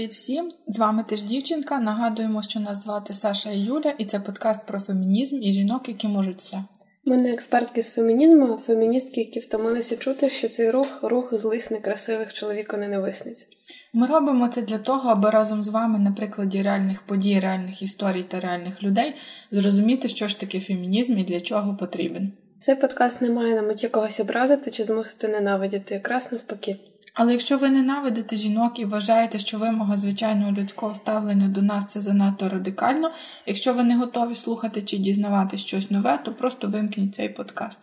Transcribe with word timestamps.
Привіт 0.00 0.12
всім! 0.12 0.50
З 0.66 0.78
вами 0.78 1.04
теж 1.08 1.22
дівчинка. 1.22 1.78
Нагадуємо, 1.78 2.42
що 2.42 2.60
нас 2.60 2.82
звати 2.82 3.14
Саша 3.14 3.50
і 3.50 3.60
Юля, 3.60 3.94
і 3.98 4.04
це 4.04 4.20
подкаст 4.20 4.66
про 4.66 4.80
фемінізм 4.80 5.42
і 5.42 5.52
жінок, 5.52 5.88
які 5.88 6.08
можуть 6.08 6.38
все. 6.38 6.56
Ми 7.04 7.16
не 7.16 7.32
експертки 7.32 7.82
з 7.82 7.90
фемінізму, 7.90 8.54
а 8.54 8.56
феміністки, 8.56 9.20
які 9.20 9.40
втомилися 9.40 9.96
чути, 9.96 10.30
що 10.30 10.48
цей 10.48 10.70
рух 10.70 10.98
рух 11.02 11.36
злих, 11.36 11.70
некрасивих 11.70 12.32
чоловіка 12.32 12.76
ненависниць. 12.76 13.48
Ми 13.92 14.06
робимо 14.06 14.48
це 14.48 14.62
для 14.62 14.78
того, 14.78 15.10
аби 15.10 15.30
разом 15.30 15.62
з 15.62 15.68
вами, 15.68 15.98
на 15.98 16.12
прикладі 16.12 16.62
реальних 16.62 17.02
подій, 17.06 17.40
реальних 17.40 17.82
історій 17.82 18.22
та 18.22 18.40
реальних 18.40 18.82
людей, 18.82 19.14
зрозуміти, 19.50 20.08
що 20.08 20.28
ж 20.28 20.40
таке 20.40 20.60
фемінізм 20.60 21.18
і 21.18 21.24
для 21.24 21.40
чого 21.40 21.76
потрібен. 21.76 22.32
Цей 22.60 22.74
подкаст 22.74 23.22
не 23.22 23.30
має 23.30 23.54
на 23.54 23.62
меті 23.62 23.88
когось 23.88 24.20
образити 24.20 24.70
чи 24.70 24.84
змусити 24.84 25.28
ненавидіти, 25.28 25.94
якраз 25.94 26.32
навпаки. 26.32 26.76
Але 27.14 27.32
якщо 27.32 27.58
ви 27.58 27.70
ненавидите 27.70 28.36
жінок 28.36 28.78
і 28.78 28.84
вважаєте, 28.84 29.38
що 29.38 29.58
вимога 29.58 29.96
звичайного 29.96 30.52
людського 30.52 30.94
ставлення 30.94 31.48
до 31.48 31.62
нас 31.62 31.86
це 31.86 32.00
занадто 32.00 32.48
радикально, 32.48 33.10
якщо 33.46 33.74
ви 33.74 33.82
не 33.82 33.96
готові 33.96 34.34
слухати 34.34 34.82
чи 34.82 34.96
дізнавати 34.96 35.58
щось 35.58 35.90
нове, 35.90 36.18
то 36.24 36.32
просто 36.32 36.68
вимкніть 36.68 37.14
цей 37.14 37.28
подкаст. 37.28 37.80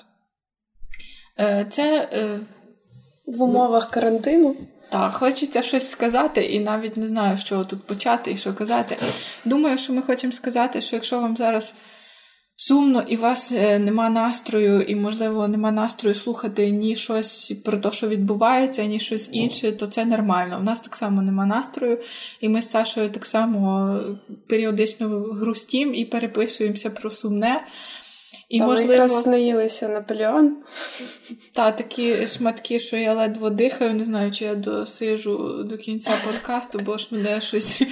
Е, 1.40 1.66
це 1.70 2.10
е, 2.14 2.40
в 3.26 3.42
умовах 3.42 3.90
карантину. 3.90 4.56
Так, 4.90 5.14
хочеться 5.14 5.62
щось 5.62 5.90
сказати, 5.90 6.42
і 6.42 6.60
навіть 6.60 6.98
не 6.98 7.08
знаю, 7.08 7.38
що 7.38 7.64
тут 7.64 7.84
почати 7.84 8.32
і 8.32 8.38
що 8.38 8.54
казати. 8.54 8.98
Думаю, 9.46 9.78
що 9.78 9.94
ми 9.94 10.02
хочемо 10.02 10.34
сказати, 10.34 10.82
що 10.82 10.96
якщо 10.96 11.22
вам 11.22 11.38
зараз 11.38 11.76
сумно 12.60 13.04
і 13.08 13.18
у 13.18 13.20
вас 13.20 13.52
е, 13.52 13.80
нема 13.80 14.10
настрою, 14.10 14.82
і, 14.82 14.96
можливо, 14.96 15.48
нема 15.48 15.72
настрою 15.72 16.16
слухати 16.16 16.72
ні 16.72 16.96
щось 16.96 17.54
про 17.66 17.78
те, 17.78 17.92
що 17.92 18.08
відбувається, 18.08 18.86
ні 18.86 19.00
щось 19.00 19.30
інше, 19.32 19.72
то 19.72 19.88
це 19.88 20.06
нормально. 20.06 20.58
У 20.62 20.64
нас 20.64 20.80
так 20.80 20.96
само 20.96 21.22
нема 21.22 21.46
настрою, 21.46 22.00
і 22.42 22.50
ми 22.50 22.62
з 22.62 22.70
Сашою 22.70 23.10
так 23.10 23.26
само 23.26 24.00
періодично 24.48 25.08
грустім 25.20 25.96
і 25.96 26.06
переписуємося 26.06 26.90
про 26.90 27.10
сумне. 27.10 27.68
І, 28.50 28.60
Там 28.60 28.68
можливо, 28.68 28.94
якраз 28.94 29.28
наїлися 29.28 29.88
Наполеон. 29.88 30.56
Та 31.54 31.72
такі 31.72 32.28
шматки, 32.28 32.80
що 32.80 32.98
я 32.98 33.14
ледве 33.14 33.50
дихаю, 33.50 33.94
не 33.94 34.06
знаю, 34.06 34.32
чи 34.32 34.46
я 34.46 34.56
досижу 34.56 35.64
до 35.64 35.78
кінця 35.78 36.12
подкасту, 36.26 36.80
бо 36.80 36.98
ж 36.98 37.08
мене 37.12 37.42
щось 37.42 37.84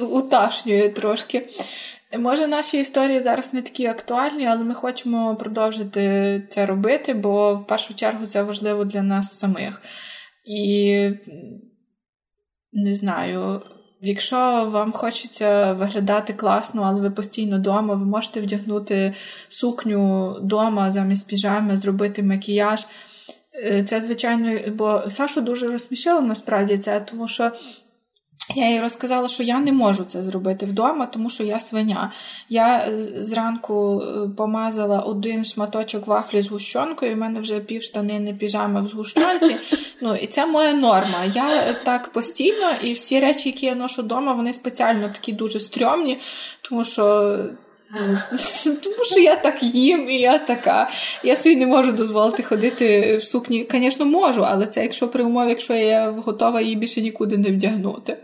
уташнює 0.00 0.88
трошки. 0.88 1.48
Може, 2.18 2.46
наші 2.46 2.80
історії 2.80 3.20
зараз 3.20 3.52
не 3.52 3.62
такі 3.62 3.86
актуальні, 3.86 4.46
але 4.46 4.64
ми 4.64 4.74
хочемо 4.74 5.36
продовжити 5.36 6.42
це 6.50 6.66
робити, 6.66 7.14
бо 7.14 7.54
в 7.54 7.66
першу 7.66 7.94
чергу 7.94 8.26
це 8.26 8.42
важливо 8.42 8.84
для 8.84 9.02
нас 9.02 9.38
самих. 9.38 9.82
І 10.44 11.10
не 12.72 12.94
знаю, 12.94 13.62
якщо 14.00 14.68
вам 14.70 14.92
хочеться 14.92 15.72
виглядати 15.72 16.32
класно, 16.32 16.82
але 16.82 17.00
ви 17.00 17.10
постійно 17.10 17.56
вдома, 17.56 17.94
ви 17.94 18.04
можете 18.04 18.40
вдягнути 18.40 19.14
сукню 19.48 20.32
вдома 20.42 20.90
замість 20.90 21.28
піжами, 21.28 21.76
зробити 21.76 22.22
макіяж. 22.22 22.86
Е, 23.64 23.84
це, 23.84 24.00
звичайно, 24.00 24.58
бо 24.74 25.02
Сашу 25.08 25.40
дуже 25.40 25.68
розсмішило 25.68 26.20
насправді 26.20 26.78
це, 26.78 27.00
тому 27.00 27.28
що 27.28 27.52
я 28.54 28.70
їй 28.70 28.80
розказала, 28.80 29.28
що 29.28 29.42
я 29.42 29.60
не 29.60 29.72
можу 29.72 30.04
це 30.04 30.22
зробити 30.22 30.66
вдома, 30.66 31.06
тому 31.06 31.30
що 31.30 31.44
я 31.44 31.60
свиня. 31.60 32.12
Я 32.48 32.78
е, 32.78 33.02
зранку 33.02 34.02
е, 34.02 34.28
помазала 34.36 34.98
один 35.00 35.44
шматочок 35.44 36.06
вафлі 36.06 36.42
з 36.42 36.48
гущонкою, 36.48 37.12
і 37.12 37.14
в 37.14 37.18
мене 37.18 37.40
вже 37.40 37.60
пів 37.60 37.82
штанини 37.82 38.34
піжами 38.34 38.82
в 38.82 38.88
згущенці. 38.88 39.56
Ну, 40.00 40.14
І 40.14 40.26
це 40.26 40.46
моя 40.46 40.72
норма. 40.72 41.24
Я 41.34 41.72
так 41.72 42.12
постійно, 42.12 42.70
і 42.82 42.92
всі 42.92 43.20
речі, 43.20 43.48
які 43.48 43.66
я 43.66 43.74
ношу 43.74 44.02
вдома, 44.02 44.32
вони 44.32 44.52
спеціально 44.52 45.08
такі 45.08 45.32
дуже 45.32 45.60
стрьомні, 45.60 46.18
тому 46.62 46.84
що 46.84 47.36
тому 48.82 49.04
що 49.04 49.20
я 49.20 49.36
так 49.36 49.62
їм, 49.62 50.10
і 50.10 50.20
я 50.20 50.38
така. 50.38 50.90
Я 51.22 51.36
собі 51.36 51.56
не 51.56 51.66
можу 51.66 51.92
дозволити 51.92 52.42
ходити 52.42 53.16
в 53.16 53.24
сукні. 53.24 53.68
Звісно, 53.70 54.06
можу, 54.06 54.44
але 54.48 54.66
це 54.66 54.82
якщо 54.82 55.08
при 55.08 55.24
умові, 55.24 55.48
якщо 55.48 55.74
я 55.74 56.10
готова 56.10 56.60
її 56.60 56.76
більше 56.76 57.00
нікуди 57.00 57.38
не 57.38 57.50
вдягнути. 57.50 58.16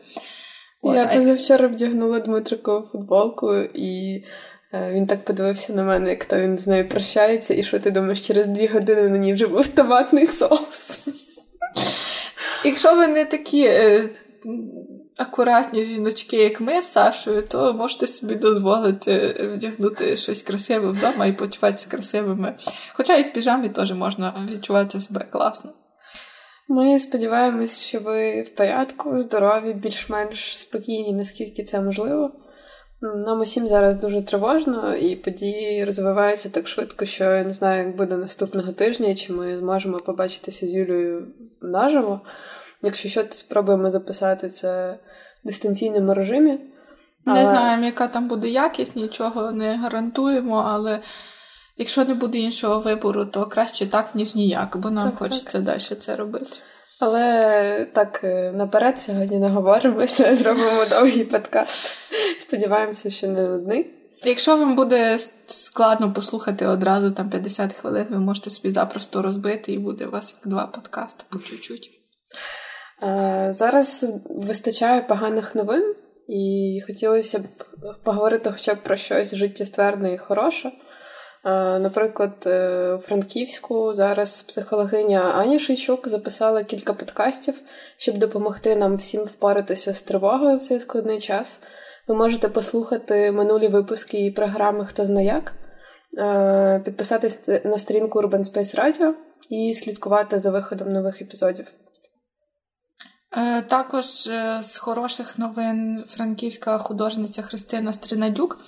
От, 0.83 0.97
я 0.97 1.07
позавчора 1.07 1.69
вдягнула 1.69 2.21
Дмитрикову 2.21 2.87
футболку, 2.93 3.55
і 3.75 4.25
е, 4.73 4.93
він 4.93 5.07
так 5.07 5.25
подивився 5.25 5.73
на 5.73 5.83
мене, 5.83 6.11
як 6.11 6.25
то 6.25 6.37
він 6.37 6.59
з 6.59 6.67
нею 6.67 6.89
прощається, 6.89 7.55
і 7.55 7.63
що 7.63 7.79
ти 7.79 7.91
думаєш, 7.91 8.27
через 8.27 8.47
дві 8.47 8.67
години 8.67 9.09
на 9.09 9.19
ній 9.19 9.35
вже 9.35 9.47
був 9.47 9.67
томатний 9.67 10.27
соус. 10.27 11.09
Якщо 12.65 12.97
ви 12.97 13.07
не 13.07 13.25
такі. 13.25 13.71
Акуратні 15.21 15.85
жіночки, 15.85 16.37
як 16.37 16.61
ми 16.61 16.83
з 16.83 16.93
Сашою, 16.93 17.43
то 17.43 17.75
можете 17.75 18.07
собі 18.07 18.35
дозволити 18.35 19.35
вдягнути 19.55 20.17
щось 20.17 20.43
красиве 20.43 20.89
вдома 20.89 21.27
і 21.27 21.33
почуватися 21.33 21.91
красивими. 21.91 22.55
Хоча 22.93 23.17
і 23.17 23.23
в 23.23 23.33
піжамі 23.33 23.69
теж 23.69 23.93
можна 23.93 24.35
відчувати 24.53 25.01
себе 25.01 25.27
класно. 25.31 25.73
Ми 26.69 27.01
сподіваємось, 27.01 27.81
що 27.81 28.01
ви 28.01 28.43
в 28.43 28.55
порядку, 28.55 29.19
здорові, 29.19 29.73
більш-менш 29.75 30.59
спокійні, 30.59 31.13
наскільки 31.13 31.63
це 31.65 31.81
можливо. 31.81 32.33
Нам 33.03 33.41
усім 33.41 33.67
зараз 33.67 33.97
дуже 33.97 34.23
тривожно, 34.23 34.97
і 34.97 35.17
події 35.17 35.85
розвиваються 35.85 36.49
так 36.49 36.69
швидко, 36.69 37.05
що 37.05 37.25
я 37.25 37.45
не 37.45 37.53
знаю, 37.53 37.87
як 37.87 37.97
буде 37.97 38.17
наступного 38.17 38.73
тижня, 38.73 39.15
чи 39.15 39.33
ми 39.33 39.57
зможемо 39.57 39.97
побачитися 39.97 40.67
з 40.67 40.75
Юлією 40.75 41.27
наживо. 41.61 42.21
Якщо 42.83 43.09
що, 43.09 43.25
то 43.25 43.33
спробуємо 43.33 43.91
записати 43.91 44.49
це 44.49 44.99
дистанційному 45.45 46.15
режимі. 46.15 46.59
Але... 47.25 47.41
Не 47.41 47.47
знаємо, 47.47 47.85
яка 47.85 48.09
там 48.09 48.29
буде 48.29 48.49
якість, 48.49 48.97
нічого 48.97 49.53
не 49.53 49.77
гарантуємо, 49.77 50.65
але 50.69 51.01
якщо 51.77 52.05
не 52.05 52.15
буде 52.15 52.39
іншого 52.39 52.79
вибору, 52.81 53.25
то 53.25 53.47
краще 53.47 53.87
так, 53.87 54.15
ніж 54.15 54.35
ніяк, 54.35 54.77
бо 54.77 54.91
нам 54.91 55.11
так, 55.11 55.19
хочеться 55.19 55.53
так. 55.53 55.63
далі 55.63 55.79
це 55.79 56.17
робити. 56.17 56.57
Але 57.01 57.87
так 57.93 58.21
е, 58.25 58.53
наперед 58.53 59.01
сьогодні 59.01 59.39
не 59.39 59.49
говоримося, 59.49 60.35
зробимо 60.35 60.85
довгий 60.91 61.25
подкаст. 61.25 61.91
Сподіваємося, 62.39 63.11
що 63.11 63.29
не 63.29 63.47
нудний. 63.47 63.91
Якщо 64.25 64.57
вам 64.57 64.77
буде 64.77 65.19
складно 65.47 66.13
послухати 66.13 66.67
одразу 66.67 67.11
там 67.11 67.31
50 67.31 67.73
хвилин, 67.73 68.07
ви 68.11 68.19
можете 68.19 68.51
собі 68.51 68.71
запросто 68.71 69.23
розбити, 69.23 69.73
і 69.73 69.79
буде 69.79 70.07
у 70.07 70.11
вас 70.11 70.35
як 70.43 70.51
два 70.51 70.67
подкасти 70.67 71.25
по 71.29 71.39
чуть-чуть. 71.39 71.91
Е, 73.03 73.49
зараз 73.51 74.07
вистачає 74.31 75.03
поганих 75.03 75.55
новин, 75.55 75.95
і 76.29 76.81
хотілося 76.87 77.39
б 77.39 77.43
поговорити 78.05 78.51
хоча 78.53 78.75
б 78.75 78.79
про 78.83 78.97
щось 78.97 79.35
життєстверне 79.35 80.13
і 80.13 80.19
хороше. 80.19 80.69
Е, 80.69 80.73
наприклад, 81.79 82.45
е, 82.47 82.93
у 82.95 82.99
Франківську 82.99 83.95
зараз 83.95 84.43
психологиня 84.43 85.21
Аня 85.21 85.59
Шийчук 85.59 86.09
записала 86.09 86.65
кілька 86.65 86.93
подкастів, 86.93 87.55
щоб 87.97 88.19
допомогти 88.19 88.77
нам 88.77 88.97
всім 88.97 89.25
впоратися 89.25 89.93
з 89.93 90.03
тривогою 90.03 90.57
в 90.57 90.63
цей 90.63 90.81
складний 90.81 91.19
час. 91.19 91.61
Ви 92.09 92.15
можете 92.15 92.49
послухати 92.49 93.33
минулі 93.33 93.69
випуски 93.69 94.27
і 94.27 94.31
програми 94.31 94.87
Хто 94.87 95.07
зна 95.07 95.23
як, 95.23 95.55
підписатись 96.85 97.39
на 97.65 97.79
сторінку 97.79 98.21
Urban 98.23 98.45
Space 98.45 98.77
Radio 98.77 99.13
і 99.51 99.75
слідкувати 99.75 100.39
за 100.39 100.51
виходом 100.51 100.93
нових 100.93 101.23
епізодів. 101.23 101.73
Е, 103.37 103.63
також 103.63 104.27
е, 104.27 104.63
з 104.63 104.77
хороших 104.77 105.39
новин 105.39 106.05
франківська 106.07 106.79
художниця 106.79 107.43
Христина 107.43 107.93
Стринадюк 107.93 108.59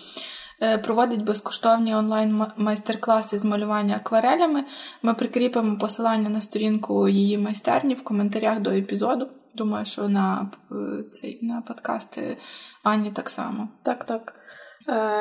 е, 0.63 0.79
проводить 0.79 1.25
безкоштовні 1.25 1.95
онлайн-майстер-класи 1.95 3.39
з 3.39 3.45
малювання 3.45 3.97
акварелями. 3.97 4.65
Ми 5.03 5.15
прикріпимо 5.15 5.79
посилання 5.79 6.29
на 6.29 6.41
сторінку 6.41 7.09
її 7.09 7.39
майстерні 7.39 7.95
в 7.95 8.05
коментарях 8.05 8.61
до 8.61 8.71
епізоду. 8.71 9.29
Думаю, 9.55 9.85
що 9.85 10.09
на 10.09 10.51
цей 11.11 11.39
на 11.43 11.61
подкасти 11.61 12.37
Ані 12.83 13.11
так 13.11 13.31
само. 13.31 13.69
Так, 13.83 14.05
так. 14.05 14.35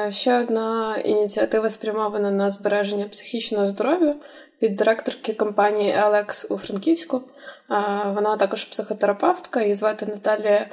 Ще 0.09 0.39
одна 0.39 0.97
ініціатива 0.97 1.69
спрямована 1.69 2.31
на 2.31 2.49
збереження 2.49 3.05
психічного 3.05 3.67
здоров'я 3.67 4.15
від 4.61 4.75
директорки 4.75 5.33
компанії 5.33 5.91
Елекс 5.91 6.51
у 6.51 6.57
Франківську. 6.57 7.21
Вона 8.05 8.37
також 8.37 8.63
психотерапевтка, 8.63 9.61
її 9.61 9.73
звати 9.73 10.05
Наталія 10.05 10.69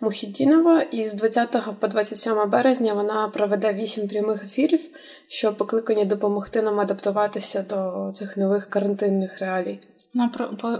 Мухідінова. 0.00 0.82
І 0.82 1.04
з 1.04 1.14
20 1.14 1.56
по 1.80 1.88
27 1.88 2.50
березня 2.50 2.94
вона 2.94 3.28
проведе 3.28 3.72
8 3.72 4.08
прямих 4.08 4.44
ефірів, 4.44 4.88
що 5.28 5.54
покликані 5.54 6.04
допомогти 6.04 6.62
нам 6.62 6.80
адаптуватися 6.80 7.62
до 7.62 8.10
цих 8.12 8.36
нових 8.36 8.66
карантинних 8.70 9.38
реалій. 9.38 9.80
Вона 10.14 10.28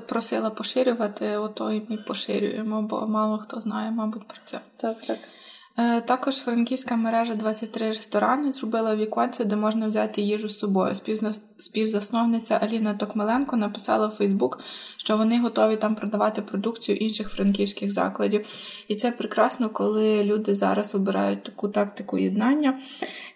просила 0.08 0.50
поширювати, 0.50 1.36
ото 1.36 1.72
і 1.72 1.82
ми 1.88 1.96
поширюємо, 1.96 2.82
бо 2.82 3.06
мало 3.06 3.38
хто 3.38 3.60
знає, 3.60 3.90
мабуть, 3.90 4.28
про 4.28 4.38
це. 4.44 4.58
Так, 4.76 4.96
так. 5.06 5.18
Е, 5.78 6.00
також 6.00 6.34
франківська 6.34 6.96
мережа 6.96 7.34
23 7.34 7.88
ресторани 7.88 8.52
зробила 8.52 8.96
віконце, 8.96 9.44
де 9.44 9.56
можна 9.56 9.86
взяти 9.86 10.22
їжу 10.22 10.48
з 10.48 10.58
собою. 10.58 10.94
Співзасновниця 11.58 12.58
Аліна 12.62 12.94
Токмаленко 12.94 13.56
написала 13.56 14.06
у 14.06 14.10
Фейсбук, 14.10 14.60
що 14.96 15.16
вони 15.16 15.40
готові 15.40 15.76
там 15.76 15.94
продавати 15.94 16.42
продукцію 16.42 16.96
інших 16.96 17.28
франківських 17.28 17.92
закладів. 17.92 18.46
І 18.88 18.94
це 18.94 19.10
прекрасно, 19.10 19.70
коли 19.70 20.24
люди 20.24 20.54
зараз 20.54 20.94
обирають 20.94 21.42
таку 21.42 21.68
тактику 21.68 22.18
єднання. 22.18 22.80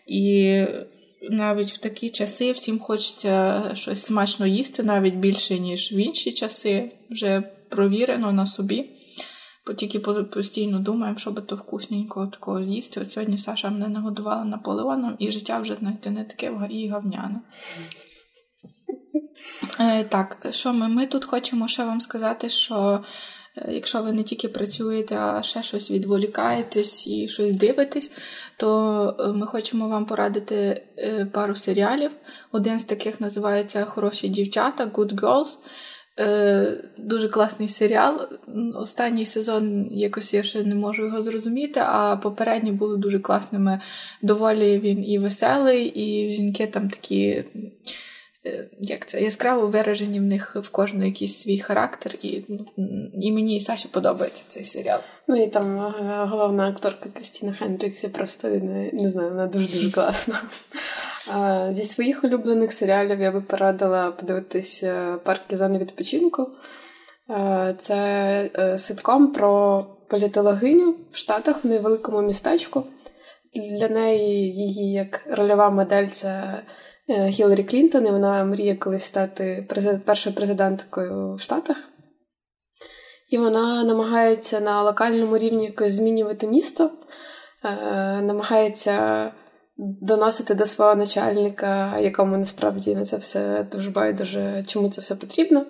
І 0.06 0.62
навіть 1.30 1.72
в 1.72 1.78
такі 1.78 2.10
часи 2.10 2.52
всім 2.52 2.78
хочеться 2.78 3.62
щось 3.74 4.02
смачно 4.02 4.46
їсти, 4.46 4.82
навіть 4.82 5.14
більше, 5.14 5.58
ніж 5.58 5.92
в 5.92 5.96
інші 5.96 6.32
часи, 6.32 6.90
вже 7.10 7.42
провірено 7.68 8.32
на 8.32 8.46
собі. 8.46 8.90
Тільки 9.74 10.00
постійно 10.00 10.78
думаємо, 10.78 11.18
що 11.18 11.30
би 11.30 11.42
то 11.42 11.56
вкусненького 11.56 12.26
такого 12.26 12.62
з'їсти. 12.62 13.00
От 13.00 13.10
сьогодні 13.10 13.38
Саша 13.38 13.70
мене 13.70 13.88
нагодувала 13.88 14.44
наполеоном, 14.44 15.16
і 15.18 15.32
життя 15.32 15.58
вже, 15.58 15.74
знаєте, 15.74 16.10
не 16.10 16.24
таке 16.24 16.52
і 16.70 16.88
гавняне. 16.88 17.40
Е, 19.80 20.04
Так, 20.04 20.46
що 20.50 20.72
ми? 20.72 20.88
Ми 20.88 21.06
тут 21.06 21.24
хочемо 21.24 21.68
ще 21.68 21.84
вам 21.84 22.00
сказати, 22.00 22.48
що 22.48 23.00
е, 23.56 23.72
якщо 23.72 24.02
ви 24.02 24.12
не 24.12 24.22
тільки 24.22 24.48
працюєте, 24.48 25.18
а 25.18 25.42
ще 25.42 25.62
щось 25.62 25.90
відволікаєтесь 25.90 27.06
і 27.06 27.28
щось 27.28 27.52
дивитесь, 27.52 28.10
то 28.56 29.16
е, 29.20 29.32
ми 29.32 29.46
хочемо 29.46 29.88
вам 29.88 30.06
порадити 30.06 30.86
пару 31.32 31.54
серіалів. 31.54 32.10
Один 32.52 32.78
з 32.78 32.84
таких 32.84 33.20
називається 33.20 33.84
Хороші 33.84 34.28
дівчата, 34.28 34.84
Good 34.86 35.14
Girls. 35.14 35.58
Е, 36.20 36.82
Дуже 36.98 37.28
класний 37.28 37.68
серіал. 37.68 38.28
Останній 38.74 39.24
сезон 39.24 39.88
якось 39.90 40.34
я 40.34 40.42
ще 40.42 40.64
не 40.64 40.74
можу 40.74 41.04
його 41.04 41.22
зрозуміти, 41.22 41.80
а 41.84 42.16
попередні 42.16 42.72
були 42.72 42.96
дуже 42.96 43.18
класними. 43.18 43.80
Доволі 44.22 44.78
він 44.78 45.04
і 45.04 45.18
веселий, 45.18 45.86
і 45.86 46.30
жінки 46.30 46.66
там 46.66 46.90
такі. 46.90 47.44
Е, 48.46 48.68
як 48.80 49.06
це 49.06 49.20
яскраво 49.20 49.66
виражені 49.66 50.20
в 50.20 50.22
них 50.22 50.56
в 50.56 50.68
кожну 50.68 51.04
якийсь 51.04 51.36
свій 51.36 51.58
характер, 51.58 52.14
і 52.22 52.42
і 53.20 53.32
мені 53.32 53.56
і 53.56 53.60
Саші 53.60 53.88
подобається 53.90 54.42
цей 54.48 54.64
серіал. 54.64 55.00
Ну 55.28 55.42
і 55.42 55.46
там 55.46 55.78
е, 55.78 56.26
головна 56.30 56.68
акторка 56.68 57.08
Крістіна 57.14 57.52
Хендрікс, 57.52 58.04
я 58.04 58.10
просто 58.10 58.48
не, 58.48 58.90
не 58.92 59.08
знаю, 59.08 59.30
вона 59.30 59.46
дуже 59.46 59.66
дуже 59.66 59.90
класна. 59.90 60.42
Зі 61.70 61.84
своїх 61.84 62.24
улюблених 62.24 62.72
серіалів 62.72 63.20
я 63.20 63.32
би 63.32 63.40
порадила 63.40 64.10
подивитись 64.10 64.82
е, 64.82 65.16
парки 65.24 65.56
зони 65.56 65.78
відпочинку. 65.78 66.48
Це 67.78 67.96
е, 68.58 68.78
ситком 68.78 69.32
про 69.32 69.82
політологиню 70.10 70.94
в 71.12 71.16
Штатах 71.16 71.64
в 71.64 71.68
невеликому 71.68 72.22
містечку. 72.22 72.84
Для 73.78 73.88
неї 73.88 74.54
її 74.54 74.92
як 74.92 75.26
рольова 75.30 75.70
модель 75.70 76.06
це 76.06 76.62
е, 77.08 77.26
Гіларі 77.28 77.64
Клінтон, 77.64 78.06
і 78.06 78.10
вона 78.10 78.44
мріє 78.44 78.76
колись 78.76 79.04
стати 79.04 79.68
першою 80.04 80.34
президенткою 80.34 81.34
в 81.34 81.40
Штатах. 81.40 81.76
І 83.30 83.38
вона 83.38 83.84
намагається 83.84 84.60
на 84.60 84.82
локальному 84.82 85.38
рівні 85.38 85.64
якось 85.64 85.92
змінювати 85.92 86.46
місто, 86.46 86.90
намагається 88.22 89.30
доносити 89.78 90.54
до 90.54 90.66
свого 90.66 90.94
начальника, 90.94 91.98
якому 91.98 92.36
насправді 92.36 92.94
на 92.94 93.04
це 93.04 93.16
все 93.16 93.66
дуже 93.72 93.90
байдуже, 93.90 94.64
чому 94.66 94.88
це 94.88 95.00
все 95.00 95.14
потрібно. 95.14 95.66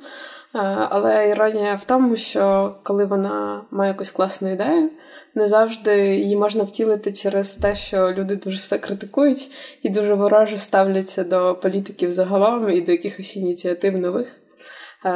Але 0.91 1.29
іронія 1.29 1.75
в 1.75 1.85
тому, 1.85 2.17
що 2.17 2.75
коли 2.83 3.07
вона 3.07 3.65
має 3.71 3.91
якусь 3.91 4.11
класну 4.11 4.53
ідею, 4.53 4.91
не 5.35 5.49
завжди 5.49 6.17
її 6.17 6.37
можна 6.37 6.65
втілити 6.65 7.13
через 7.13 7.57
те, 7.57 7.75
що 7.75 8.13
люди 8.13 8.37
дуже 8.37 8.57
все 8.57 8.79
критикують 8.79 9.51
і 9.83 9.89
дуже 9.89 10.15
вороже 10.15 10.59
ставляться 10.59 11.25
до 11.25 11.59
політиків 11.63 12.13
загалом 12.13 12.71
і 12.71 12.81
до 12.81 12.93
якихось 12.93 13.37
ініціатив 13.37 14.01
нових. 14.01 14.41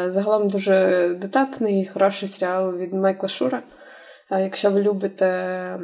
Загалом 0.09 0.49
дуже 0.49 1.09
дотепний, 1.21 1.91
хороший 1.93 2.29
серіал 2.29 2.77
від 2.77 2.93
Майкла 2.93 3.29
Шура. 3.29 3.63
Якщо 4.31 4.71
ви 4.71 4.83
любите 4.83 5.79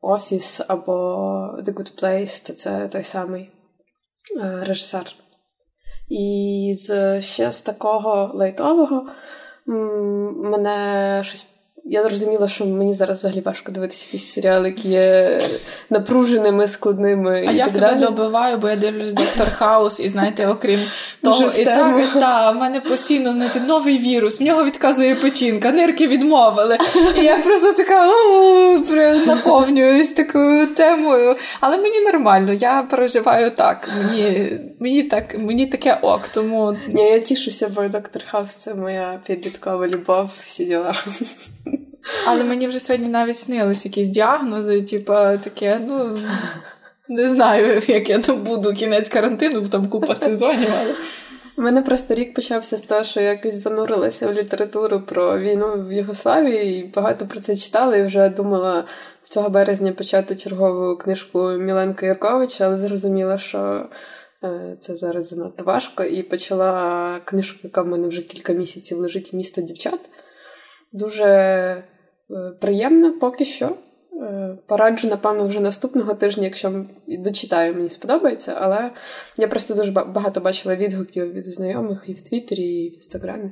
Офіс 0.00 0.60
або 0.68 0.92
The 1.58 1.74
Good 1.74 2.02
Place, 2.02 2.46
то 2.46 2.52
це 2.52 2.88
той 2.88 3.02
самий 3.02 3.50
е, 4.40 4.64
режисер. 4.64 5.14
І 6.08 6.76
ще 7.20 7.52
з 7.52 7.62
такого 7.62 8.30
лайтового 8.34 9.06
мене 9.66 11.20
щось 11.24 11.49
я 11.84 12.02
зрозуміла, 12.02 12.48
що 12.48 12.66
мені 12.66 12.94
зараз 12.94 13.18
взагалі 13.18 13.40
важко 13.40 13.72
дивитися 13.72 14.06
якісь 14.06 14.32
серіали, 14.32 14.68
які 14.68 14.88
є 14.88 15.40
напруженими, 15.90 16.68
складними. 16.68 17.44
А 17.48 17.52
і 17.52 17.56
я 17.56 17.64
так 17.64 17.72
себе 17.72 17.86
далі. 17.86 18.00
добиваю, 18.00 18.58
бо 18.58 18.68
я 18.68 18.76
дивлюсь 18.76 19.12
доктор 19.12 19.50
Хаус, 19.50 20.00
і 20.00 20.08
знаєте, 20.08 20.46
окрім 20.46 20.80
того, 21.22 21.50
і 21.58 21.64
так, 21.64 22.06
і 22.16 22.20
та, 22.20 22.50
в 22.50 22.56
мене 22.56 22.80
постійно 22.80 23.32
знаєте, 23.32 23.60
новий 23.60 23.98
вірус, 23.98 24.40
в 24.40 24.44
нього 24.44 24.64
відказує 24.64 25.14
печінка, 25.14 25.72
нирки 25.72 26.06
відмовили. 26.06 26.78
І 27.18 27.24
я 27.24 27.38
просто 27.38 27.72
така 27.72 28.08
наповнююсь 29.26 30.12
такою 30.12 30.74
темою. 30.74 31.36
Але 31.60 31.76
мені 31.76 32.00
нормально, 32.00 32.52
я 32.52 32.82
переживаю 32.82 33.50
так. 33.50 33.88
Мені 33.98 34.50
мені, 34.80 35.02
так, 35.02 35.38
мені 35.38 35.66
таке 35.66 35.98
ок. 36.02 36.28
тому... 36.28 36.76
Ні, 36.88 37.02
Я 37.02 37.18
тішуся, 37.18 37.68
бо 37.74 37.88
доктор 37.88 38.22
Хаус 38.30 38.54
це 38.54 38.74
моя 38.74 39.20
підліткова 39.26 39.88
любов, 39.88 40.30
всі 40.46 40.64
діла. 40.64 40.94
Але 42.26 42.44
мені 42.44 42.66
вже 42.66 42.80
сьогодні 42.80 43.08
навіть 43.08 43.38
снились 43.38 43.84
якісь 43.84 44.08
діагнози, 44.08 44.82
типу, 44.82 45.12
таке, 45.12 45.80
ну. 45.86 46.18
Не 47.08 47.28
знаю, 47.28 47.80
як 47.88 48.10
я 48.10 48.18
там 48.18 48.42
буду 48.42 48.72
кінець 48.72 49.08
карантину, 49.08 49.60
бо 49.60 49.68
там 49.68 49.88
купа 49.88 50.16
сезонів. 50.16 50.68
але... 50.80 50.94
У 51.56 51.62
мене 51.62 51.82
просто 51.82 52.14
рік 52.14 52.34
почався 52.34 52.76
з 52.76 52.80
того, 52.80 53.04
що 53.04 53.20
я 53.20 53.28
якось 53.28 53.54
занурилася 53.54 54.28
в 54.28 54.32
літературу 54.32 55.00
про 55.00 55.38
війну 55.38 55.84
в 55.88 55.92
Югославії 55.92 56.80
і 56.80 56.84
багато 56.84 57.26
про 57.26 57.40
це 57.40 57.56
читала, 57.56 57.96
і 57.96 58.06
вже 58.06 58.28
думала 58.28 58.84
цього 59.30 59.48
березня 59.48 59.92
почати 59.92 60.36
чергову 60.36 60.96
книжку 60.96 61.50
Міленка 61.50 62.06
Ярковича, 62.06 62.66
але 62.66 62.76
зрозуміла, 62.76 63.38
що 63.38 63.88
е, 64.44 64.76
це 64.80 64.96
зараз 64.96 65.28
занадто 65.28 65.64
важко. 65.64 66.04
І 66.04 66.22
почала 66.22 67.20
книжку, 67.24 67.58
яка 67.62 67.82
в 67.82 67.86
мене 67.86 68.08
вже 68.08 68.22
кілька 68.22 68.52
місяців 68.52 68.98
лежить 68.98 69.32
місто 69.32 69.60
дівчат. 69.60 70.00
Дуже 70.92 71.84
е, 72.30 72.50
приємно 72.60 73.18
поки 73.18 73.44
що. 73.44 73.76
Е, 74.22 74.58
пораджу, 74.66 75.08
напевно, 75.08 75.46
вже 75.46 75.60
наступного 75.60 76.14
тижня, 76.14 76.44
якщо 76.44 76.84
дочитаю, 77.06 77.74
мені 77.74 77.90
сподобається, 77.90 78.58
але 78.60 78.90
я 79.36 79.48
просто 79.48 79.74
дуже 79.74 79.92
багато 79.92 80.40
бачила 80.40 80.76
відгуків 80.76 81.32
від 81.32 81.46
знайомих 81.46 82.04
і 82.06 82.12
в 82.12 82.22
Твіттері, 82.22 82.62
і 82.62 82.90
в 82.90 82.94
Інстаграмі. 82.94 83.50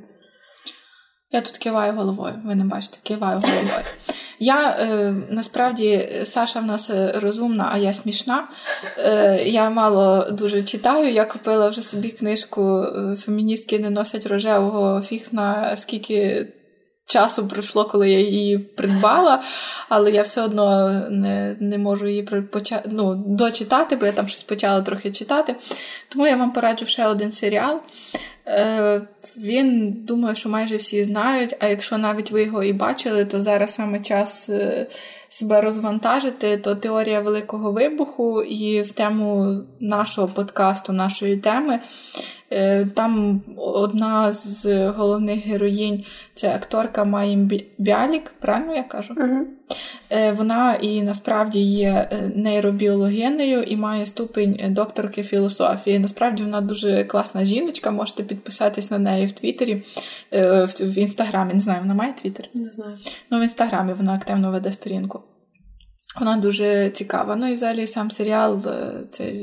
Я 1.31 1.41
тут 1.41 1.57
киваю 1.57 1.93
головою, 1.93 2.33
ви 2.45 2.55
не 2.55 2.63
бачите, 2.63 2.97
киваю 3.03 3.39
головою. 3.39 3.85
Я 4.39 4.69
е, 4.69 5.15
насправді 5.29 6.09
Саша 6.23 6.59
в 6.59 6.65
нас 6.65 6.91
розумна, 7.15 7.69
а 7.71 7.77
я 7.77 7.93
смішна. 7.93 8.47
Е, 8.97 9.43
Я 9.43 9.69
мало 9.69 10.31
дуже 10.31 10.61
читаю. 10.61 11.13
Я 11.13 11.25
купила 11.25 11.69
вже 11.69 11.81
собі 11.81 12.09
книжку 12.09 12.85
Феміністки 13.17 13.79
не 13.79 13.89
носять 13.89 14.25
рожевого 14.25 15.01
фіг 15.01 15.27
на 15.31 15.75
скільки 15.75 16.47
часу 17.09 17.47
пройшло, 17.47 17.85
коли 17.85 18.11
я 18.11 18.19
її 18.19 18.57
придбала, 18.57 19.43
але 19.89 20.11
я 20.11 20.21
все 20.21 20.41
одно 20.41 20.89
не 21.09 21.55
не 21.59 21.77
можу 21.77 22.07
її 22.07 22.23
припоча... 22.23 22.81
ну, 22.85 23.15
дочитати, 23.15 23.95
бо 23.95 24.05
я 24.05 24.11
там 24.11 24.27
щось 24.27 24.43
почала 24.43 24.81
трохи 24.81 25.11
читати. 25.11 25.55
Тому 26.09 26.27
я 26.27 26.35
вам 26.35 26.51
пораджу 26.51 26.85
ще 26.85 27.07
один 27.07 27.31
серіал. 27.31 27.81
Е, 28.49 29.01
Він 29.37 29.91
думаю, 29.91 30.35
що 30.35 30.49
майже 30.49 30.75
всі 30.77 31.03
знають, 31.03 31.55
а 31.59 31.67
якщо 31.67 31.97
навіть 31.97 32.31
ви 32.31 32.43
його 32.43 32.63
і 32.63 32.73
бачили, 32.73 33.25
то 33.25 33.41
зараз 33.41 33.73
саме 33.73 33.99
час 33.99 34.49
е, 34.49 34.87
себе 35.29 35.61
розвантажити, 35.61 36.57
то 36.57 36.75
теорія 36.75 37.21
Великого 37.21 37.71
Вибуху 37.71 38.43
і 38.43 38.81
в 38.81 38.91
тему 38.91 39.57
нашого 39.79 40.27
подкасту, 40.27 40.93
нашої 40.93 41.37
теми. 41.37 41.79
Е, 42.51 42.85
там 42.85 43.41
одна 43.57 44.31
з 44.31 44.87
головних 44.89 45.45
героїнь 45.45 46.05
це 46.33 46.55
акторка 46.55 47.03
Маїм 47.03 47.51
Бялік, 47.77 48.33
правильно 48.39 48.75
я 48.75 48.83
кажу? 48.83 49.13
Uh-huh. 49.13 49.58
Вона 50.33 50.75
і 50.81 51.01
насправді 51.01 51.59
є 51.59 52.07
е, 52.11 52.31
нейробіологинею 52.35 53.63
і 53.63 53.75
має 53.75 54.05
ступень 54.05 54.59
докторки 54.69 55.23
філософії. 55.23 55.99
Насправді 55.99 56.43
вона 56.43 56.61
дуже 56.61 57.03
класна 57.03 57.45
жіночка. 57.45 57.91
Можете 57.91 58.23
підписатись 58.23 58.91
на 58.91 58.99
неї 58.99 59.25
в 59.25 59.31
Твіттері, 59.31 59.83
в 60.81 60.97
інстаграмі. 60.97 61.53
Не 61.53 61.59
знаю, 61.59 61.81
вона 61.81 61.93
має 61.93 62.13
Твіттер? 62.13 62.49
Не 62.53 62.69
знаю. 62.69 62.97
Ну, 63.31 63.39
в 63.39 63.41
інстаграмі 63.41 63.93
вона 63.93 64.13
активно 64.13 64.51
веде 64.51 64.71
сторінку. 64.71 65.21
Вона 66.15 66.37
дуже 66.37 66.89
цікава. 66.89 67.35
Ну 67.35 67.49
і 67.49 67.53
взагалі 67.53 67.87
сам 67.87 68.11
серіал 68.11 68.61
е, 68.67 68.91
це 69.11 69.33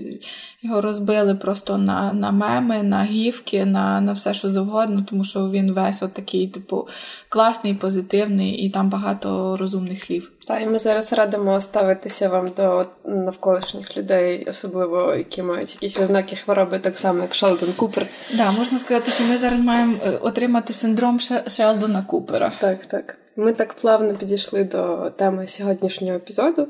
його 0.62 0.80
розбили 0.80 1.34
просто 1.34 1.78
на 1.78 2.12
на 2.12 2.30
меми, 2.30 2.82
на 2.82 3.04
гівки, 3.04 3.64
на 3.64 4.00
на 4.00 4.12
все, 4.12 4.34
що 4.34 4.50
завгодно, 4.50 5.04
тому 5.08 5.24
що 5.24 5.50
він 5.50 5.72
весь 5.72 6.02
от 6.02 6.12
такий, 6.12 6.48
типу, 6.48 6.88
класний, 7.28 7.74
позитивний, 7.74 8.50
і 8.50 8.70
там 8.70 8.90
багато 8.90 9.56
розумних 9.56 10.02
слів. 10.02 10.32
Та 10.46 10.58
і 10.58 10.66
ми 10.66 10.78
зараз 10.78 11.12
радимо 11.12 11.60
ставитися 11.60 12.28
вам 12.28 12.50
до 12.56 12.86
навколишніх 13.04 13.96
людей, 13.96 14.46
особливо 14.48 15.14
які 15.14 15.42
мають 15.42 15.74
якісь 15.74 16.00
ознаки 16.00 16.36
хвороби, 16.36 16.78
так 16.78 16.98
само 16.98 17.22
як 17.22 17.34
Шелдон 17.34 17.72
Купер. 17.72 18.06
Да, 18.36 18.52
можна 18.52 18.78
сказати, 18.78 19.10
що 19.10 19.24
ми 19.24 19.36
зараз 19.36 19.60
маємо 19.60 19.96
е, 20.04 20.10
отримати 20.10 20.72
синдром 20.72 21.20
Шелдона 21.46 22.02
Купера. 22.02 22.52
Так, 22.60 22.86
так. 22.86 23.16
Ми 23.36 23.52
так 23.52 23.74
плавно 23.74 24.14
підійшли 24.14 24.64
до 24.64 25.10
теми 25.10 25.46
сьогоднішнього 25.46 26.16
епізоду. 26.16 26.68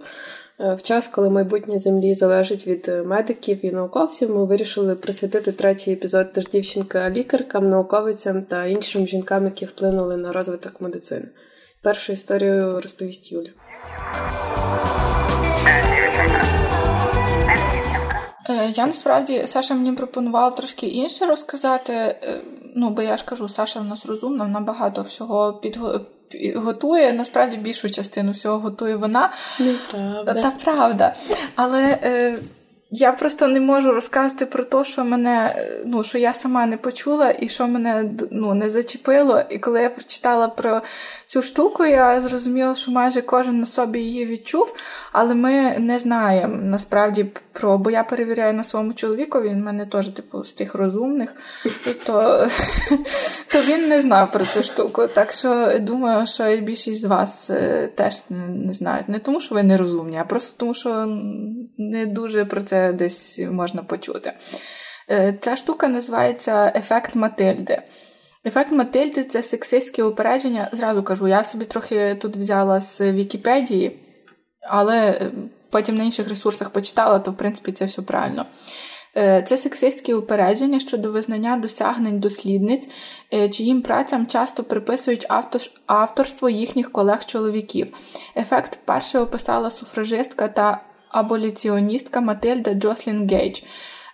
Е, 0.61 0.75
в 0.75 0.83
час, 0.83 1.09
коли 1.09 1.31
майбутнє 1.31 1.79
землі 1.79 2.15
залежить 2.15 2.67
від 2.67 2.93
медиків 3.05 3.65
і 3.65 3.71
науковців, 3.71 4.31
ми 4.31 4.45
вирішили 4.45 4.95
присвятити 4.95 5.53
третій 5.53 5.93
епізод 5.93 6.33
теж 6.33 6.49
дівчинка 6.49 7.11
лікаркам, 7.11 7.69
науковицям 7.71 8.43
та 8.43 8.65
іншим 8.65 9.07
жінкам, 9.07 9.45
які 9.45 9.65
вплинули 9.65 10.17
на 10.17 10.33
розвиток 10.33 10.81
медицини. 10.81 11.29
Першу 11.83 12.13
історію 12.13 12.81
розповість 12.81 13.33
Юля. 13.33 13.51
Е, 18.49 18.73
я 18.75 18.87
насправді 18.87 19.47
Саша 19.47 19.75
мені 19.75 19.93
пропонувала 19.93 20.51
трошки 20.51 20.87
інше 20.87 21.27
розказати. 21.27 21.93
Е, 21.93 22.41
ну, 22.77 22.91
бо 22.91 23.03
я 23.03 23.17
ж 23.17 23.25
кажу, 23.25 23.49
Саша 23.49 23.81
в 23.81 23.85
нас 23.85 24.07
розумна, 24.07 24.45
вона 24.45 24.61
багато 24.61 25.03
всього 25.03 25.53
підго 25.53 26.01
готує. 26.55 27.13
Насправді 27.13 27.57
більшу 27.57 27.91
частину 27.91 28.33
всього 28.33 28.59
готує 28.59 28.97
вона. 28.97 29.33
Неправда. 29.61 30.35
Та 30.35 30.51
правда. 30.51 31.15
Але 31.55 31.99
е, 32.03 32.39
я 32.91 33.13
просто 33.13 33.49
не 33.49 33.61
можу 33.61 33.93
розказати 33.93 34.47
про 34.47 34.65
те, 34.65 34.85
що 34.85 35.05
мене, 35.05 35.67
ну, 35.85 36.03
що 36.03 36.19
я 36.19 36.33
сама 36.33 36.67
не 36.67 36.77
почула 36.77 37.35
і 37.41 37.49
що 37.49 37.67
мене 37.67 38.11
ну, 38.31 38.55
не 38.55 38.71
зачепило. 38.71 39.43
І 39.51 39.59
коли 39.59 39.83
я 39.83 39.91
прочитала 39.91 40.49
про 40.49 40.83
цю 41.27 41.43
штуку, 41.43 41.85
я 41.85 42.21
зрозуміла, 42.21 42.75
що 42.75 42.91
майже 42.91 43.23
кожен 43.23 43.61
на 43.61 43.67
собі 43.67 43.99
її 43.99 44.27
відчув, 44.27 44.75
але 45.13 45.35
ми 45.35 45.79
не 45.79 45.99
знаємо 45.99 46.57
насправді 46.63 47.27
про, 47.53 47.79
бо 47.79 47.91
я 47.91 48.05
перевіряю 48.05 48.55
на 48.55 48.65
своєму 48.65 48.93
чоловіку, 48.93 49.41
він 49.43 49.55
в 49.55 49.65
мене 49.65 49.87
теж, 49.87 50.09
типу, 50.09 50.45
з 50.45 50.55
тих 50.55 50.75
розумних, 50.75 51.35
то 52.07 53.61
він 53.69 53.89
не 53.89 54.01
знав 54.01 54.33
про 54.33 54.45
цю 54.45 54.63
штуку. 54.63 55.07
Так 55.07 55.33
що 55.33 55.73
думаю, 55.81 56.27
що 56.27 56.49
і 56.49 56.61
більшість 56.61 57.03
з 57.03 57.05
вас 57.05 57.51
е, 57.51 57.91
теж 57.95 58.23
не 58.49 58.73
знають. 58.73 59.09
Не 59.09 59.19
тому, 59.19 59.41
що 59.41 59.55
ви 59.55 59.63
не 59.63 59.77
розумні, 59.77 60.19
а 60.19 60.25
просто 60.25 60.55
тому, 60.57 60.75
що 60.75 61.07
не 61.79 62.07
дуже 62.07 62.45
про 62.45 62.63
це 62.63 62.76
десь 62.93 63.39
можна 63.39 63.83
почути. 63.83 64.33
Е, 65.11 65.39
ця 65.41 65.57
штука 65.57 65.89
називається 65.89 66.73
ефект 66.77 67.15
Матильди. 67.15 67.83
Ефект 68.45 68.73
Матильди 68.73 69.25
це 69.25 69.43
сексистське 69.43 70.05
упередження. 70.05 70.69
Зразу 70.73 71.03
кажу, 71.03 71.29
я 71.29 71.45
собі 71.45 71.65
трохи 71.65 72.15
тут 72.15 72.37
взяла 72.37 72.81
з 72.81 73.13
Вікіпедії, 73.13 73.99
але 74.69 75.11
е, 75.11 75.31
потім 75.71 75.97
на 75.97 76.05
інших 76.05 76.29
ресурсах 76.29 76.71
почитала, 76.71 77.19
то 77.19 77.31
в 77.31 77.37
принципі 77.37 77.73
це 77.73 77.85
все 77.85 78.03
правильно. 78.03 78.47
Е, 79.17 79.43
це 79.43 79.57
сексистське 79.57 80.15
упередження 80.15 80.81
щодо 80.81 81.13
визнання 81.13 81.57
досягнень 81.57 82.21
дослідниць, 82.21 82.89
чиїм 83.51 83.83
працям 83.83 84.27
часто 84.27 84.65
приписують 84.65 85.27
авторство 85.87 86.49
їхніх 86.49 86.93
колег-чоловіків. 86.93 87.93
Ефект 88.37 88.75
вперше 88.77 89.19
описала 89.19 89.71
суфражистка 89.71 90.49
та 90.49 90.81
аболіціоністка 91.19 92.21
Матильда 92.21 92.75
Джослін 92.75 93.29
Гейдж. 93.29 93.61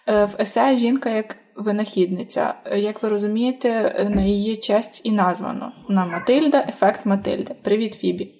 В 0.06 0.36
есе 0.40 0.76
жінка 0.76 1.10
як 1.10 1.36
винахідниця. 1.56 2.54
Як 2.76 3.02
ви 3.02 3.08
розумієте, 3.08 3.94
на 4.16 4.22
її 4.22 4.56
честь 4.56 5.00
і 5.04 5.12
названо 5.12 5.72
на 5.88 6.06
Матильда, 6.06 6.64
ефект 6.68 7.06
Матильди. 7.06 7.54
Привіт, 7.62 7.94
Фібі. 7.94 8.34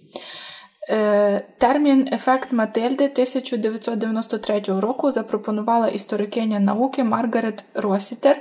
Е, 0.91 1.41
термін 1.59 2.09
ефект 2.13 2.53
Матильди 2.53 3.05
1993 3.05 4.63
року 4.81 5.11
запропонувала 5.11 5.89
історикиня 5.89 6.61
науки 6.61 7.05
Маргарет 7.05 7.65
Росітер. 7.75 8.41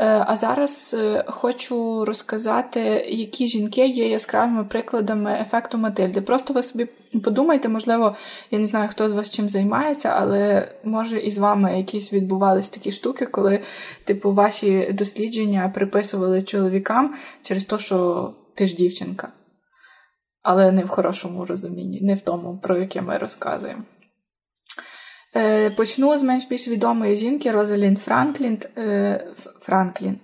Е, 0.00 0.24
а 0.26 0.36
зараз 0.36 0.96
е, 0.98 1.24
хочу 1.26 2.04
розказати, 2.04 2.80
які 3.08 3.46
жінки 3.46 3.86
є 3.86 4.08
яскравими 4.08 4.64
прикладами 4.64 5.38
ефекту 5.40 5.78
Матильди. 5.78 6.20
Просто 6.20 6.54
ви 6.54 6.62
собі 6.62 6.86
подумайте, 7.24 7.68
можливо, 7.68 8.16
я 8.50 8.58
не 8.58 8.66
знаю, 8.66 8.88
хто 8.88 9.08
з 9.08 9.12
вас 9.12 9.30
чим 9.30 9.48
займається, 9.48 10.14
але 10.16 10.68
може 10.84 11.18
і 11.18 11.30
з 11.30 11.38
вами 11.38 11.78
якісь 11.78 12.12
відбувались 12.12 12.68
такі 12.68 12.92
штуки, 12.92 13.26
коли, 13.26 13.60
типу, 14.04 14.32
ваші 14.32 14.92
дослідження 14.92 15.72
приписували 15.74 16.42
чоловікам 16.42 17.14
через 17.42 17.64
те, 17.64 17.78
що 17.78 18.30
ти 18.54 18.66
ж 18.66 18.74
дівчинка 18.74 19.28
але 20.42 20.72
не 20.72 20.84
в 20.84 20.88
хорошому 20.88 21.44
розумінні, 21.44 22.00
не 22.00 22.14
в 22.14 22.20
тому, 22.20 22.58
про 22.62 22.78
яке 22.78 23.02
ми 23.02 23.18
розказуємо. 23.18 23.82
Е, 25.36 25.70
почну 25.70 26.18
з 26.18 26.22
менш 26.22 26.44
більш 26.44 26.68
відомої 26.68 27.16
жінки 27.16 27.50
Розалін 27.50 27.96
Франклін. 27.96 28.58
Е, 28.78 29.24
Франклін. 29.58 30.18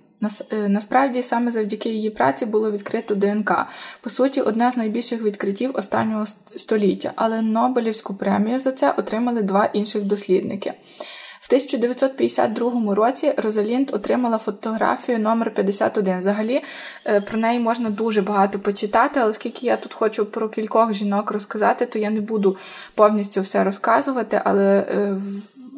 Е, 0.52 0.68
насправді, 0.68 1.22
саме 1.22 1.50
завдяки 1.50 1.88
її 1.88 2.10
праці 2.10 2.46
було 2.46 2.70
відкрито 2.70 3.14
ДНК. 3.14 3.66
По 4.00 4.10
суті, 4.10 4.40
одне 4.40 4.70
з 4.70 4.76
найбільших 4.76 5.22
відкриттів 5.22 5.70
останнього 5.74 6.26
століття, 6.56 7.12
але 7.16 7.42
Нобелівську 7.42 8.14
премію 8.14 8.60
за 8.60 8.72
це 8.72 8.90
отримали 8.90 9.42
два 9.42 9.64
інших 9.64 10.02
дослідники. 10.02 10.72
В 11.46 11.48
1952 11.48 12.94
році 12.94 13.34
Розалінд 13.36 13.90
отримала 13.94 14.38
фотографію 14.38 15.18
номер 15.18 15.54
51 15.54 16.18
Взагалі 16.18 16.62
е, 17.06 17.20
про 17.20 17.38
неї 17.38 17.60
можна 17.60 17.90
дуже 17.90 18.22
багато 18.22 18.58
почитати, 18.58 19.20
але 19.20 19.30
оскільки 19.30 19.66
я 19.66 19.76
тут 19.76 19.94
хочу 19.94 20.26
про 20.26 20.48
кількох 20.48 20.92
жінок 20.92 21.30
розказати, 21.30 21.86
то 21.86 21.98
я 21.98 22.10
не 22.10 22.20
буду 22.20 22.56
повністю 22.94 23.40
все 23.40 23.64
розказувати, 23.64 24.40
але 24.44 24.78
е, 24.78 25.16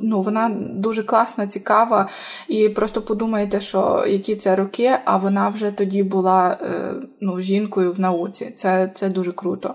ну, 0.02 0.22
вона 0.22 0.50
дуже 0.58 1.02
класна, 1.02 1.46
цікава, 1.46 2.08
і 2.48 2.68
просто 2.68 3.02
подумайте, 3.02 3.60
що 3.60 4.04
які 4.08 4.36
це 4.36 4.56
роки, 4.56 4.90
а 5.04 5.16
вона 5.16 5.48
вже 5.48 5.70
тоді 5.70 6.02
була 6.02 6.58
е, 6.62 6.94
ну, 7.20 7.40
жінкою 7.40 7.92
в 7.92 8.00
науці. 8.00 8.52
Це, 8.56 8.90
Це 8.94 9.08
дуже 9.08 9.32
круто. 9.32 9.74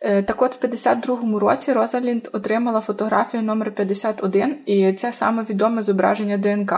Е, 0.00 0.22
так 0.22 0.42
от 0.42 0.62
в 0.62 0.66
52-му 0.66 1.38
році 1.38 1.72
Розалінд 1.72 2.28
отримала 2.32 2.80
фотографію 2.80 3.42
номер 3.42 3.74
51 3.74 4.56
і 4.66 4.92
це 4.92 5.12
саме 5.12 5.42
відоме 5.42 5.82
зображення 5.82 6.36
ДНК. 6.36 6.72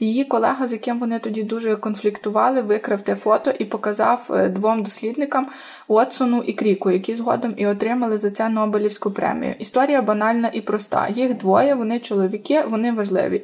Її 0.00 0.24
колега, 0.24 0.68
з 0.68 0.72
яким 0.72 0.98
вони 0.98 1.18
тоді 1.18 1.42
дуже 1.42 1.76
конфліктували, 1.76 2.62
викрав 2.62 3.00
те 3.00 3.14
фото 3.14 3.52
і 3.58 3.64
показав 3.64 4.30
е, 4.30 4.48
двом 4.48 4.82
дослідникам 4.82 5.46
Уотсону 5.88 6.42
і 6.42 6.52
Кріку, 6.52 6.90
які 6.90 7.14
згодом 7.14 7.54
і 7.56 7.66
отримали 7.66 8.18
за 8.18 8.30
це 8.30 8.48
Нобелівську 8.48 9.10
премію. 9.10 9.54
Історія 9.58 10.02
банальна 10.02 10.50
і 10.52 10.60
проста. 10.60 11.08
Їх 11.08 11.34
двоє, 11.34 11.74
вони 11.74 12.00
чоловіки, 12.00 12.62
вони 12.68 12.92
важливі, 12.92 13.36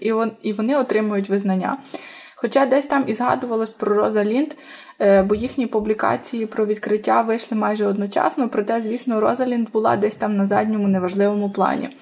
і 0.42 0.52
вони 0.52 0.76
отримують 0.76 1.28
визнання. 1.28 1.78
Хоча 2.44 2.66
десь 2.66 2.86
там 2.86 3.04
і 3.06 3.14
згадувалось 3.14 3.72
про 3.72 3.94
Роза 3.94 4.24
Лінд, 4.24 4.48
е, 5.00 5.22
бо 5.22 5.34
їхні 5.34 5.66
публікації 5.66 6.46
про 6.46 6.66
відкриття 6.66 7.22
вийшли 7.22 7.56
майже 7.56 7.86
одночасно, 7.86 8.48
проте, 8.48 8.82
звісно, 8.82 9.20
Роза 9.20 9.46
Лінд 9.46 9.70
була 9.70 9.96
десь 9.96 10.16
там 10.16 10.36
на 10.36 10.46
задньому 10.46 10.88
неважливому 10.88 11.50
плані. 11.50 11.96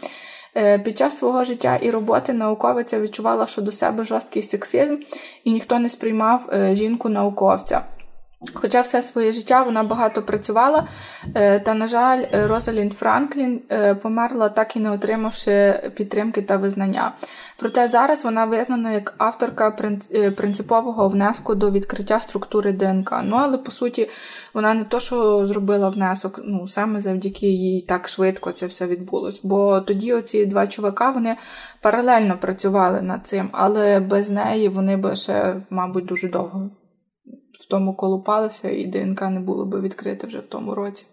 Е, 0.57 0.79
під 0.79 0.99
час 0.99 1.19
свого 1.19 1.45
життя 1.45 1.77
і 1.77 1.91
роботи 1.91 2.33
науковиця 2.33 3.01
відчувала, 3.01 3.47
що 3.47 3.63
до 3.63 3.73
себе 3.73 4.05
жорсткий 4.05 4.43
сексизм, 4.43 4.97
і 5.45 5.53
ніхто 5.53 5.79
не 5.79 5.89
сприймав 5.89 6.49
е, 6.53 6.75
жінку-науковця. 6.75 7.83
Хоча 8.55 8.81
все 8.81 9.03
своє 9.03 9.33
життя 9.33 9.63
вона 9.63 9.83
багато 9.83 10.23
працювала, 10.23 10.85
е, 11.35 11.61
та, 11.61 11.75
на 11.75 11.87
жаль, 11.87 12.25
Розалінд 12.33 12.93
Франклін 12.93 13.63
е, 13.71 13.95
померла, 13.95 14.49
так 14.49 14.77
і 14.77 14.81
не 14.81 14.91
отримавши 14.91 15.81
підтримки 15.95 16.43
та 16.43 16.57
визнання. 16.57 17.13
Проте 17.57 17.89
зараз 17.89 18.25
вона 18.25 18.45
визнана 18.45 18.93
як 18.93 19.15
авторка 19.19 19.77
е, 20.15 20.31
принципового 20.31 21.09
внеску 21.09 21.55
до 21.55 21.71
відкриття 21.71 22.21
структури 22.21 22.73
ДНК. 22.73 23.21
Ну, 23.25 23.37
але 23.41 23.59
по 23.59 23.71
суті, 23.71 24.09
вона 24.55 24.75
не 24.75 24.85
то, 24.85 25.01
що 25.01 25.47
зробила 25.47 25.89
внесок, 25.89 26.41
ну 26.45 26.69
саме 26.69 27.01
завдяки 27.01 27.47
їй 27.47 27.81
так 27.81 28.09
швидко 28.09 28.53
це 28.53 28.67
все 28.67 28.87
відбулось. 28.87 29.41
Бо 29.43 29.81
тоді 29.81 30.13
оці 30.13 30.47
два 30.47 30.67
чувака 30.67 31.11
вони 31.11 31.37
паралельно 31.81 32.39
працювали 32.39 33.03
над 33.03 33.27
цим, 33.27 33.49
але 33.53 34.01
без 34.01 34.31
неї 34.31 34.69
вони 34.69 34.97
би 34.97 35.17
ще, 35.17 35.55
мабуть, 35.71 36.05
дуже 36.05 36.29
довго 36.29 36.71
в 37.61 37.67
тому 37.67 37.95
колупалися, 37.95 38.71
і 38.71 38.87
ДНК 38.87 39.23
не 39.23 39.41
було 39.41 39.65
би 39.65 39.81
відкрите 39.81 40.27
вже 40.27 40.39
в 40.39 40.47
тому 40.47 40.75
році. 40.75 41.07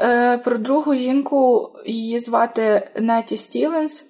Е, 0.00 0.38
про 0.38 0.58
другу 0.58 0.94
жінку 0.94 1.70
її 1.86 2.20
звати 2.20 2.90
Неті 3.00 3.36
Стівенс. 3.36 4.06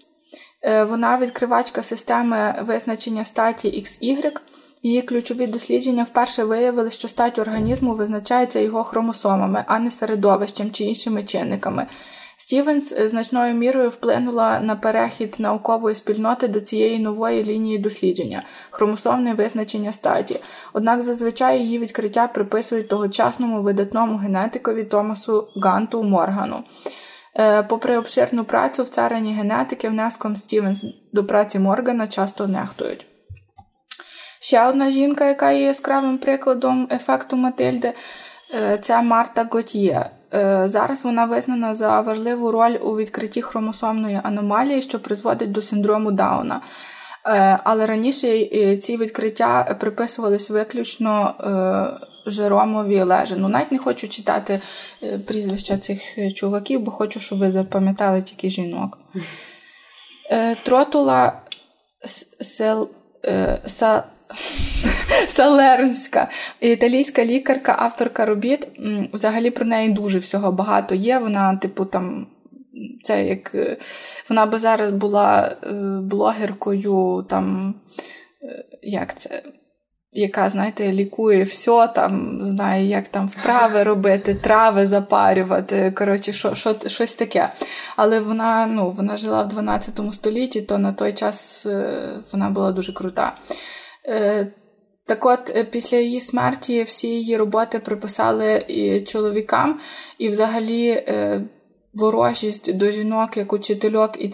Е, 0.63 0.85
вона 0.85 1.19
відкривачка 1.19 1.83
системи 1.83 2.55
визначення 2.63 3.25
статі 3.25 3.69
XY. 3.69 4.33
Її 4.83 5.03
ключові 5.03 5.47
дослідження 5.47 6.05
вперше 6.05 6.45
виявили, 6.45 6.91
що 6.91 7.09
стать 7.09 7.39
організму 7.39 7.95
визначається 7.95 8.61
його 8.61 8.85
хромосомами, 8.85 9.65
а 9.67 9.79
не 9.79 9.91
середовищем 9.91 10.71
чи 10.71 10.85
іншими 10.85 11.23
чинниками. 11.23 11.87
Стівенс 12.37 12.93
е, 12.93 13.09
значною 13.09 13.55
мірою 13.55 13.89
вплинула 13.89 14.61
на 14.61 14.77
перехід 14.77 15.37
наукової 15.39 15.95
спільноти 15.95 16.49
до 16.49 16.61
цієї 16.61 16.99
нової 16.99 17.45
лінії 17.45 17.79
дослідження 17.79 18.43
хромосомне 18.71 19.35
визначення 19.35 19.93
статі. 19.93 20.41
Однак 20.73 21.03
зазвичай 21.03 21.61
її 21.61 21.79
відкриття 21.79 22.29
приписують 22.29 22.89
тогочасному 22.89 23.63
видатному 23.63 24.17
генетикові 24.17 24.85
Томасу 24.85 25.49
Ганту 25.57 26.03
Моргану. 26.03 26.65
Е, 27.39 27.63
попри 27.63 27.99
обширну 27.99 28.45
працю 28.45 28.83
в 28.83 28.89
царині 28.89 29.35
генетики, 29.35 29.89
внеском 29.89 30.37
Стівенс 30.37 30.85
до 31.13 31.25
праці 31.25 31.59
Моргана 31.59 32.09
часто 32.09 32.47
нехтують. 32.47 33.07
Ще 34.41 34.67
одна 34.67 34.91
жінка, 34.91 35.29
яка 35.29 35.51
є 35.51 35.63
яскравим 35.63 36.19
прикладом 36.19 36.89
ефекту 36.91 37.37
Матильди, 37.37 37.93
це 38.83 39.03
Марта 39.03 39.49
Готьє. 39.51 40.11
Е, 40.35 40.69
зараз 40.69 41.05
вона 41.05 41.25
визнана 41.25 41.75
за 41.75 42.01
важливу 42.01 42.51
роль 42.51 42.77
у 42.83 42.97
відкритті 42.97 43.43
хромосомної 43.43 44.21
аномалії, 44.25 44.83
що 44.83 45.01
призводить 45.01 45.53
до 45.53 45.63
синдрому 45.63 46.13
Дауна. 46.13 46.61
Е, 47.27 47.59
але 47.65 47.87
раніше 47.87 48.47
ці 48.77 48.97
відкриття 48.97 49.77
приписувались 49.81 50.51
виключно 50.51 51.35
Жеромові 52.27 53.03
Лежину. 53.03 53.49
Навіть 53.49 53.73
не 53.73 53.79
хочу 53.79 54.09
читати 54.09 54.61
прізвища 55.27 55.79
цих 55.79 56.01
чуваків, 56.35 56.81
бо 56.81 56.91
хочу, 56.91 57.21
щоб 57.21 57.39
ви 57.39 57.53
запам'ятали 57.53 58.23
тільки 58.23 58.51
жінок. 58.51 58.99
Тротула 60.65 61.33
Сел. 62.41 62.89
Салернська, 65.29 66.29
італійська 66.61 67.25
лікарка, 67.25 67.77
авторка 67.79 68.27
робіт. 68.27 68.69
Взагалі 69.13 69.51
про 69.51 69.67
неї 69.67 69.93
дуже 69.93 70.19
всього 70.19 70.53
багато 70.53 70.95
є. 70.95 71.19
Вона, 71.19 71.57
типу, 71.57 71.85
там. 71.85 72.27
Це 73.03 73.27
як 73.27 73.55
е, 73.55 73.77
вона 74.29 74.47
би 74.47 74.59
зараз 74.59 74.91
була 74.91 75.57
е, 75.63 75.73
блогеркою, 76.03 77.27
там, 77.29 77.75
е, 78.43 78.65
як 78.83 79.19
це, 79.19 79.43
яка, 80.13 80.51
знаєте, 80.51 80.93
лікує 80.93 81.45
все, 81.45 81.89
там, 81.95 82.39
знає, 82.43 82.87
як 82.87 83.09
там 83.09 83.29
вправи 83.37 83.83
робити, 83.83 84.35
трави 84.35 84.87
запарювати. 84.87 85.91
Коротше, 85.91 86.33
що, 86.33 86.55
що, 86.55 86.75
щось 86.87 87.15
таке. 87.15 87.53
Але 87.97 88.21
вона 88.21 88.67
ну, 88.67 88.91
вона 88.91 89.17
жила 89.17 89.43
в 89.43 89.49
12 89.49 90.01
столітті, 90.13 90.63
то 90.63 90.79
на 90.79 90.93
той 90.93 91.13
час 91.13 91.67
вона 92.33 92.51
була 92.51 92.73
дуже 92.73 92.93
крута. 92.93 93.37
Так 95.07 95.27
от, 95.27 95.53
е, 95.57 95.65
після 95.65 95.97
її 95.97 96.21
смерті 96.21 96.83
всі 96.83 97.09
її 97.09 97.37
роботи 97.37 97.79
приписали 97.79 98.65
і 98.69 99.01
чоловікам, 99.01 99.81
і 100.19 100.29
взагалі 100.29 100.89
е, 100.89 101.41
ворожість 101.95 102.77
до 102.77 102.91
жінок 102.91 103.37
як 103.37 103.53
учительок 103.53 104.11
і 104.19 104.29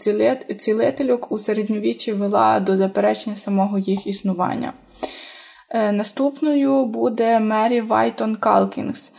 цілительок 0.55 1.33
у 1.33 1.39
середньовіччі 1.39 2.12
вела 2.12 2.61
до 2.61 2.77
заперечення 2.77 3.37
самого 3.37 3.79
їх 3.79 4.07
існування. 4.07 4.73
Е, 5.71 5.93
наступною 5.93 6.85
буде 6.85 7.41
Мері 7.41 7.81
Вайтон 7.81 8.37
Калкінгс. 8.37 9.12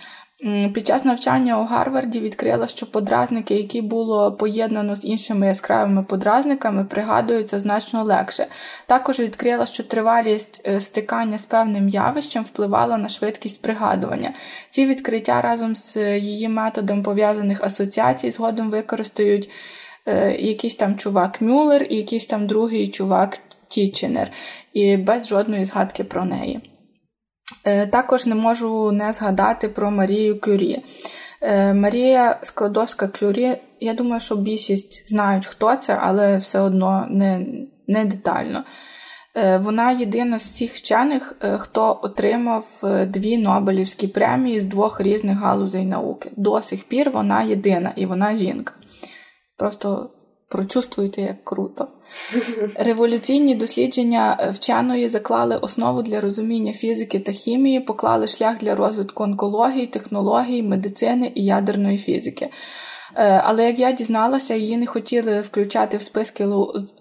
Під 0.74 0.88
час 0.88 1.06
навчання 1.06 1.62
у 1.62 1.66
Гарварді 1.66 2.20
відкрила, 2.20 2.68
що 2.68 2.92
подразники, 2.92 3.56
які 3.56 3.82
було 3.82 4.32
поєднано 4.32 4.96
з 4.96 5.06
іншими 5.06 5.48
яскравими 5.48 6.04
подразниками, 6.04 6.86
пригадуються 6.86 7.60
значно 7.60 8.04
легше. 8.04 8.48
Також 8.88 9.20
відкрила, 9.20 9.66
що 9.66 9.84
тривалість 9.84 10.62
е, 10.68 10.82
стикання 10.82 11.38
з 11.38 11.46
певним 11.46 11.90
явищем 11.90 12.44
впливала 12.44 12.98
на 12.98 13.10
швидкість 13.10 13.62
пригадування. 13.62 14.34
Ці 14.70 14.86
відкриття 14.86 15.42
разом 15.42 15.76
з 15.76 16.18
її 16.20 16.50
методом 16.50 17.04
пов'язаних 17.04 17.64
асоціацій 17.64 18.32
згодом 18.32 18.70
використають 18.70 19.50
е, 20.06 20.36
якийсь 20.36 20.76
там 20.76 20.96
чувак 20.96 21.42
Мюллер 21.42 21.88
і 21.90 21.96
якийсь 21.96 22.28
там 22.28 22.48
другий 22.48 22.88
чувак 22.88 23.40
Тіченер, 23.68 24.32
і 24.74 24.98
без 24.98 25.28
жодної 25.28 25.66
згадки 25.66 26.04
про 26.04 26.26
неї. 26.26 26.71
Е, 27.64 27.88
також 27.88 28.26
не 28.26 28.36
можу 28.36 28.92
не 28.92 29.14
згадати 29.14 29.70
про 29.70 29.92
Марію 29.92 30.42
Кюрі. 30.42 30.84
Е, 31.42 31.74
Марія 31.74 32.40
Складовська 32.42 33.08
Кюрі, 33.08 33.58
я 33.80 33.94
думаю, 33.94 34.20
що 34.20 34.36
більшість 34.36 35.10
знають, 35.10 35.46
хто 35.46 35.76
це, 35.76 36.00
але 36.02 36.38
все 36.38 36.60
одно 36.60 37.08
не, 37.10 37.46
не 37.88 38.06
детально. 38.06 38.64
Е, 39.36 39.58
вона 39.58 39.92
єдина 39.92 40.40
з 40.40 40.44
всіх 40.44 40.74
вчених, 40.74 41.36
хто 41.58 42.00
отримав 42.04 42.66
дві 43.08 43.38
Нобелівські 43.38 44.08
премії 44.08 44.60
з 44.60 44.66
двох 44.66 45.02
різних 45.02 45.38
галузей 45.38 45.86
науки. 45.86 46.32
До 46.38 46.62
сих 46.62 46.84
пір 46.84 47.12
вона 47.12 47.42
єдина 47.42 47.94
і 47.96 48.06
вона 48.06 48.38
жінка. 48.38 48.74
Просто 49.58 50.10
прочувствуйте, 50.50 51.22
як 51.22 51.46
круто. 51.46 51.88
Революційні 52.76 53.56
дослідження 53.56 54.52
вченої 54.54 55.10
заклали 55.10 55.58
основу 55.58 56.02
для 56.02 56.22
розуміння 56.22 56.74
фізики 56.74 57.20
та 57.20 57.32
хімії, 57.32 57.80
поклали 57.80 58.28
шлях 58.28 58.58
для 58.58 58.76
розвитку 58.76 59.24
онкології, 59.24 59.88
технологій, 59.88 60.64
медицини 60.64 61.32
і 61.36 61.46
ядерної 61.46 61.98
фізики. 61.98 62.50
Е, 63.16 63.42
але 63.44 63.66
як 63.66 63.80
я 63.80 63.92
дізналася, 63.92 64.56
її 64.56 64.78
не 64.78 64.86
хотіли 64.86 65.42
включати 65.42 65.98
в 65.98 66.02
списки 66.02 66.48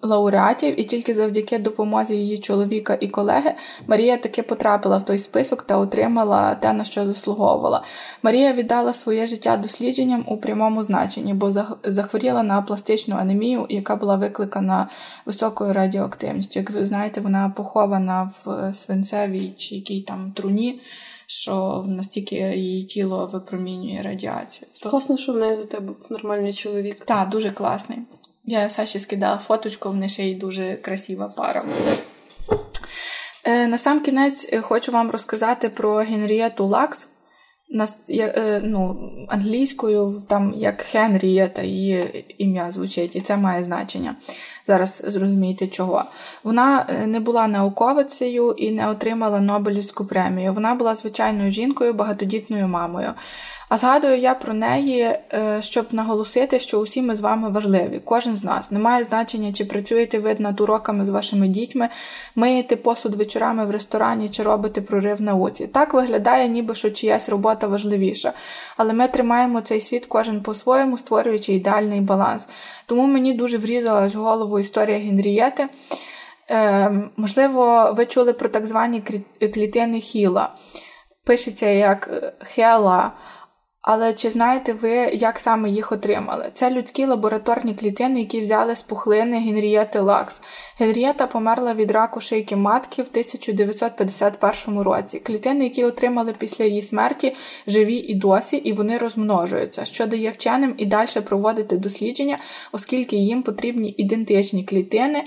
лауреатів, 0.03 0.81
і 0.81 0.85
тільки 0.85 1.14
завдяки 1.14 1.59
допомозі 1.59 2.14
її 2.14 2.38
чоловіка 2.38 2.99
і 3.01 3.09
колеги 3.09 3.55
Марія 3.87 4.16
таки 4.16 4.42
потрапила 4.42 4.96
в 4.96 5.05
той 5.05 5.18
список 5.18 5.62
та 5.62 5.79
отримала 5.79 6.55
те, 6.55 6.73
на 6.73 6.85
що 6.85 7.07
заслуговувала. 7.07 7.83
Марія 8.23 8.53
віддала 8.53 8.92
своє 8.92 9.27
життя 9.27 9.57
дослідженням 9.57 10.25
у 10.29 10.37
прямому 10.37 10.83
значенні, 10.83 11.35
бо 11.35 11.53
захворіла 11.85 12.42
на 12.42 12.62
пластичну 12.62 13.16
анемію, 13.16 13.66
яка 13.68 13.96
була 13.96 14.16
викликана 14.16 14.88
високою 15.27 15.73
радіоактивністю. 15.73 16.59
Як 16.59 16.70
ви 16.70 16.87
знаєте, 16.87 17.20
вона 17.20 17.53
похована 17.57 18.31
в 18.44 18.75
свинцевій 18.75 19.55
чи 19.59 19.75
якій 19.75 20.01
там 20.01 20.33
труні 20.37 20.81
що 21.31 21.85
настільки 21.88 22.35
її 22.35 22.85
тіло 22.85 23.27
випромінює 23.27 24.03
радіацію. 24.03 24.69
Класно, 24.90 25.16
що 25.16 25.33
в 25.33 25.37
неї 25.37 25.57
до 25.57 25.64
тебе 25.64 25.87
був 25.87 26.07
нормальний 26.11 26.53
чоловік. 26.53 27.05
Так, 27.05 27.29
дуже 27.29 27.51
класний. 27.51 27.99
Я 28.45 28.69
Саші 28.69 29.01
скидала 29.01 29.38
фоточку, 29.38 29.90
в 29.90 29.95
неї 29.95 30.09
ще 30.09 30.25
й 30.25 30.35
дуже 30.35 30.77
красива 30.77 31.29
пара. 31.37 31.64
Е, 33.45 33.66
на 33.66 33.79
сам 33.79 34.01
кінець 34.01 34.49
е, 34.53 34.61
хочу 34.61 34.93
вам 34.93 35.11
розказати 35.11 35.69
про 35.69 35.95
Генрієту 35.95 36.66
Лакс. 36.66 37.09
Е, 38.11 38.61
ну, 38.64 39.11
Англійською 39.28 40.22
там 40.28 40.54
як 40.56 40.80
Хенрієта 40.80 41.62
її 41.62 42.24
ім'я 42.38 42.70
звучить, 42.70 43.16
і 43.16 43.20
це 43.20 43.37
має 43.37 43.64
значення. 43.64 44.16
Зараз 44.66 45.04
зрозумієте 45.06 45.66
чого. 45.66 46.04
Вона 46.44 46.87
е, 46.88 47.06
не 47.06 47.20
була 47.20 47.48
науковицею 47.48 48.52
і 48.52 48.70
не 48.70 48.88
отримала 48.88 49.40
Нобелівську 49.40 50.04
премію. 50.04 50.52
Вона 50.52 50.74
була 50.74 50.94
звичайною 50.94 51.50
жінкою, 51.50 51.94
багатодітною 51.94 52.68
мамою. 52.68 53.14
А 53.70 53.78
згадую 53.78 54.18
я 54.18 54.35
про 54.35 54.54
неї, 54.54 55.00
е, 55.00 55.18
щоб 55.61 55.87
наголосити, 55.92 56.59
що 56.59 56.78
усі 56.78 57.02
ми 57.02 57.16
з 57.16 57.20
вами 57.20 57.50
важливі. 57.50 58.00
Кожен 58.04 58.37
з 58.37 58.44
нас. 58.44 58.70
Немає 58.70 59.04
значення, 59.04 59.52
чи 59.52 59.64
працюєте 59.64 60.18
ви 60.18 60.37
над 60.38 60.61
уроками 60.61 61.06
з 61.06 61.09
вашими 61.09 61.48
дітьми, 61.48 61.88
миєте 62.35 62.76
посуд 62.76 63.14
вечорами 63.14 63.66
в 63.66 63.70
ресторані 63.70 64.28
чи 64.28 64.42
робите 64.42 64.80
прорив 64.80 65.16
в 65.16 65.22
науці. 65.22 65.66
Так 65.66 65.94
виглядає, 65.94 66.48
ніби 66.48 66.74
що 66.74 66.90
чиясь 66.90 67.28
робота 67.28 67.66
важливіша. 67.66 68.33
Але 68.76 68.92
ми 68.92 69.09
тримаємо 69.09 69.61
цей 69.61 69.80
світ 69.80 70.06
кожен 70.06 70.42
по-своєму, 70.42 70.96
створюючи 70.98 71.52
ідеальний 71.52 72.00
баланс. 72.00 72.46
Тому 72.87 73.06
мені 73.06 73.35
дуже 73.35 73.59
врізалась 73.59 74.14
в 74.14 74.18
голову 74.18 74.59
історія 74.59 74.98
Генрієти. 74.98 75.68
Е, 76.50 76.90
можливо, 77.16 77.92
ви 77.96 78.06
чули 78.06 78.33
про 78.33 78.48
так 78.48 78.66
звані 78.66 79.02
клітини 79.54 80.00
Хіла. 80.00 80.54
Пишеться 81.24 81.66
як 81.66 82.11
Хела. 82.40 83.12
Але 83.83 84.12
чи 84.12 84.31
знаєте 84.31 84.73
ви, 84.73 84.90
як 85.12 85.38
саме 85.38 85.71
їх 85.71 85.93
отримали? 85.93 86.51
Це 86.55 86.71
людські 86.71 87.07
лабораторні 87.07 87.75
клітини, 87.75 88.21
які 88.21 88.40
взяли 88.40 88.77
з 88.77 88.83
пухлини 88.83 89.38
Генрієти 89.38 90.01
Лакс. 90.01 90.43
Генрієта 90.79 91.27
померла 91.27 91.75
від 91.75 91.90
раку 91.90 92.21
шийки 92.21 92.57
матки 92.57 93.03
в 93.03 93.07
1951 93.11 94.81
році. 94.81 95.19
Клітини, 95.19 95.64
які 95.64 95.85
отримали 95.85 96.35
після 96.38 96.64
її 96.64 96.83
смерті, 96.83 97.37
живі 97.66 97.95
і 97.97 98.14
досі, 98.14 98.57
і 98.57 98.73
вони 98.73 98.99
розмножуються, 98.99 99.85
що 99.85 100.07
дає 100.07 100.31
вченим 100.31 100.75
і 100.77 100.87
далі 100.87 101.21
проводити 101.25 101.77
дослідження, 101.77 102.38
оскільки 102.73 103.16
їм 103.16 103.43
потрібні 103.43 103.95
ідентичні 103.97 104.64
клітини. 104.64 105.25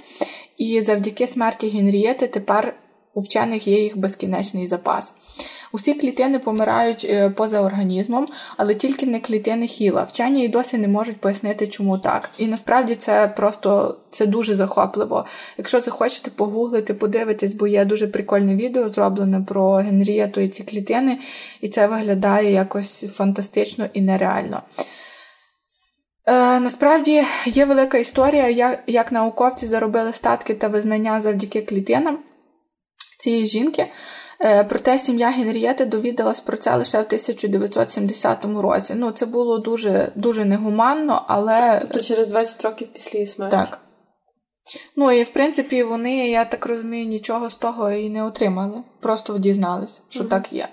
І 0.57 0.81
завдяки 0.81 1.27
смерті 1.27 1.69
Генрієти 1.69 2.27
тепер 2.27 2.75
у 3.13 3.21
вчених 3.21 3.67
є 3.67 3.83
їх 3.83 3.97
безкінечний 3.97 4.67
запас. 4.67 5.13
Усі 5.71 5.93
клітини 5.93 6.39
помирають 6.39 7.07
е, 7.09 7.29
поза 7.29 7.61
організмом, 7.61 8.27
але 8.57 8.75
тільки 8.75 9.05
не 9.05 9.19
клітини 9.19 9.67
хіла. 9.67 10.03
Вчені 10.03 10.45
і 10.45 10.47
досі 10.47 10.77
не 10.77 10.87
можуть 10.87 11.17
пояснити, 11.17 11.67
чому 11.67 11.97
так. 11.97 12.29
І 12.37 12.47
насправді 12.47 12.95
це 12.95 13.27
просто 13.27 13.97
це 14.11 14.25
дуже 14.25 14.55
захопливо. 14.55 15.25
Якщо 15.57 15.79
захочете 15.79 16.31
погуглити, 16.31 16.93
подивитись, 16.93 17.53
бо 17.53 17.67
є 17.67 17.85
дуже 17.85 18.07
прикольне 18.07 18.55
відео 18.55 18.89
зроблене 18.89 19.41
про 19.41 19.71
Генрієту 19.71 20.41
і 20.41 20.49
ці 20.49 20.63
клітини, 20.63 21.19
і 21.61 21.69
це 21.69 21.87
виглядає 21.87 22.51
якось 22.51 23.05
фантастично 23.13 23.85
і 23.93 24.01
нереально. 24.01 24.61
Е, 26.25 26.59
Насправді 26.59 27.23
є 27.45 27.65
велика 27.65 27.97
історія, 27.97 28.49
як, 28.49 28.83
як 28.87 29.11
науковці 29.11 29.67
заробили 29.67 30.13
статки 30.13 30.53
та 30.53 30.67
визнання 30.67 31.21
завдяки 31.21 31.61
клітинам 31.61 32.19
цієї 33.23 33.47
жінки. 33.47 33.87
Е, 34.41 34.63
проте 34.63 34.99
сім'я 34.99 35.29
Генрієти 35.29 35.85
довідалась 35.85 36.39
про 36.39 36.57
це 36.57 36.75
лише 36.75 36.97
в 36.97 37.05
1970 37.05 38.45
році. 38.45 38.93
Ну, 38.95 39.11
це 39.11 39.25
було 39.25 39.57
дуже 39.57 40.11
дуже 40.15 40.45
негуманно, 40.45 41.25
але. 41.27 41.77
Тобто 41.81 42.01
через 42.01 42.27
20 42.27 42.61
років 42.63 42.87
після 42.93 43.19
її 43.19 43.27
смерті. 43.27 43.55
Так. 43.55 43.79
Ну 44.95 45.11
і 45.11 45.23
в 45.23 45.29
принципі 45.29 45.83
вони, 45.83 46.29
я 46.29 46.45
так 46.45 46.65
розумію, 46.65 47.05
нічого 47.05 47.49
з 47.49 47.55
того 47.55 47.91
і 47.91 48.09
не 48.09 48.23
отримали. 48.23 48.83
Просто 48.99 49.37
дізналися, 49.37 50.01
що 50.09 50.19
угу. 50.19 50.29
так 50.29 50.53
є. 50.53 50.67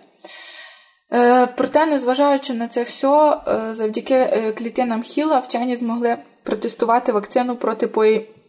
Е, 1.12 1.46
Проте, 1.46 1.86
незважаючи 1.86 2.54
на 2.54 2.68
це 2.68 2.82
все, 2.82 3.36
завдяки 3.70 4.14
е, 4.14 4.52
клітинам 4.52 5.02
Хіла 5.02 5.38
вчені 5.38 5.76
змогли 5.76 6.16
протестувати 6.42 7.12
вакцину 7.12 7.56
проти 7.56 7.86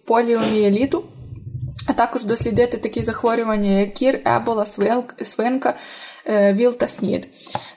поліомієліту, 0.06 1.04
також 2.02 2.24
дослідити 2.24 2.78
такі 2.78 3.02
захворювання, 3.02 3.70
як 3.70 3.94
кір, 3.94 4.22
ебола, 4.26 4.66
свинка, 5.22 5.74
е, 6.26 6.54
ВІЛ 6.54 6.74
та 6.74 6.88
СНІД. 6.88 7.30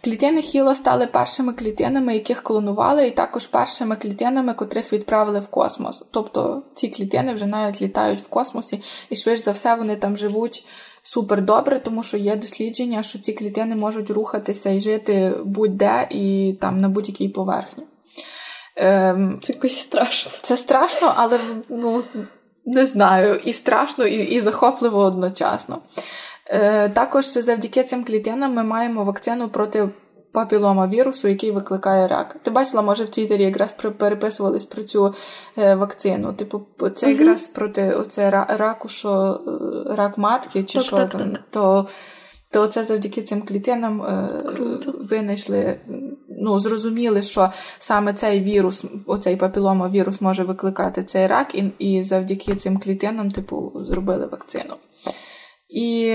Клітини 0.04 0.42
Хіла 0.42 0.74
стали 0.74 1.06
першими 1.06 1.52
клітинами, 1.52 2.14
яких 2.14 2.42
клонували, 2.42 3.06
і 3.06 3.10
також 3.10 3.46
першими 3.46 3.96
клітинами, 3.96 4.54
котрих 4.54 4.92
відправили 4.92 5.40
в 5.40 5.48
космос. 5.48 6.04
Тобто 6.10 6.62
ці 6.74 6.88
клітини 6.88 7.34
вже 7.34 7.46
навіть 7.46 7.82
літають 7.82 8.20
в 8.20 8.28
космосі, 8.28 8.82
і 9.10 9.16
швидше 9.16 9.42
за 9.42 9.52
все 9.52 9.74
вони 9.74 9.96
там 9.96 10.16
живуть 10.16 10.64
супер 11.02 11.42
добре, 11.42 11.78
тому 11.78 12.02
що 12.02 12.16
є 12.16 12.36
дослідження, 12.36 13.02
що 13.02 13.18
ці 13.18 13.32
клітини 13.32 13.76
можуть 13.76 14.10
рухатися 14.10 14.70
і 14.70 14.80
жити 14.80 15.32
будь-де 15.44 16.06
і 16.10 16.56
там 16.60 16.80
на 16.80 16.88
будь-якій 16.88 17.28
поверхні. 17.28 17.84
Ем, 18.76 19.40
Це 19.42 19.52
якось 19.52 19.80
страшно. 19.80 20.32
Це 20.42 20.56
страшно, 20.56 21.12
але 21.16 21.38
ну, 21.68 22.02
не 22.66 22.86
знаю, 22.86 23.40
і 23.44 23.52
страшно, 23.52 24.06
і, 24.06 24.16
і 24.16 24.40
захопливо 24.40 25.00
одночасно. 25.00 25.78
Е, 26.46 26.88
Також 26.88 27.24
завдяки 27.24 27.84
цим 27.84 28.04
клітинам 28.04 28.54
ми 28.54 28.64
маємо 28.64 29.04
вакцину 29.04 29.48
проти 29.48 29.88
папілома 30.34 30.86
вірусу, 30.86 31.28
який 31.28 31.50
викликає 31.50 32.08
рак. 32.08 32.36
Ти 32.42 32.50
бачила, 32.50 32.82
може 32.82 33.04
в 33.04 33.08
Твіттері 33.08 33.42
якраз 33.42 33.72
переписувались 33.72 34.66
про 34.66 34.82
цю 34.82 35.14
е, 35.58 35.74
вакцину. 35.74 36.32
Типу, 36.32 36.66
це 36.94 37.12
якраз 37.12 37.48
проти 37.48 37.94
оце 37.94 38.30
раку, 38.48 38.88
що 38.88 39.40
е, 39.46 39.94
рак 39.96 40.18
матки, 40.18 40.62
чи 40.62 40.78
так, 40.78 40.86
що 40.86 40.96
так, 40.96 41.10
там, 41.10 41.30
так. 41.30 41.40
то 41.50 41.86
то 42.54 42.66
це 42.66 42.84
завдяки 42.84 43.22
цим 43.22 43.42
клітинам 43.42 44.02
е, 44.02 44.28
винайшли, 45.10 45.80
ну, 46.28 46.60
зрозуміли, 46.60 47.22
що 47.22 47.52
саме 47.78 48.14
цей 48.14 48.40
вірус, 48.40 48.84
оцей 49.06 49.36
папілома 49.36 49.88
вірус 49.88 50.20
може 50.20 50.44
викликати 50.44 51.04
цей 51.04 51.26
рак, 51.26 51.54
і, 51.54 51.64
і 51.78 52.02
завдяки 52.02 52.54
цим 52.54 52.78
клітинам, 52.78 53.30
типу, 53.30 53.72
зробили 53.74 54.26
вакцину. 54.26 54.76
І 55.68 56.14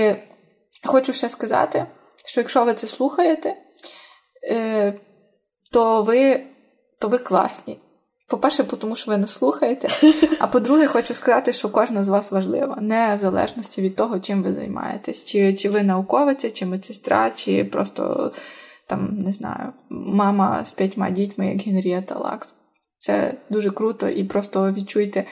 хочу 0.84 1.12
ще 1.12 1.28
сказати, 1.28 1.86
що 2.26 2.40
якщо 2.40 2.64
ви 2.64 2.74
це 2.74 2.86
слухаєте, 2.86 3.56
е, 4.50 4.94
то 5.72 6.02
ви 6.02 6.46
то 6.98 7.08
ви 7.08 7.18
класні. 7.18 7.78
По-перше, 8.30 8.64
тому 8.64 8.96
що 8.96 9.10
ви 9.10 9.16
не 9.16 9.26
слухаєте. 9.26 9.88
А 10.38 10.46
по-друге, 10.46 10.86
хочу 10.86 11.14
сказати, 11.14 11.52
що 11.52 11.68
кожна 11.68 12.04
з 12.04 12.08
вас 12.08 12.32
важлива, 12.32 12.78
не 12.80 13.16
в 13.16 13.20
залежності 13.20 13.82
від 13.82 13.96
того, 13.96 14.20
чим 14.20 14.42
ви 14.42 14.52
займаєтесь. 14.52 15.24
Чи 15.24 15.54
чи 15.54 15.70
ви 15.70 15.82
науковиця, 15.82 16.50
чи 16.50 16.66
медсестра, 16.66 17.30
чи 17.30 17.64
просто 17.64 18.32
там, 18.86 19.08
не 19.24 19.32
знаю, 19.32 19.72
мама 19.90 20.64
з 20.64 20.72
п'ятьма 20.72 21.10
дітьми, 21.10 21.46
як 21.46 21.60
Генрієта 21.60 22.18
Лакс. 22.18 22.54
Це 22.98 23.34
дуже 23.50 23.70
круто, 23.70 24.08
і 24.08 24.24
просто 24.24 24.72
відчуйте, 24.72 25.24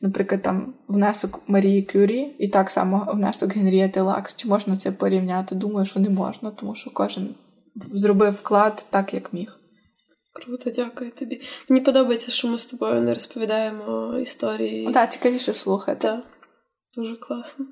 наприклад, 0.00 0.42
там 0.42 0.74
внесок 0.88 1.40
Марії 1.46 1.82
Кюрі 1.82 2.36
і 2.38 2.48
так 2.48 2.70
само 2.70 3.08
внесок 3.12 3.52
Генрієти 3.52 4.00
Лакс. 4.00 4.36
Чи 4.36 4.48
можна 4.48 4.76
це 4.76 4.92
порівняти? 4.92 5.54
Думаю, 5.54 5.86
що 5.86 6.00
не 6.00 6.08
можна, 6.08 6.50
тому 6.50 6.74
що 6.74 6.90
кожен 6.90 7.34
зробив 7.74 8.32
вклад 8.32 8.86
так, 8.90 9.14
як 9.14 9.32
міг. 9.32 9.58
Круто, 10.34 10.70
дякую 10.70 11.10
тобі. 11.10 11.40
Мені 11.68 11.80
подобається, 11.84 12.30
що 12.30 12.48
ми 12.48 12.58
з 12.58 12.66
тобою 12.66 13.00
не 13.00 13.14
розповідаємо 13.14 14.18
історії. 14.22 14.92
Так, 14.92 15.12
цікавіше 15.12 15.54
слухати. 15.54 16.08
Так, 16.08 16.20
Дуже 16.96 17.16
класно. 17.16 17.66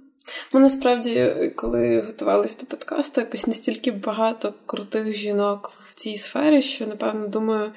Ну, 0.54 0.60
насправді, 0.60 1.32
коли 1.56 2.00
готувалися 2.00 2.56
до 2.60 2.66
подкасту, 2.66 3.20
якось 3.20 3.46
настільки 3.46 3.90
багато 3.90 4.54
крутих 4.66 5.14
жінок 5.14 5.72
в 5.84 5.94
цій 5.94 6.16
сфері, 6.16 6.62
що, 6.62 6.86
напевно, 6.86 7.28
думаю, 7.28 7.72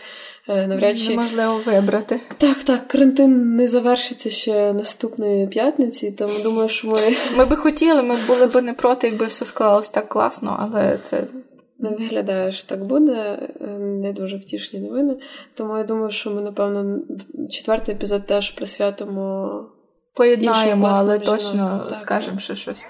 е, 0.48 0.68
навряд 0.68 0.98
чи 0.98 1.10
неможливо 1.10 1.62
вибрати. 1.66 2.22
Так, 2.38 2.58
так, 2.64 2.88
карантин 2.88 3.56
не 3.56 3.68
завершиться 3.68 4.30
ще 4.30 4.74
наступної 4.74 5.48
п'ятниці, 5.48 6.12
тому 6.12 6.44
думаю, 6.44 6.70
що 6.70 6.88
ми. 6.88 7.00
Ми 7.38 7.46
би 7.46 7.56
хотіли, 7.56 8.04
ми 8.04 8.16
були 8.28 8.46
б 8.46 8.62
не 8.62 8.74
проти, 8.74 9.08
якби 9.08 9.26
все 9.26 9.46
склалось 9.46 9.90
так 9.90 10.10
класно, 10.10 10.58
але 10.60 10.98
це 10.98 11.24
не 11.80 11.90
виглядає, 11.90 12.52
що 12.52 12.68
так 12.68 12.86
буде, 12.86 13.40
е, 13.62 13.68
не 13.80 14.14
дуже 14.14 14.38
втішні 14.38 14.80
новини. 14.80 15.18
Тому 15.54 15.78
я 15.78 15.84
думаю, 15.84 16.12
що 16.12 16.32
ми, 16.32 16.42
напевно, 16.42 17.00
четвертий 17.50 17.96
епізод 17.96 18.26
теж 18.26 18.52
присвятимо. 18.52 19.70
Поєднаємо, 20.14 20.88
але 20.92 21.20
точно 21.20 21.88
скажемо 22.02 22.40
ще 22.40 22.56
щось. 22.56 22.86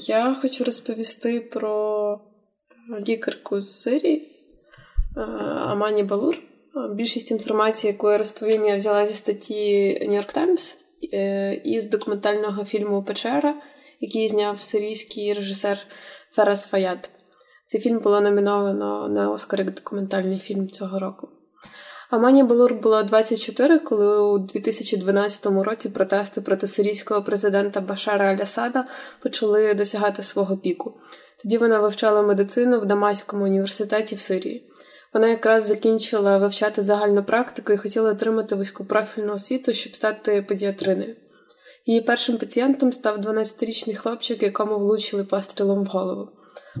Я 0.00 0.36
хочу 0.42 0.64
розповісти 0.64 1.40
про 1.40 2.20
лікарку 3.08 3.60
з 3.60 3.82
Сирії 3.82 4.28
Амані 5.66 6.02
Балур. 6.02 6.36
Більшість 6.94 7.30
інформації, 7.30 7.92
яку 7.92 8.10
я 8.10 8.18
розповім, 8.18 8.66
я 8.66 8.76
взяла 8.76 9.06
зі 9.06 9.14
статті 9.14 9.88
New 10.02 10.16
York 10.16 10.38
Times. 10.38 10.83
Е, 11.14 11.54
із 11.64 11.88
документального 11.88 12.64
фільму 12.64 13.02
Печера, 13.02 13.54
який 14.00 14.28
зняв 14.28 14.60
сирійський 14.60 15.32
режисер 15.32 15.78
Ферас 16.32 16.66
Фаят. 16.66 17.10
Цей 17.66 17.80
фільм 17.80 17.98
було 17.98 18.20
номіновано 18.20 19.08
на 19.08 19.30
Оскар 19.30 19.60
як 19.60 19.74
документальний 19.74 20.38
фільм 20.38 20.70
цього 20.70 20.98
року. 20.98 21.28
Амані 22.10 22.42
Балур 22.42 22.74
було 22.74 23.02
24, 23.02 23.78
коли 23.78 24.22
у 24.22 24.38
2012 24.38 25.46
році 25.46 25.88
протести 25.88 26.40
проти 26.40 26.66
сирійського 26.66 27.22
президента 27.22 27.80
Башара 27.80 28.34
Аль-Асада 28.34 28.84
почали 29.22 29.74
досягати 29.74 30.22
свого 30.22 30.56
піку. 30.56 30.94
Тоді 31.42 31.58
вона 31.58 31.78
вивчала 31.78 32.22
медицину 32.22 32.80
в 32.80 32.86
Дамаському 32.86 33.44
університеті 33.44 34.14
в 34.14 34.20
Сирії. 34.20 34.70
Вона 35.14 35.28
якраз 35.28 35.66
закінчила 35.66 36.38
вивчати 36.38 36.82
загальну 36.82 37.24
практику 37.24 37.72
і 37.72 37.76
хотіла 37.76 38.10
отримати 38.10 38.54
вузькопрофільну 38.54 39.32
освіту, 39.32 39.72
щоб 39.72 39.94
стати 39.94 40.42
педіатриною. 40.42 41.16
Її 41.86 42.00
першим 42.00 42.36
пацієнтом 42.36 42.92
став 42.92 43.18
12-річний 43.18 43.94
хлопчик, 43.94 44.42
якому 44.42 44.78
влучили 44.78 45.24
пострілом 45.24 45.84
в 45.84 45.86
голову. 45.86 46.28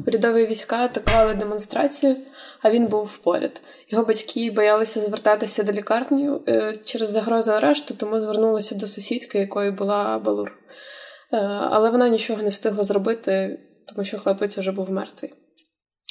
Урядові 0.06 0.46
війська 0.46 0.76
атакували 0.76 1.34
демонстрацію, 1.34 2.16
а 2.62 2.70
він 2.70 2.86
був 2.86 3.18
поряд. 3.18 3.62
Його 3.88 4.04
батьки 4.04 4.50
боялися 4.50 5.00
звертатися 5.00 5.62
до 5.62 5.72
лікарні 5.72 6.30
е, 6.48 6.78
через 6.84 7.10
загрозу 7.10 7.50
арешту, 7.50 7.94
тому 7.94 8.20
звернулися 8.20 8.74
до 8.74 8.86
сусідки, 8.86 9.38
якою 9.38 9.72
була 9.72 10.18
Балур. 10.18 10.52
Е, 11.32 11.36
але 11.46 11.90
вона 11.90 12.08
нічого 12.08 12.42
не 12.42 12.50
встигла 12.50 12.84
зробити, 12.84 13.58
тому 13.88 14.04
що 14.04 14.18
хлопець 14.18 14.58
вже 14.58 14.72
був 14.72 14.90
мертвий. 14.90 15.32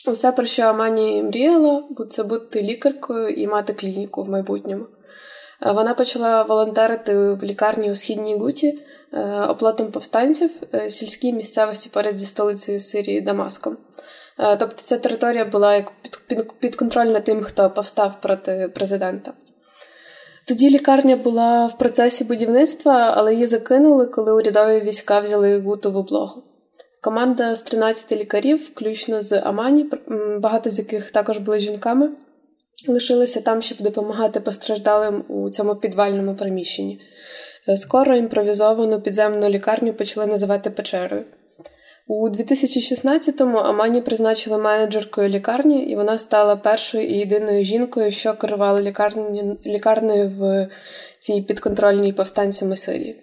Усе, 0.06 0.32
про 0.32 0.46
що 0.46 0.64
Амані 0.64 1.24
мріяла, 1.24 1.84
це 2.10 2.24
бути 2.24 2.62
лікаркою 2.62 3.30
і 3.30 3.48
мати 3.48 3.74
клініку 3.74 4.24
в 4.24 4.30
майбутньому. 4.30 4.86
Е, 5.66 5.72
вона 5.72 5.94
почала 5.94 6.44
волонтерити 6.44 7.16
в 7.16 7.44
лікарні 7.44 7.92
у 7.92 7.96
східній 7.96 8.36
Гуті 8.36 8.80
е, 9.14 9.42
оплатом 9.50 9.92
повстанців 9.92 10.52
е, 10.74 10.90
сільській 10.90 11.34
місцевості 11.34 11.90
поряд 11.94 12.18
зі 12.18 12.26
столицею 12.26 12.80
Сирії 12.80 13.22
Дамаском. 13.22 13.78
Тобто 14.60 14.76
ця 14.82 14.98
територія 14.98 15.46
була 15.46 15.76
як 15.76 15.92
підконтрольна 16.60 17.20
тим, 17.20 17.44
хто 17.44 17.70
повстав 17.70 18.22
проти 18.22 18.72
президента. 18.76 19.34
Тоді 20.48 20.70
лікарня 20.70 21.16
була 21.16 21.68
в 21.68 21.78
процесі 21.78 22.24
будівництва, 22.24 23.14
але 23.18 23.34
її 23.34 23.48
закинули, 23.48 24.06
коли 24.06 24.34
урядові 24.34 24.80
війська 24.80 25.20
взяли 25.20 25.60
Гуту 25.60 25.92
в 25.92 25.98
облогу. 25.98 26.44
Команда 27.04 27.56
з 27.56 27.62
13 27.62 28.12
лікарів, 28.12 28.70
включно 28.72 29.22
з 29.22 29.40
Амані, 29.40 29.86
багато 30.40 30.70
з 30.70 30.80
яких 30.80 31.12
також 31.12 31.38
були 31.38 31.60
жінками, 31.60 32.10
лишилися 32.88 33.42
там, 33.42 33.62
щоб 33.62 33.78
допомагати 33.82 34.40
постраждалим 34.40 35.24
у 35.28 35.50
цьому 35.50 35.76
підвальному 35.76 36.36
приміщенні. 36.36 37.00
Скоро 37.76 38.16
імпровізовану 38.16 39.02
підземну 39.02 39.50
лікарню 39.50 39.94
почали 39.94 40.28
називати 40.28 40.70
печерою. 40.70 41.26
У 42.08 42.30
2016-му 42.30 43.58
Амані 43.58 44.02
призначили 44.02 44.58
менеджеркою 44.58 45.30
лікарні, 45.30 45.86
і 45.86 45.96
вона 45.96 46.18
стала 46.18 46.56
першою 46.56 47.08
і 47.08 47.14
єдиною 47.14 47.64
жінкою, 47.64 48.12
що 48.12 48.34
керувала 48.34 48.82
лікарні, 48.82 49.58
лікарнею 49.66 50.32
в 50.40 50.68
цій 51.20 51.42
підконтрольній 51.42 52.14
повстанцями 52.14 52.78
Сирії. 52.78 53.23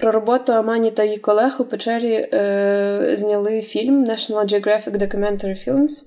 Про 0.00 0.12
роботу 0.12 0.52
Амані 0.52 0.90
та 0.90 1.04
її 1.04 1.18
колег 1.18 1.56
у 1.58 1.64
печері 1.64 2.28
е, 2.32 3.10
зняли 3.12 3.60
фільм 3.60 4.04
National 4.04 4.54
Geographic 4.54 4.96
Documentary 4.96 5.68
Films. 5.68 6.02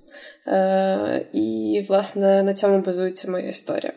Е, 0.47 1.25
І, 1.33 1.85
власне, 1.89 2.43
на 2.43 2.53
цьому 2.53 2.79
базується 2.79 3.31
моя 3.31 3.49
історія. 3.49 3.93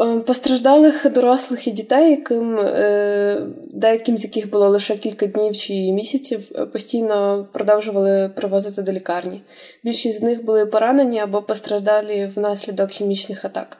Е, 0.00 0.20
постраждалих 0.20 1.12
дорослих 1.12 1.66
і 1.66 1.70
дітей, 1.70 2.10
яким, 2.10 2.58
е, 2.58 3.42
деяким 3.70 4.18
з 4.18 4.24
яких 4.24 4.50
було 4.50 4.68
лише 4.68 4.96
кілька 4.96 5.26
днів 5.26 5.56
чи 5.56 5.74
місяців, 5.74 6.50
е, 6.54 6.66
постійно 6.66 7.46
продовжували 7.52 8.30
привозити 8.36 8.82
до 8.82 8.92
лікарні. 8.92 9.42
Більшість 9.84 10.18
з 10.18 10.22
них 10.22 10.44
були 10.44 10.66
поранені 10.66 11.20
або 11.20 11.42
постраждалі 11.42 12.32
внаслідок 12.36 12.90
хімічних 12.90 13.44
атак. 13.44 13.78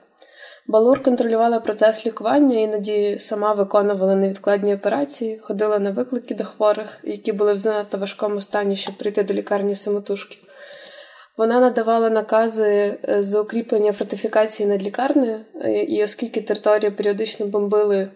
Балур 0.69 1.03
контролювала 1.03 1.59
процес 1.59 2.05
лікування, 2.05 2.59
іноді 2.59 3.19
сама 3.19 3.53
виконувала 3.53 4.15
невідкладні 4.15 4.75
операції, 4.75 5.37
ходила 5.37 5.79
на 5.79 5.91
виклики 5.91 6.35
до 6.35 6.43
хворих, 6.43 6.99
які 7.03 7.31
були 7.31 7.53
в 7.53 7.57
занадто 7.57 7.97
важкому 7.97 8.41
стані, 8.41 8.75
щоб 8.75 8.97
прийти 8.97 9.23
до 9.23 9.33
лікарні 9.33 9.75
самотужки. 9.75 10.37
Вона 11.37 11.59
надавала 11.59 12.09
накази 12.09 12.97
е, 13.09 13.23
з 13.23 13.39
укріплення 13.39 13.91
фортифікації 13.91 14.69
над 14.69 14.83
лікарнею, 14.83 15.39
е, 15.61 15.83
і 15.83 16.03
оскільки 16.03 16.41
територію 16.41 16.95
періодично 16.95 17.45
бомбили 17.45 18.11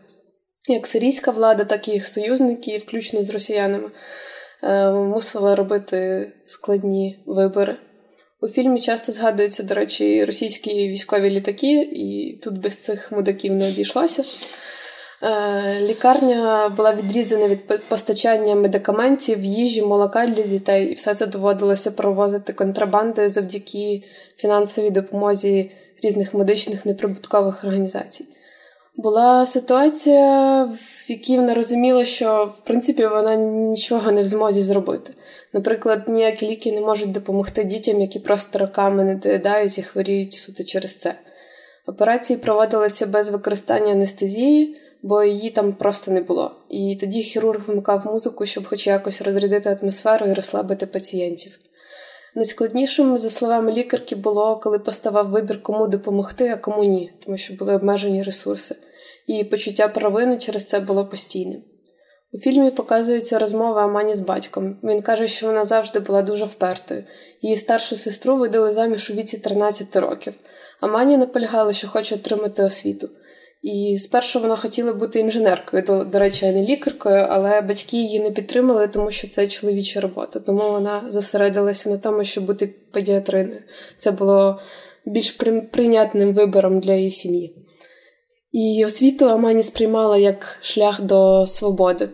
як 0.70 0.88
сирійська 0.88 1.32
влада, 1.32 1.64
так 1.64 1.88
і 1.88 1.92
їх 1.92 2.08
союзники, 2.08 2.78
включно 2.78 3.24
з 3.24 3.30
росіянами, 3.30 3.92
е, 4.64 4.92
мусила 4.92 5.56
робити 5.56 6.28
складні 6.46 7.24
вибори. 7.26 7.78
У 8.44 8.48
фільмі 8.48 8.80
часто 8.80 9.12
згадуються, 9.12 9.64
до 9.64 9.74
речі, 9.74 10.26
російські 10.26 10.88
військові 10.88 11.30
літаки, 11.30 11.90
і 11.92 12.38
тут 12.44 12.62
без 12.62 12.76
цих 12.76 13.12
мудаків 13.12 13.54
не 13.54 13.68
обійшлося. 13.68 14.24
Е, 15.22 15.82
лікарня 15.82 16.70
була 16.70 16.94
відрізана 16.94 17.48
від 17.48 17.88
постачання 17.88 18.56
медикаментів, 18.56 19.44
їжі, 19.44 19.82
молока 19.82 20.28
для 20.28 20.44
дітей, 20.44 20.88
і 20.88 20.94
все 20.94 21.16
це 21.16 21.26
доводилося 21.26 21.92
провозити 21.92 22.54
контрабандою 22.54 23.30
завдяки 23.30 24.04
фінансовій 24.38 24.92
допомозі 24.92 25.72
різних 26.04 26.34
медичних 26.34 26.86
неприбуткових 26.86 27.64
організацій. 27.64 28.26
Була 28.96 29.46
ситуація, 29.46 30.64
в 30.64 31.12
якій 31.12 31.38
вона 31.38 31.54
розуміла, 31.54 32.06
що 32.06 32.54
в 32.60 32.66
принципі 32.66 33.08
вона 33.08 33.36
нічого 33.36 34.12
не 34.12 34.24
в 34.24 34.26
змозі 34.26 34.62
зробити. 34.62 35.14
Наприклад, 35.54 36.04
ніякі 36.08 36.48
ліки 36.48 36.72
не 36.72 36.82
можуть 36.82 37.12
допомогти 37.12 37.64
дітям, 37.64 38.02
які 38.02 38.20
просто 38.20 38.60
роками 38.60 39.04
не 39.04 39.16
доїдають 39.16 39.78
і 39.78 39.84
хворіють 39.84 40.34
суто 40.34 40.64
через 40.64 40.96
це. 40.96 41.16
Операції 41.88 42.40
проводилися 42.40 43.06
без 43.06 43.30
використання 43.30 43.92
анестезії 43.92 44.80
бо 45.04 45.24
її 45.24 45.50
там 45.50 45.74
просто 45.74 46.12
не 46.12 46.22
було. 46.22 46.52
І 46.70 46.98
тоді 47.00 47.22
хірург 47.22 47.62
вмикав 47.68 48.06
музику, 48.06 48.46
щоб 48.46 48.68
хоч 48.68 48.88
якось 48.88 49.22
розрядити 49.22 49.78
атмосферу 49.82 50.26
і 50.26 50.34
розслабити 50.34 50.86
пацієнтів. 50.86 51.60
Найскладнішим, 52.36 53.18
за 53.18 53.30
словами 53.30 53.72
лікарки, 53.72 54.16
було, 54.16 54.56
коли 54.56 54.80
поставав 54.80 55.30
вибір, 55.30 55.64
кому 55.64 55.88
допомогти, 55.88 56.50
а 56.50 56.56
кому 56.56 56.84
ні, 56.84 57.12
тому 57.26 57.38
що 57.38 57.54
були 57.54 57.76
обмежені 57.76 58.24
ресурси, 58.24 58.76
і 59.28 59.44
почуття 59.44 59.88
провини 59.88 60.38
через 60.38 60.66
це 60.66 60.80
було 60.80 61.06
постійним. 61.06 61.62
У 62.34 62.40
фільмі 62.40 62.72
показується 62.72 63.40
розмова 63.40 63.84
Амані 63.84 64.16
з 64.16 64.20
батьком. 64.20 64.78
Він 64.84 65.02
каже, 65.02 65.28
що 65.28 65.48
вона 65.48 65.66
завжди 65.66 66.00
була 66.00 66.22
дуже 66.22 66.46
впертою. 66.46 67.04
Її 67.42 67.58
старшу 67.58 67.96
сестру 67.96 68.38
видали 68.38 68.74
заміж 68.74 69.10
у 69.10 69.14
віці 69.14 69.38
13 69.38 69.96
років. 69.96 70.34
Амані 70.82 71.18
наполягала, 71.18 71.74
що 71.74 71.88
хоче 71.88 72.16
отримати 72.16 72.64
освіту. 72.64 73.10
І 73.62 73.98
спершу 74.00 74.40
вона 74.40 74.56
хотіла 74.56 74.94
бути 74.94 75.20
інженеркою, 75.20 75.84
до, 75.84 76.04
до 76.04 76.20
речі, 76.20 76.46
не 76.46 76.64
лікаркою, 76.64 77.26
але 77.30 77.62
батьки 77.62 77.98
її 77.98 78.20
не 78.20 78.32
підтримали, 78.32 78.88
тому 78.88 79.12
що 79.12 79.28
це 79.28 79.48
чоловіча 79.48 80.02
робота. 80.02 80.40
Тому 80.40 80.72
вона 80.72 81.02
зосередилася 81.10 81.90
на 81.90 81.98
тому, 81.98 82.24
щоб 82.24 82.46
бути 82.46 82.68
педіатриною. 82.68 83.62
Це 83.98 84.12
було 84.12 84.60
більш 85.06 85.32
прийнятним 85.72 86.34
вибором 86.34 86.80
для 86.80 86.94
її 86.94 87.12
сім'ї. 87.12 87.56
І 88.52 88.86
освіту 88.86 89.26
Амані 89.26 89.64
сприймала 89.64 90.18
як 90.18 90.58
шлях 90.62 91.02
до 91.02 91.46
свободи. 91.48 92.10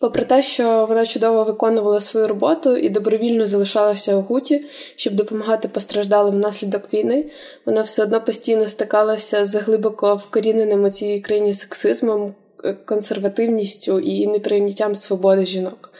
Попри 0.00 0.24
те, 0.24 0.42
що 0.42 0.86
вона 0.88 1.06
чудово 1.06 1.44
виконувала 1.44 2.00
свою 2.00 2.28
роботу 2.28 2.76
і 2.76 2.88
добровільно 2.88 3.46
залишалася 3.46 4.16
у 4.16 4.20
гуті, 4.20 4.64
щоб 4.96 5.14
допомагати 5.14 5.68
постраждалим 5.68 6.34
внаслідок 6.34 6.94
війни, 6.94 7.30
вона 7.66 7.82
все 7.82 8.02
одно 8.02 8.20
постійно 8.20 8.68
стикалася 8.68 9.46
з 9.46 9.54
глибоко 9.54 10.14
вкоріненим 10.14 10.84
у 10.84 10.90
цій 10.90 11.20
країні 11.20 11.54
сексизмом, 11.54 12.34
консервативністю 12.84 14.00
і 14.00 14.26
неприйняттям 14.26 14.94
свободи 14.94 15.46
жінок. 15.46 15.92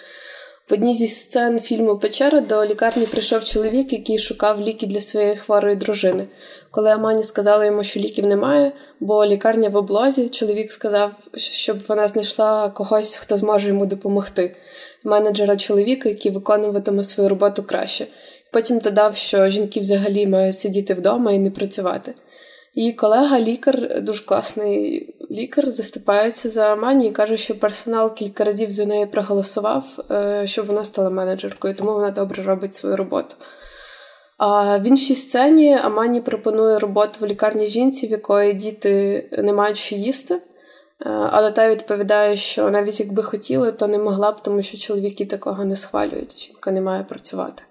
В 0.70 0.72
одній 0.72 0.94
зі 0.94 1.08
сцен 1.08 1.58
фільму 1.58 1.98
Печера 1.98 2.40
до 2.40 2.66
лікарні 2.66 3.06
прийшов 3.06 3.44
чоловік, 3.44 3.92
який 3.92 4.18
шукав 4.18 4.60
ліки 4.60 4.86
для 4.86 5.00
своєї 5.00 5.36
хворої 5.36 5.76
дружини. 5.76 6.24
Коли 6.70 6.90
Амані 6.90 7.22
сказала 7.22 7.64
йому, 7.64 7.84
що 7.84 8.00
ліків 8.00 8.26
немає, 8.26 8.72
бо 9.00 9.26
лікарня 9.26 9.68
в 9.68 9.76
облозі, 9.76 10.28
чоловік 10.28 10.72
сказав, 10.72 11.10
щоб 11.36 11.78
вона 11.88 12.08
знайшла 12.08 12.70
когось, 12.70 13.16
хто 13.16 13.36
зможе 13.36 13.68
йому 13.68 13.86
допомогти, 13.86 14.56
менеджера 15.04 15.56
чоловіка, 15.56 16.08
який 16.08 16.32
виконуватиме 16.32 17.04
свою 17.04 17.28
роботу 17.28 17.62
краще. 17.62 18.06
Потім 18.52 18.78
додав, 18.78 19.16
що 19.16 19.48
жінки 19.48 19.80
взагалі 19.80 20.26
мають 20.26 20.58
сидіти 20.58 20.94
вдома 20.94 21.32
і 21.32 21.38
не 21.38 21.50
працювати. 21.50 22.14
Її 22.74 22.92
колега, 22.92 23.40
лікар, 23.40 24.02
дуже 24.02 24.24
класний 24.24 25.14
лікар, 25.30 25.70
заступається 25.70 26.50
за 26.50 26.72
Амані 26.72 27.08
і 27.08 27.12
каже, 27.12 27.36
що 27.36 27.58
персонал 27.58 28.14
кілька 28.14 28.44
разів 28.44 28.70
за 28.70 28.86
неї 28.86 29.06
проголосував, 29.06 29.84
е, 30.10 30.42
щоб 30.46 30.66
вона 30.66 30.84
стала 30.84 31.10
менеджеркою, 31.10 31.74
тому 31.74 31.92
вона 31.92 32.10
добре 32.10 32.42
робить 32.42 32.74
свою 32.74 32.96
роботу. 32.96 33.36
А 34.38 34.78
в 34.78 34.82
іншій 34.82 35.14
сцені 35.14 35.74
Амані 35.74 36.20
пропонує 36.20 36.78
роботу 36.78 37.12
в 37.20 37.26
лікарні 37.26 37.68
жінці, 37.68 38.06
в 38.06 38.10
якої 38.10 38.52
діти 38.52 39.24
не 39.38 39.52
мають 39.52 39.76
що 39.76 39.94
їсти. 39.94 40.34
Е, 40.34 40.40
але 41.08 41.50
та 41.50 41.70
відповідає, 41.70 42.36
що 42.36 42.70
навіть 42.70 43.00
якби 43.00 43.22
хотіли, 43.22 43.72
то 43.72 43.86
не 43.86 43.98
могла 43.98 44.32
б, 44.32 44.42
тому 44.42 44.62
що 44.62 44.78
чоловіки 44.78 45.26
такого 45.26 45.64
не 45.64 45.76
схвалюють. 45.76 46.38
Жінка 46.46 46.70
не 46.70 46.80
має 46.80 47.02
працювати. 47.02 47.62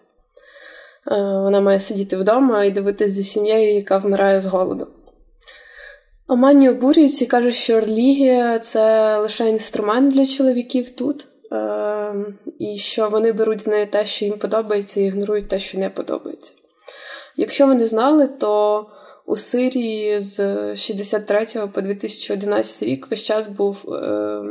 Е, 1.11 1.15
вона 1.15 1.61
має 1.61 1.79
сидіти 1.79 2.17
вдома 2.17 2.63
і 2.63 2.71
дивитися 2.71 3.11
за 3.11 3.23
сім'єю, 3.23 3.75
яка 3.75 3.97
вмирає 3.97 4.41
з 4.41 4.45
голоду. 4.45 4.87
Амані 6.27 6.69
обурюється 6.69 7.25
і 7.25 7.27
каже, 7.27 7.51
що 7.51 7.79
релігія 7.79 8.59
це 8.59 9.17
лише 9.17 9.49
інструмент 9.49 10.13
для 10.13 10.25
чоловіків 10.25 10.89
тут, 10.89 11.27
е, 11.51 12.15
і 12.59 12.77
що 12.77 13.09
вони 13.09 13.31
беруть 13.31 13.61
з 13.61 13.67
неї 13.67 13.85
те, 13.85 14.05
що 14.05 14.25
їм 14.25 14.37
подобається, 14.37 14.99
і 14.99 15.03
ігнорують 15.03 15.47
те, 15.47 15.59
що 15.59 15.77
не 15.77 15.89
подобається. 15.89 16.53
Якщо 17.37 17.67
ви 17.67 17.75
не 17.75 17.87
знали, 17.87 18.27
то 18.27 18.85
у 19.25 19.35
Сирії 19.35 20.19
з 20.19 20.75
63 20.75 21.67
по 21.73 21.81
2011 21.81 22.83
рік 22.83 23.07
весь 23.11 23.23
час 23.23 23.47
був 23.47 23.93
е, 23.93 24.41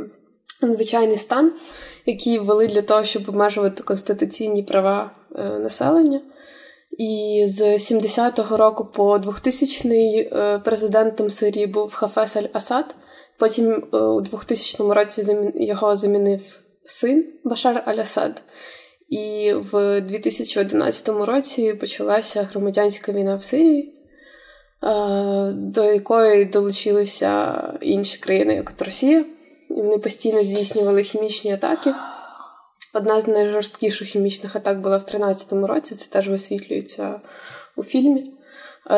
надзвичайний 0.61 1.17
стан, 1.17 1.51
який 2.05 2.39
ввели 2.39 2.67
для 2.67 2.81
того, 2.81 3.03
щоб 3.03 3.29
обмежувати 3.29 3.83
конституційні 3.83 4.63
права 4.63 5.11
е, 5.35 5.59
населення. 5.59 6.21
І 6.97 7.43
з 7.47 7.61
70-го 7.61 8.57
року 8.57 8.85
по 8.85 9.17
2000-й 9.17 10.19
е, 10.19 10.59
президентом 10.59 11.29
Сирії 11.29 11.67
був 11.67 11.93
Хафес 11.93 12.37
Аль-Асад. 12.37 12.83
Потім 13.39 13.83
е, 13.93 13.97
у 13.97 14.21
2000 14.21 14.93
році 14.93 15.37
його 15.55 15.95
замінив 15.95 16.59
син 16.85 17.25
Башар 17.43 17.83
Аль-Асад. 17.87 18.31
І 19.09 19.53
в 19.71 20.01
2011 20.01 21.09
році 21.09 21.73
почалася 21.73 22.47
громадянська 22.51 23.11
війна 23.11 23.35
в 23.35 23.43
Сирії, 23.43 23.93
е, 24.83 25.51
до 25.53 25.83
якої 25.83 26.45
долучилися 26.45 27.63
інші 27.81 28.17
країни, 28.17 28.55
як 28.55 28.71
от 28.75 28.81
Росія. 28.81 29.25
І 29.69 29.73
вони 29.73 29.97
постійно 29.97 30.43
здійснювали 30.43 31.03
хімічні 31.03 31.53
атаки. 31.53 31.93
Одна 32.97 33.21
з 33.21 33.27
найжорсткіших 33.27 34.07
хімічних 34.07 34.55
атак 34.55 34.81
була 34.81 34.97
в 34.97 35.05
2013 35.05 35.53
році, 35.69 35.95
це 35.95 36.09
теж 36.09 36.29
висвітлюється 36.29 37.21
у 37.75 37.83
фільмі. 37.83 38.33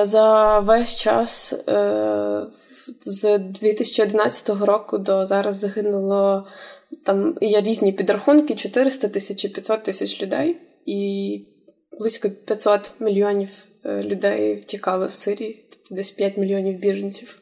За 0.03 0.59
весь 0.59 0.95
час 0.95 1.53
е, 1.69 2.41
з 3.01 3.37
2011 3.37 4.49
року 4.49 4.97
до 4.97 5.25
зараз 5.25 5.55
загинуло 5.55 6.47
там 7.03 7.37
є 7.41 7.61
різні 7.61 7.91
підрахунки: 7.91 8.55
400 8.55 9.07
тисяч 9.07 9.45
і 9.45 9.49
500 9.49 9.83
тисяч 9.83 10.21
людей, 10.21 10.57
і 10.85 11.41
близько 11.99 12.29
500 12.29 12.91
мільйонів 12.99 13.49
е, 13.85 14.03
людей 14.03 14.55
втікало 14.55 15.09
з 15.09 15.13
Сирії, 15.13 15.65
тобто 15.69 15.95
десь 15.95 16.11
5 16.11 16.37
мільйонів 16.37 16.79
біженців. 16.79 17.39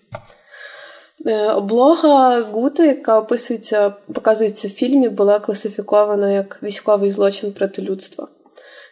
Е, 1.25 1.51
облога 1.51 2.41
Гута, 2.41 2.86
яка 2.86 3.19
описується, 3.19 3.93
показується 4.13 4.67
в 4.67 4.71
фільмі, 4.71 5.10
була 5.10 5.39
класифікована 5.39 6.32
як 6.32 6.60
військовий 6.63 7.12
злочин 7.12 7.51
проти 7.51 7.82
людства. 7.82 8.27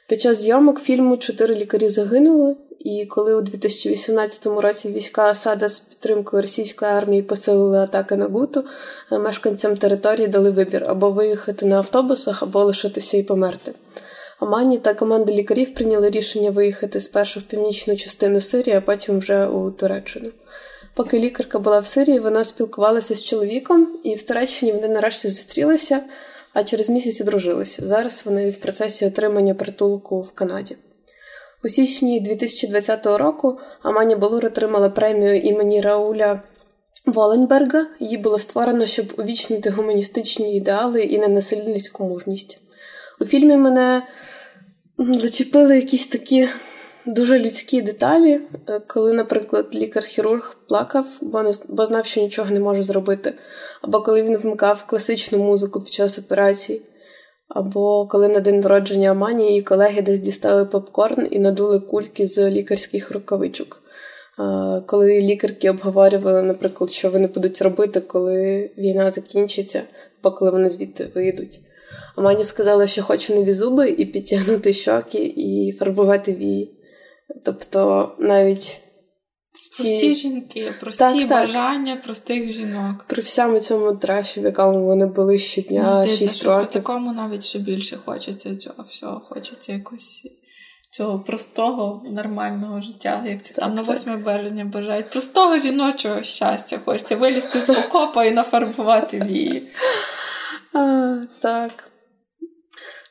Під 0.07 0.21
час 0.21 0.37
зйомок 0.37 0.79
фільму 0.79 1.17
чотири 1.17 1.55
лікарі 1.55 1.89
загинули, 1.89 2.55
і 2.79 3.05
коли 3.05 3.35
у 3.35 3.41
2018 3.41 4.45
році 4.45 4.89
війська 4.89 5.23
Асада 5.23 5.69
з 5.69 5.79
підтримкою 5.79 6.41
російської 6.41 6.91
армії 6.91 7.21
посилили 7.21 7.77
атаки 7.77 8.15
на 8.15 8.25
Гуту, 8.25 8.63
е, 9.11 9.19
мешканцям 9.19 9.77
території 9.77 10.27
дали 10.27 10.51
вибір 10.51 10.85
або 10.87 11.11
виїхати 11.11 11.65
на 11.65 11.77
автобусах, 11.77 12.43
або 12.43 12.63
лишитися 12.63 13.17
і 13.17 13.23
померти. 13.23 13.71
Амані 14.39 14.77
та 14.77 14.93
команда 14.93 15.33
лікарів 15.33 15.73
прийняли 15.73 16.09
рішення 16.09 16.51
виїхати 16.51 16.99
спершу 16.99 17.39
в 17.39 17.43
північну 17.43 17.95
частину 17.95 18.41
Сирії, 18.41 18.75
а 18.75 18.81
потім 18.81 19.19
вже 19.19 19.47
у 19.47 19.71
Туреччину. 19.71 20.29
Поки 20.95 21.19
лікарка 21.19 21.59
була 21.59 21.79
в 21.79 21.85
Сирії, 21.85 22.19
вона 22.19 22.43
спілкувалася 22.43 23.15
з 23.15 23.23
чоловіком, 23.23 23.99
і 24.03 24.15
в 24.15 24.23
Туреччині 24.23 24.71
вони 24.71 24.87
нарешті 24.87 25.29
зустрілися, 25.29 26.01
а 26.53 26.63
через 26.63 26.89
місяць 26.89 27.21
одружилися. 27.21 27.87
Зараз 27.87 28.23
вони 28.25 28.49
в 28.49 28.55
процесі 28.55 29.05
отримання 29.05 29.53
притулку 29.53 30.21
в 30.21 30.31
Канаді. 30.31 30.75
У 31.63 31.69
січні 31.69 32.19
2020 32.19 33.05
року 33.05 33.59
Амані 33.81 34.15
Балур 34.15 34.45
отримала 34.45 34.89
премію 34.89 35.39
імені 35.39 35.81
Рауля 35.81 36.41
Воленберга. 37.05 37.87
Її 37.99 38.17
було 38.17 38.39
створено, 38.39 38.85
щоб 38.85 39.13
увічнити 39.17 39.69
гуманістичні 39.69 40.57
ідеали 40.57 41.01
і 41.01 41.19
ненасильницьку 41.19 42.03
мужність. 42.03 42.59
У 43.21 43.25
фільмі 43.25 43.57
мене 43.57 44.01
зачепили 44.97 45.75
якісь 45.75 46.07
такі 46.07 46.47
дуже 47.05 47.39
людські 47.39 47.81
деталі, 47.81 48.41
е, 48.69 48.81
коли, 48.87 49.13
наприклад, 49.13 49.65
лікар-хірург 49.73 50.57
плакав, 50.67 51.05
бо 51.69 51.85
знав, 51.85 52.05
що 52.05 52.21
нічого 52.21 52.51
не 52.51 52.59
може 52.59 52.83
зробити, 52.83 53.33
або 53.81 54.01
коли 54.01 54.23
він 54.23 54.37
вмикав 54.37 54.85
класичну 54.87 55.37
музику 55.37 55.81
під 55.81 55.93
час 55.93 56.19
операції, 56.19 56.81
або 57.47 58.07
коли 58.07 58.27
на 58.27 58.39
день 58.39 58.59
народження 58.59 59.11
Амані 59.11 59.47
її 59.47 59.61
колеги 59.61 60.01
десь 60.01 60.19
дістали 60.19 60.65
попкорн 60.65 61.27
і 61.31 61.39
надули 61.39 61.79
кульки 61.79 62.27
з 62.27 62.49
лікарських 62.49 63.11
рукавичок. 63.11 63.81
Коли 64.85 65.21
лікарки 65.21 65.69
обговорювали, 65.69 66.41
наприклад, 66.41 66.89
що 66.91 67.09
вони 67.09 67.27
будуть 67.27 67.61
робити, 67.61 67.99
коли 67.99 68.69
війна 68.77 69.11
закінчиться, 69.11 69.81
або 70.21 70.35
коли 70.35 70.51
вони 70.51 70.69
звідти 70.69 71.07
вийдуть. 71.15 71.59
А 72.15 72.21
Мані 72.21 72.43
сказала, 72.43 72.87
що 72.87 73.03
хоче 73.03 73.35
нові 73.35 73.53
зуби 73.53 73.89
і 73.89 74.05
підтягнути 74.05 74.73
щоки, 74.73 75.33
і 75.35 75.75
фарбувати 75.79 76.33
вії. 76.33 76.74
Тобто 77.45 78.11
навіть 78.19 78.79
в 79.51 79.69
ці... 79.69 79.83
Прості 79.83 80.13
жінки, 80.13 80.73
прості 80.79 81.03
так, 81.03 81.27
бажання 81.27 81.95
так. 81.95 82.03
простих 82.03 82.47
жінок. 82.47 83.05
При 83.07 83.21
всьому 83.21 83.59
цьому 83.59 83.95
траші, 83.95 84.39
в 84.39 84.43
якому 84.43 84.85
вони 84.85 85.05
були 85.05 85.37
щодня, 85.37 85.93
Здається, 85.93 86.23
6 86.23 86.35
що 86.35 86.49
років. 86.49 86.71
При 86.71 86.81
такому 86.81 87.13
навіть 87.13 87.43
ще 87.43 87.59
більше 87.59 87.97
хочеться 88.05 88.55
цього 88.55 88.83
всього, 88.83 89.19
хочеться 89.19 89.73
якось 89.73 90.27
цього 90.89 91.19
простого, 91.19 92.03
нормального 92.11 92.81
життя, 92.81 93.23
як 93.25 93.43
це 93.43 93.53
так, 93.53 93.65
там 93.65 93.75
на 93.75 93.81
8 93.81 94.23
березня 94.23 94.65
бажають. 94.65 95.09
Простого 95.09 95.57
жіночого 95.57 96.23
щастя. 96.23 96.79
Хочеться 96.85 97.15
вилізти 97.15 97.59
з 97.59 97.69
окопа 97.69 98.25
і 98.25 98.31
нафарбувати 98.31 99.19
вії. 99.19 99.63
Так. 101.39 101.91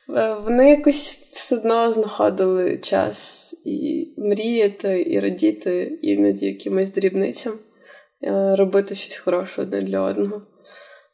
Е, 0.09 0.33
вони 0.33 0.69
якось 0.69 1.24
все 1.35 1.55
одно 1.55 1.93
знаходили 1.93 2.77
час 2.77 3.53
і 3.65 4.07
мріяти, 4.17 5.05
і 5.07 5.19
радіти 5.19 5.99
іноді 6.01 6.45
якимось 6.45 6.89
дрібницям, 6.89 7.53
е, 8.23 8.55
робити 8.55 8.95
щось 8.95 9.17
хороше 9.17 9.61
одне 9.61 9.81
для 9.81 10.01
одного. 10.01 10.41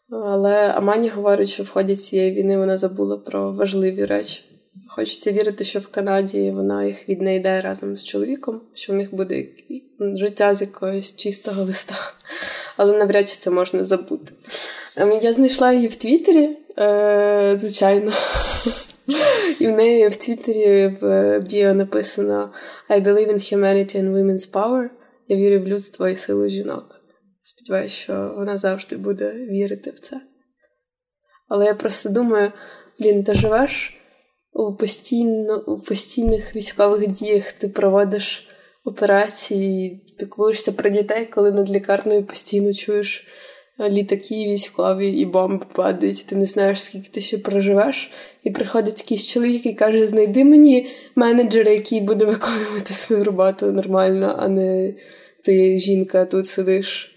Але 0.10 0.68
Амані 0.68 1.10
говорить, 1.10 1.50
що 1.50 1.64
в 1.64 1.70
ході 1.70 1.96
цієї 1.96 2.32
війни 2.32 2.58
вона 2.58 2.78
забула 2.78 3.18
про 3.18 3.54
важливі 3.54 4.06
речі. 4.06 4.42
Хочеться 4.88 5.32
вірити, 5.32 5.64
що 5.64 5.80
в 5.80 5.88
Канаді 5.88 6.52
вона 6.52 6.86
їх 6.86 7.10
віднайде 7.10 7.62
разом 7.62 7.98
з 7.98 8.04
чоловіком, 8.04 8.62
що 8.74 8.94
в 8.94 8.96
них 8.96 9.16
буде 9.16 9.46
життя 10.00 10.56
з 10.56 10.62
якогось 10.62 11.16
чистого 11.16 11.64
листа. 11.64 11.96
Але 12.78 12.98
навряд 12.98 13.30
чи 13.30 13.36
це 13.36 13.50
можна 13.50 13.84
забути. 13.84 14.34
Ем, 14.98 15.12
я 15.12 15.34
знайшла 15.34 15.74
її 15.74 15.88
в 15.88 15.96
Твіттері, 15.96 16.58
е, 16.80 17.54
звичайно. 17.58 18.12
І 19.60 19.67
в 19.67 19.71
неї 19.71 20.08
в 20.08 20.15
Твіттері 20.15 20.97
в 21.02 21.39
біо 21.39 21.74
написано 21.74 22.54
I 22.89 23.04
believe 23.04 23.30
in 23.30 23.54
humanity 23.54 23.97
and 23.97 24.13
women's 24.13 24.52
power. 24.54 24.89
Я 25.28 25.38
вірю 25.38 25.63
в 25.63 25.67
людство 25.67 26.08
і 26.08 26.15
силу 26.15 26.50
жінок. 26.50 27.02
Сподіваюся, 27.43 27.95
що 27.95 28.34
вона 28.38 28.58
завжди 28.58 28.97
буде 28.97 29.34
вірити 29.34 29.91
в 29.91 30.00
це. 30.00 30.21
Але 31.47 31.65
я 31.65 31.76
просто 31.76 32.10
думаю, 32.10 32.52
блін, 33.00 33.24
ти 33.24 33.34
живеш 33.34 33.97
у 34.54 34.76
постійно, 34.76 35.63
у 35.67 35.80
постійних 35.80 36.56
військових 36.56 37.08
діях, 37.08 37.52
ти 37.52 37.67
проводиш 37.67 38.47
операції, 38.86 40.06
піклуєшся 40.19 40.71
про 40.71 40.89
дітей, 40.89 41.26
коли 41.26 41.52
над 41.52 41.69
лікарнею 41.69 42.24
постійно 42.24 42.74
чуєш 42.74 43.28
літаки 43.89 44.36
військові 44.36 45.08
і 45.08 45.26
бомби 45.26 45.65
падають, 45.74 46.26
ти 46.26 46.36
не 46.36 46.46
знаєш, 46.46 46.84
скільки 46.84 47.10
ти 47.10 47.22
ще 47.22 47.38
проживеш. 47.38 48.12
І 48.44 48.52
приходить 48.52 49.00
якийсь 49.00 49.28
чоловік 49.28 49.65
і 49.65 49.74
каже: 49.74 50.08
знайди 50.08 50.46
мені 50.46 50.88
менеджера, 51.15 51.72
який 51.72 52.02
буде 52.02 52.26
виконувати 52.26 52.94
свою 52.94 53.24
роботу 53.24 53.72
нормально, 53.72 54.36
а 54.39 54.48
не 54.48 54.94
ти 55.44 55.80
жінка 55.80 56.26
тут 56.26 56.46
сидиш. 56.46 57.08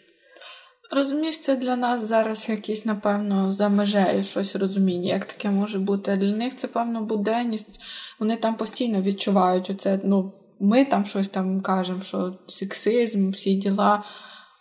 Розумієш, 0.90 1.38
це 1.38 1.56
для 1.56 1.76
нас 1.76 2.02
зараз 2.02 2.48
якісь, 2.48 2.84
напевно, 2.84 3.52
за 3.52 3.68
межею 3.68 4.22
щось 4.22 4.56
розуміння, 4.56 5.14
як 5.14 5.24
таке 5.24 5.50
може 5.50 5.78
бути. 5.78 6.10
А 6.10 6.16
для 6.16 6.36
них 6.36 6.56
це, 6.56 6.66
певно, 6.66 7.02
буденність. 7.02 7.80
Вони 8.20 8.36
там 8.36 8.54
постійно 8.54 9.02
відчувають 9.02 9.70
оце. 9.70 10.00
Ну, 10.04 10.32
ми 10.60 10.84
там 10.84 11.04
щось 11.04 11.28
там 11.28 11.60
кажемо, 11.60 12.02
що 12.02 12.34
сексизм, 12.48 13.30
всі 13.30 13.54
діла. 13.54 14.04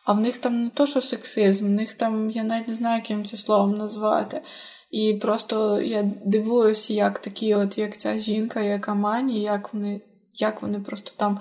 А 0.05 0.13
в 0.13 0.19
них 0.19 0.37
там 0.37 0.63
не 0.63 0.69
то, 0.69 0.85
що 0.85 1.01
сексизм, 1.01 1.65
в 1.65 1.69
них 1.69 1.93
там, 1.93 2.29
я 2.29 2.43
навіть 2.43 2.67
не 2.67 2.73
знаю, 2.73 2.95
яким 2.95 3.25
це 3.25 3.37
словом 3.37 3.77
назвати. 3.77 4.41
І 4.91 5.13
просто 5.13 5.81
я 5.81 6.11
дивуюся, 6.25 6.93
як 6.93 7.19
такі, 7.19 7.55
от 7.55 7.77
як 7.77 7.97
ця 7.97 8.19
жінка, 8.19 8.61
як 8.61 8.89
Амані, 8.89 9.41
як 9.41 9.73
вони 9.73 10.01
як 10.33 10.61
вони 10.61 10.79
просто 10.79 11.11
там 11.17 11.39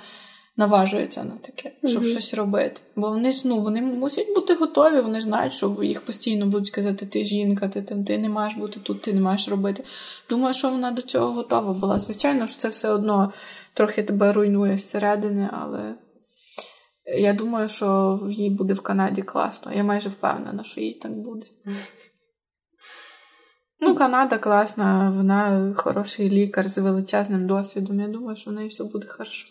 наважуються 0.57 1.25
на 1.25 1.31
таке, 1.31 1.73
щоб 1.85 2.03
mm-hmm. 2.03 2.11
щось 2.11 2.35
робити. 2.35 2.81
Бо 2.97 3.09
вони 3.09 3.33
ж 3.33 3.49
ну, 3.49 3.61
вони 3.61 3.83
мусять 3.83 4.35
бути 4.35 4.55
готові, 4.55 5.01
вони 5.01 5.21
ж 5.21 5.25
знають, 5.25 5.53
що 5.53 5.77
їх 5.83 6.01
постійно 6.01 6.47
будуть 6.47 6.71
казати, 6.71 7.07
ти 7.07 7.25
жінка, 7.25 7.69
ти 7.69 7.83
там 7.83 8.05
ти 8.05 8.19
не 8.19 8.29
маєш 8.29 8.55
бути 8.55 8.81
тут, 8.81 9.03
ти 9.03 9.13
не 9.13 9.21
маєш 9.21 9.49
робити. 9.49 9.85
Думаю, 10.31 10.55
що 10.55 10.71
вона 10.71 10.91
до 10.91 11.03
цього 11.03 11.33
готова 11.33 11.73
була. 11.73 11.99
Звичайно, 11.99 12.47
що 12.47 12.57
це 12.59 12.69
все 12.69 12.91
одно 12.91 13.33
трохи 13.75 14.03
тебе 14.03 14.33
руйнує 14.33 14.79
зсередини, 14.79 15.49
але. 15.53 15.95
Я 17.05 17.33
думаю, 17.33 17.69
що 17.69 18.21
їй 18.31 18.51
буде 18.51 18.75
в 18.75 18.81
Канаді 18.81 19.23
класно. 19.23 19.73
Я 19.73 19.85
майже 19.85 20.09
впевнена, 20.09 20.65
що 20.65 20.81
їй 20.81 20.95
так 20.95 21.13
буде. 21.13 21.47
Ну, 23.81 23.95
Канада 23.95 24.39
класна, 24.39 25.13
вона 25.17 25.73
хороший 25.77 26.31
лікар 26.31 26.69
з 26.69 26.79
величезним 26.79 27.47
досвідом. 27.47 28.01
Я 28.01 28.09
думаю, 28.09 28.37
що 28.37 28.51
в 28.51 28.55
неї 28.55 28.69
все 28.69 28.85
буде 28.85 29.07
хорошо. 29.07 29.49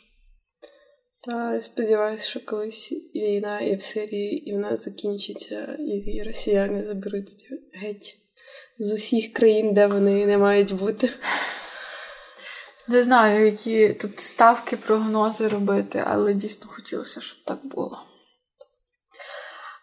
Та 1.23 1.61
сподіваюся, 1.61 2.29
що 2.29 2.45
колись 2.45 2.91
війна 3.15 3.59
і 3.59 3.75
в 3.75 3.81
Сирії, 3.81 4.49
і 4.49 4.53
вона 4.53 4.77
закінчиться, 4.77 5.77
і 5.79 6.23
росіяни 6.23 6.83
заберуть 6.83 7.47
геть 7.73 8.17
з 8.79 8.93
усіх 8.93 9.33
країн, 9.33 9.73
де 9.73 9.87
вони 9.87 10.25
не 10.25 10.37
мають 10.37 10.73
бути. 10.73 11.09
Не 12.91 13.01
знаю, 13.01 13.45
які 13.45 13.89
тут 13.89 14.19
ставки, 14.19 14.77
прогнози 14.77 15.47
робити, 15.47 16.03
але 16.07 16.33
дійсно 16.33 16.67
хотілося, 16.69 17.21
щоб 17.21 17.43
так 17.45 17.57
було. 17.63 17.99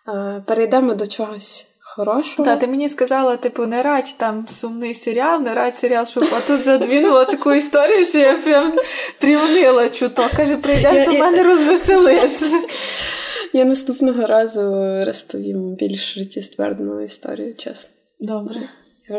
Е, 0.09 0.43
перейдемо 0.47 0.95
до 0.95 1.07
чогось 1.07 1.69
хорошого. 1.81 2.45
Так, 2.45 2.61
ти 2.61 2.67
мені 2.67 2.89
сказала, 2.89 3.37
типу, 3.37 3.67
не 3.67 3.83
радь 3.83 4.15
там 4.17 4.47
сумний 4.49 4.95
серіал, 4.95 5.41
не 5.41 5.55
радь 5.55 5.77
серіал, 5.77 6.07
щоб 6.07 6.25
а 6.37 6.41
тут 6.41 6.65
задвінула 6.65 7.25
таку 7.25 7.53
історію, 7.53 8.05
що 8.05 8.19
я 8.19 8.35
прям 8.35 8.73
привнила 9.19 9.89
чуток. 9.89 10.31
Каже, 10.37 10.57
прийдеш 10.57 11.07
до 11.07 11.13
мене 11.13 11.43
розвеселиш. 11.43 12.31
Я 13.53 13.65
наступного 13.65 14.27
разу 14.27 14.61
розповім 15.05 15.75
більш 15.75 16.15
життєствердну 16.15 17.01
історію, 17.01 17.55
чесно. 17.55 17.91
Добре. 18.21 18.61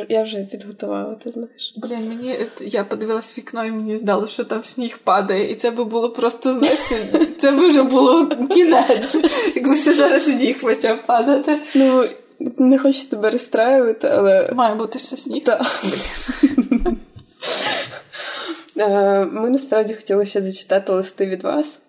Я 0.09 0.23
вже 0.23 0.37
підготувала, 0.37 1.15
ти 1.15 1.29
знаєш. 1.29 1.73
Блін, 1.77 2.09
мені 2.09 2.37
я 2.61 2.83
подивилась 2.83 3.37
вікно, 3.37 3.65
і 3.65 3.71
мені 3.71 3.95
здалося, 3.95 4.33
що 4.33 4.43
там 4.43 4.63
сніг 4.63 4.97
падає, 4.97 5.51
і 5.51 5.55
це 5.55 5.71
би 5.71 5.83
було 5.83 6.09
просто, 6.09 6.53
знаєш, 6.53 6.79
це 7.39 7.51
би 7.51 7.69
вже 7.69 7.83
було 7.83 8.27
кінець, 8.27 9.15
якби 9.55 9.75
ще 9.75 9.93
зараз 9.93 10.23
сніг 10.23 10.61
почав 10.61 11.05
падати. 11.05 11.59
Ну, 11.75 12.03
не 12.57 12.79
хочу 12.79 13.05
тебе 13.05 13.29
розстраювати, 13.29 14.07
але. 14.07 14.51
Має 14.53 14.75
бути 14.75 14.99
ще 14.99 15.17
сніг. 15.17 15.43
Так. 15.43 15.61
Е, 18.81 19.25
ми 19.25 19.49
насправді 19.49 19.93
хотіли 19.93 20.25
ще 20.25 20.41
зачитати 20.41 20.91
листи 20.91 21.25
від 21.25 21.43
вас. 21.43 21.79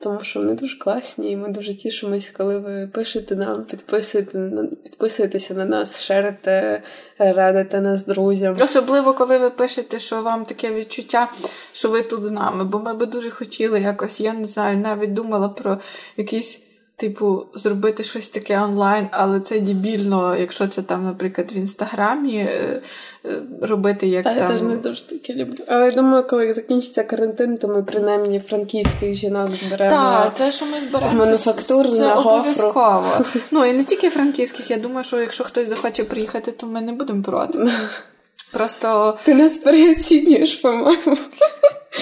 Тому 0.00 0.20
що 0.22 0.40
вони 0.40 0.54
дуже 0.54 0.78
класні, 0.78 1.30
і 1.30 1.36
ми 1.36 1.48
дуже 1.48 1.74
тішимось, 1.74 2.28
коли 2.36 2.58
ви 2.58 2.86
пишете 2.86 3.36
нам, 3.36 3.64
підписуєте, 3.64 4.52
підписуєтеся 4.82 5.54
на 5.54 5.64
нас, 5.64 6.02
шерите, 6.02 6.82
радите 7.18 7.80
нас 7.80 8.06
друзям. 8.06 8.56
Особливо, 8.60 9.14
коли 9.14 9.38
ви 9.38 9.50
пишете, 9.50 9.98
що 9.98 10.22
вам 10.22 10.44
таке 10.44 10.74
відчуття, 10.74 11.30
що 11.72 11.90
ви 11.90 12.02
тут 12.02 12.22
з 12.22 12.30
нами. 12.30 12.64
Бо 12.64 12.78
ми 12.78 12.94
би 12.94 13.06
дуже 13.06 13.30
хотіли 13.30 13.80
якось, 13.80 14.20
я 14.20 14.32
не 14.32 14.44
знаю, 14.44 14.78
навіть 14.78 15.12
думала 15.12 15.48
про 15.48 15.78
якісь 16.16 16.67
типу, 16.98 17.46
зробити 17.54 18.04
щось 18.04 18.28
таке 18.28 18.60
онлайн, 18.60 19.08
але 19.10 19.40
це 19.40 19.60
дебільно, 19.60 20.36
якщо 20.36 20.68
це 20.68 20.82
там, 20.82 21.04
наприклад, 21.04 21.52
в 21.52 21.56
інстаграмі 21.56 22.36
е, 22.36 22.82
е, 23.24 23.42
робити 23.62 24.06
як 24.08 24.24
Та, 24.24 24.34
там. 24.34 24.42
Я 24.42 24.48
теж 24.48 24.62
не 24.62 24.76
дуже 24.76 25.06
таке 25.06 25.34
люблю. 25.34 25.64
Але 25.68 25.86
я 25.86 25.92
думаю, 25.92 26.24
коли 26.30 26.54
закінчиться 26.54 27.02
карантин, 27.02 27.58
то 27.58 27.68
ми 27.68 27.82
принаймні 27.82 28.40
франківських 28.40 29.14
жінок 29.14 29.50
зберемо. 29.50 29.90
Так, 29.90 30.34
те, 30.34 30.52
що 30.52 30.66
ми 30.66 30.80
зберемо 30.80 31.12
мануфактуру, 31.12 31.90
це, 31.90 31.96
це 31.96 32.14
обов'язково. 32.14 33.24
Ну 33.50 33.64
і 33.64 33.72
не 33.72 33.84
тільки 33.84 34.10
франківських, 34.10 34.70
я 34.70 34.76
думаю, 34.76 35.04
що 35.04 35.20
якщо 35.20 35.44
хтось 35.44 35.68
захоче 35.68 36.04
приїхати, 36.04 36.52
то 36.52 36.66
ми 36.66 36.80
не 36.80 36.92
будемо 36.92 37.22
проти. 37.22 37.58
Просто 38.52 39.18
ти 39.24 39.34
нас 39.34 39.56
переоцінюєш, 39.56 40.56
по-моєму. 40.56 41.16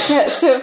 Це 0.09 0.29
це 0.37 0.61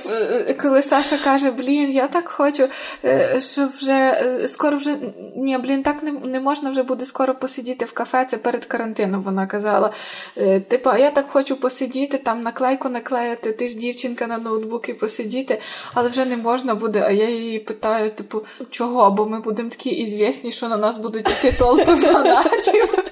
е, 0.50 0.54
коли 0.54 0.82
Саша 0.82 1.18
каже, 1.18 1.52
блін, 1.52 1.92
я 1.92 2.08
так 2.08 2.30
хочу, 2.30 2.68
е, 3.06 3.40
щоб 3.40 3.70
вже 3.78 3.92
е, 3.92 4.48
скоро 4.48 4.78
вже 4.78 4.96
ні, 5.36 5.58
блін, 5.58 5.84
так 5.84 6.04
не 6.04 6.12
не 6.12 6.40
можна 6.40 6.70
вже 6.70 6.84
буде 6.84 7.06
скоро 7.06 7.36
посидіти 7.36 7.86
в 7.86 7.92
кафе. 7.92 8.26
Це 8.30 8.38
перед 8.38 8.66
карантином. 8.66 9.24
Вона 9.24 9.48
казала. 9.48 9.92
Типу, 10.68 10.90
я 11.00 11.12
так 11.12 11.26
хочу 11.30 11.56
посидіти, 11.56 12.18
там 12.18 12.42
наклейку 12.42 12.90
наклеїти, 12.90 13.52
ти 13.52 13.70
ж 13.70 13.78
дівчинка 13.78 14.28
на 14.28 14.38
ноутбуки 14.38 14.94
посидіти, 14.94 15.60
але 15.94 16.10
вже 16.10 16.26
не 16.26 16.38
можна 16.38 16.76
буде. 16.76 17.04
А 17.06 17.12
я 17.12 17.30
її 17.30 17.60
питаю, 17.60 18.10
типу, 18.10 18.46
чого? 18.70 19.12
Бо 19.12 19.26
ми 19.26 19.40
будемо 19.40 19.70
такі 19.70 19.90
ізвісні, 19.90 20.52
що 20.52 20.68
на 20.68 20.78
нас 20.78 20.98
будуть 20.98 21.30
йти 21.30 21.52
толпи 21.60 21.96
фанатів. 21.96 23.03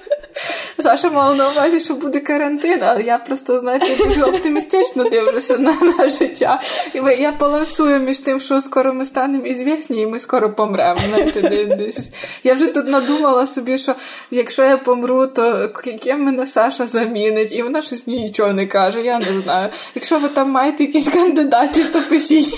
Саша 0.82 1.10
мала 1.10 1.34
на 1.34 1.50
увазі, 1.50 1.80
що 1.80 1.94
буде 1.94 2.20
карантин, 2.20 2.78
але 2.82 3.02
я 3.02 3.18
просто, 3.18 3.60
знаєте, 3.60 4.04
дуже 4.04 4.22
оптимістично 4.22 5.04
дивлюся 5.04 5.58
на, 5.58 5.76
на 5.98 6.08
життя. 6.08 6.60
І 6.94 6.98
я 7.22 7.32
балансую 7.40 8.00
між 8.00 8.18
тим, 8.18 8.40
що 8.40 8.60
скоро 8.60 8.94
ми 8.94 9.04
станемо 9.04 9.46
ізвісні, 9.46 10.00
і 10.00 10.06
ми 10.06 10.20
скоро 10.20 10.54
помремо. 10.54 11.00
знаєте, 11.08 11.76
десь. 11.78 12.10
Я 12.44 12.54
вже 12.54 12.66
тут 12.66 12.88
надумала 12.88 13.46
собі, 13.46 13.78
що 13.78 13.94
якщо 14.30 14.62
я 14.62 14.76
помру, 14.76 15.26
то 15.26 15.68
ким 16.02 16.22
мене 16.22 16.46
Саша 16.46 16.86
замінить, 16.86 17.52
і 17.52 17.62
вона 17.62 17.82
щось 17.82 18.06
нічого 18.06 18.52
не 18.52 18.66
каже, 18.66 19.02
я 19.02 19.18
не 19.18 19.32
знаю. 19.42 19.70
Якщо 19.94 20.18
ви 20.18 20.28
там 20.28 20.50
маєте 20.50 20.84
якісь 20.84 21.08
кандидатів, 21.08 21.92
то 21.92 22.00
пишіть. 22.00 22.54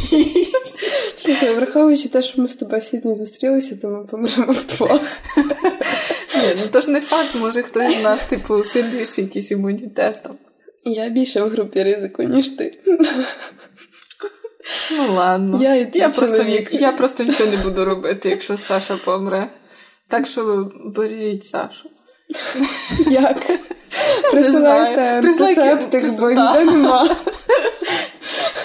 Слухай, 1.17 1.55
враховуючи 1.55 2.09
те, 2.09 2.23
що 2.23 2.43
ми 2.43 2.49
з 2.49 2.55
тобою 2.55 2.83
сьогодні 2.83 3.15
зустрілися, 3.15 3.77
то 3.83 3.89
ми 3.89 4.05
помремо 4.05 4.53
вдвох. 4.53 5.01
Ні, 6.47 6.55
ну 6.61 6.69
то 6.71 6.81
ж 6.81 6.91
не 6.91 7.01
факт, 7.01 7.35
може 7.35 7.63
хтось 7.63 7.99
з 8.01 8.03
нас, 8.03 8.21
типу, 8.21 8.63
сильніший 8.63 9.25
якийсь 9.25 9.51
імунітетом. 9.51 10.39
Я 10.85 11.09
більше 11.09 11.43
в 11.43 11.49
групі 11.49 11.83
ризику, 11.83 12.23
ніж 12.23 12.51
ти. 12.51 12.79
Ну 14.91 15.15
ладно. 15.15 15.59
Я 15.63 15.75
і 15.75 15.91
я, 15.95 16.09
просто, 16.09 16.45
я 16.71 16.93
просто 16.93 17.25
нічого 17.25 17.51
не 17.51 17.57
буду 17.57 17.85
робити, 17.85 18.31
якщо 18.31 18.57
Саша 18.57 18.97
помре. 18.97 19.49
Так 20.09 20.27
що 20.27 20.73
беріть 20.85 21.45
Сашу. 21.45 21.91
Як? 23.11 23.43
Присилайте 24.31 25.03
антисептик, 25.03 26.21
бо 26.21 26.31
ніде 26.31 26.65
нема. 26.65 27.17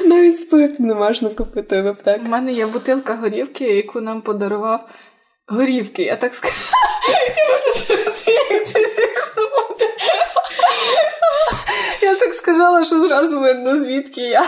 Навіть 0.06 0.40
спирту 0.40 0.84
не 0.84 0.96
можна 0.96 1.30
купити 1.30 1.82
в 1.82 1.88
аптеку. 1.88 2.22
У 2.26 2.30
мене 2.30 2.52
є 2.52 2.66
бутилка 2.66 3.16
горівки, 3.16 3.64
яку 3.64 4.02
нам 4.02 4.22
подарував 4.22 4.90
горівки. 5.50 6.04
Я 6.04 6.16
так 6.16 6.34
сказала. 6.34 6.60
Я 12.02 12.16
так 12.16 12.34
сказала, 12.34 12.86
що 12.86 13.00
зразу 13.00 13.40
видно, 13.40 13.82
звідки 13.82 14.22
я. 14.22 14.46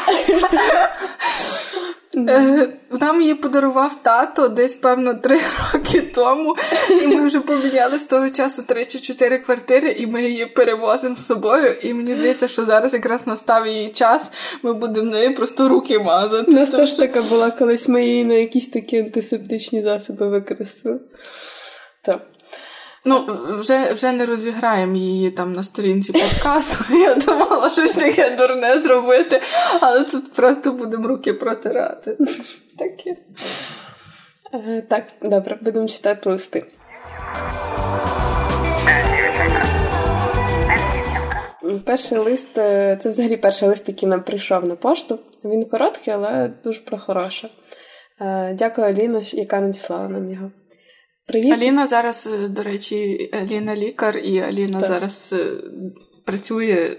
Е, 2.15 2.67
нам 3.01 3.21
її 3.21 3.35
подарував 3.35 4.03
тато 4.03 4.47
десь, 4.47 4.75
певно, 4.75 5.13
три 5.13 5.39
роки 5.73 6.01
тому, 6.01 6.55
і 7.03 7.07
ми 7.07 7.27
вже 7.27 7.39
поміняли 7.39 7.97
з 7.99 8.03
того 8.03 8.29
часу 8.29 8.63
три 8.63 8.85
чи 8.85 8.99
чотири 8.99 9.39
квартири, 9.39 9.91
і 9.91 10.07
ми 10.07 10.23
її 10.23 10.45
перевозимо 10.45 11.15
з 11.15 11.25
собою. 11.25 11.71
І 11.81 11.93
мені 11.93 12.15
здається, 12.15 12.47
що 12.47 12.65
зараз 12.65 12.93
якраз 12.93 13.27
настав 13.27 13.67
її 13.67 13.89
час, 13.89 14.31
ми 14.63 14.73
будемо 14.73 15.11
нею 15.11 15.35
просто 15.35 15.69
руки 15.69 15.99
мазати. 15.99 16.51
У 16.51 16.55
нас 16.55 16.69
теж 16.69 16.93
така 16.93 17.21
була, 17.21 17.51
колись 17.51 17.87
ми 17.87 18.05
її 18.05 18.25
на 18.25 18.33
якісь 18.33 18.69
такі 18.69 18.99
антисептичні 18.99 19.81
засоби 19.81 20.27
використали. 20.27 20.99
Так. 22.01 22.21
Ну, 23.05 23.25
вже 23.59 23.93
вже 23.93 24.11
не 24.11 24.25
розіграємо 24.25 24.95
її 24.95 25.31
там 25.31 25.53
на 25.53 25.63
сторінці 25.63 26.11
подкасту. 26.13 26.93
Я 26.93 27.15
думала, 27.15 27.69
щось 27.69 27.91
таке 27.91 28.35
дурне 28.35 28.79
зробити, 28.79 29.41
але 29.79 30.03
тут 30.03 30.33
просто 30.33 30.71
будемо 30.71 31.07
руки 31.07 31.33
протирати. 31.33 32.17
Таке. 32.77 33.15
Е, 34.53 34.83
так, 34.89 35.03
добре, 35.21 35.57
будемо 35.61 35.87
читати 35.87 36.29
листи. 36.29 36.63
Перший 41.85 42.17
лист 42.17 42.57
е, 42.57 42.97
це 43.01 43.09
взагалі 43.09 43.37
перший 43.37 43.69
лист, 43.69 43.87
який 43.87 44.09
нам 44.09 44.23
прийшов 44.23 44.67
на 44.67 44.75
пошту. 44.75 45.19
Він 45.45 45.69
короткий, 45.69 46.13
але 46.13 46.51
дуже 46.63 46.81
про 46.81 46.97
хороше. 46.97 47.49
Е, 48.21 48.53
дякую 48.53 48.87
Аліна, 48.87 49.21
яка 49.23 49.59
надіслала 49.59 50.09
нам 50.09 50.31
його. 50.31 50.51
Привіт. 51.31 51.53
Аліна 51.53 51.87
зараз, 51.87 52.29
е, 52.33 52.47
до 52.47 52.63
речі, 52.63 53.29
Аліна 53.33 53.75
лікар, 53.75 54.17
і 54.17 54.39
Аліна 54.39 54.79
так. 54.79 54.87
зараз 54.87 55.35
е, 55.39 55.45
працює, 56.25 56.97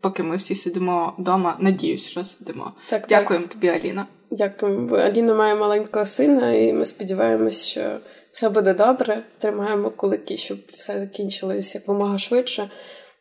поки 0.00 0.22
ми 0.22 0.36
всі 0.36 0.54
сидимо 0.54 1.14
вдома. 1.18 1.56
Надіюсь, 1.60 2.06
що 2.06 2.24
сидимо. 2.24 2.72
Так, 2.88 3.06
Дякуємо 3.08 3.46
так. 3.46 3.54
тобі, 3.54 3.68
Аліна. 3.68 4.06
Дякуємо. 4.30 4.96
Аліна 4.96 5.34
має 5.34 5.54
маленького 5.54 6.06
сина, 6.06 6.52
і 6.52 6.72
ми 6.72 6.86
сподіваємось, 6.86 7.66
що 7.66 7.96
все 8.32 8.48
буде 8.48 8.74
добре. 8.74 9.24
Тримаємо 9.38 9.90
кулики, 9.90 10.36
щоб 10.36 10.58
все 10.76 11.00
закінчилось 11.00 11.74
якомога 11.74 12.18
швидше. 12.18 12.70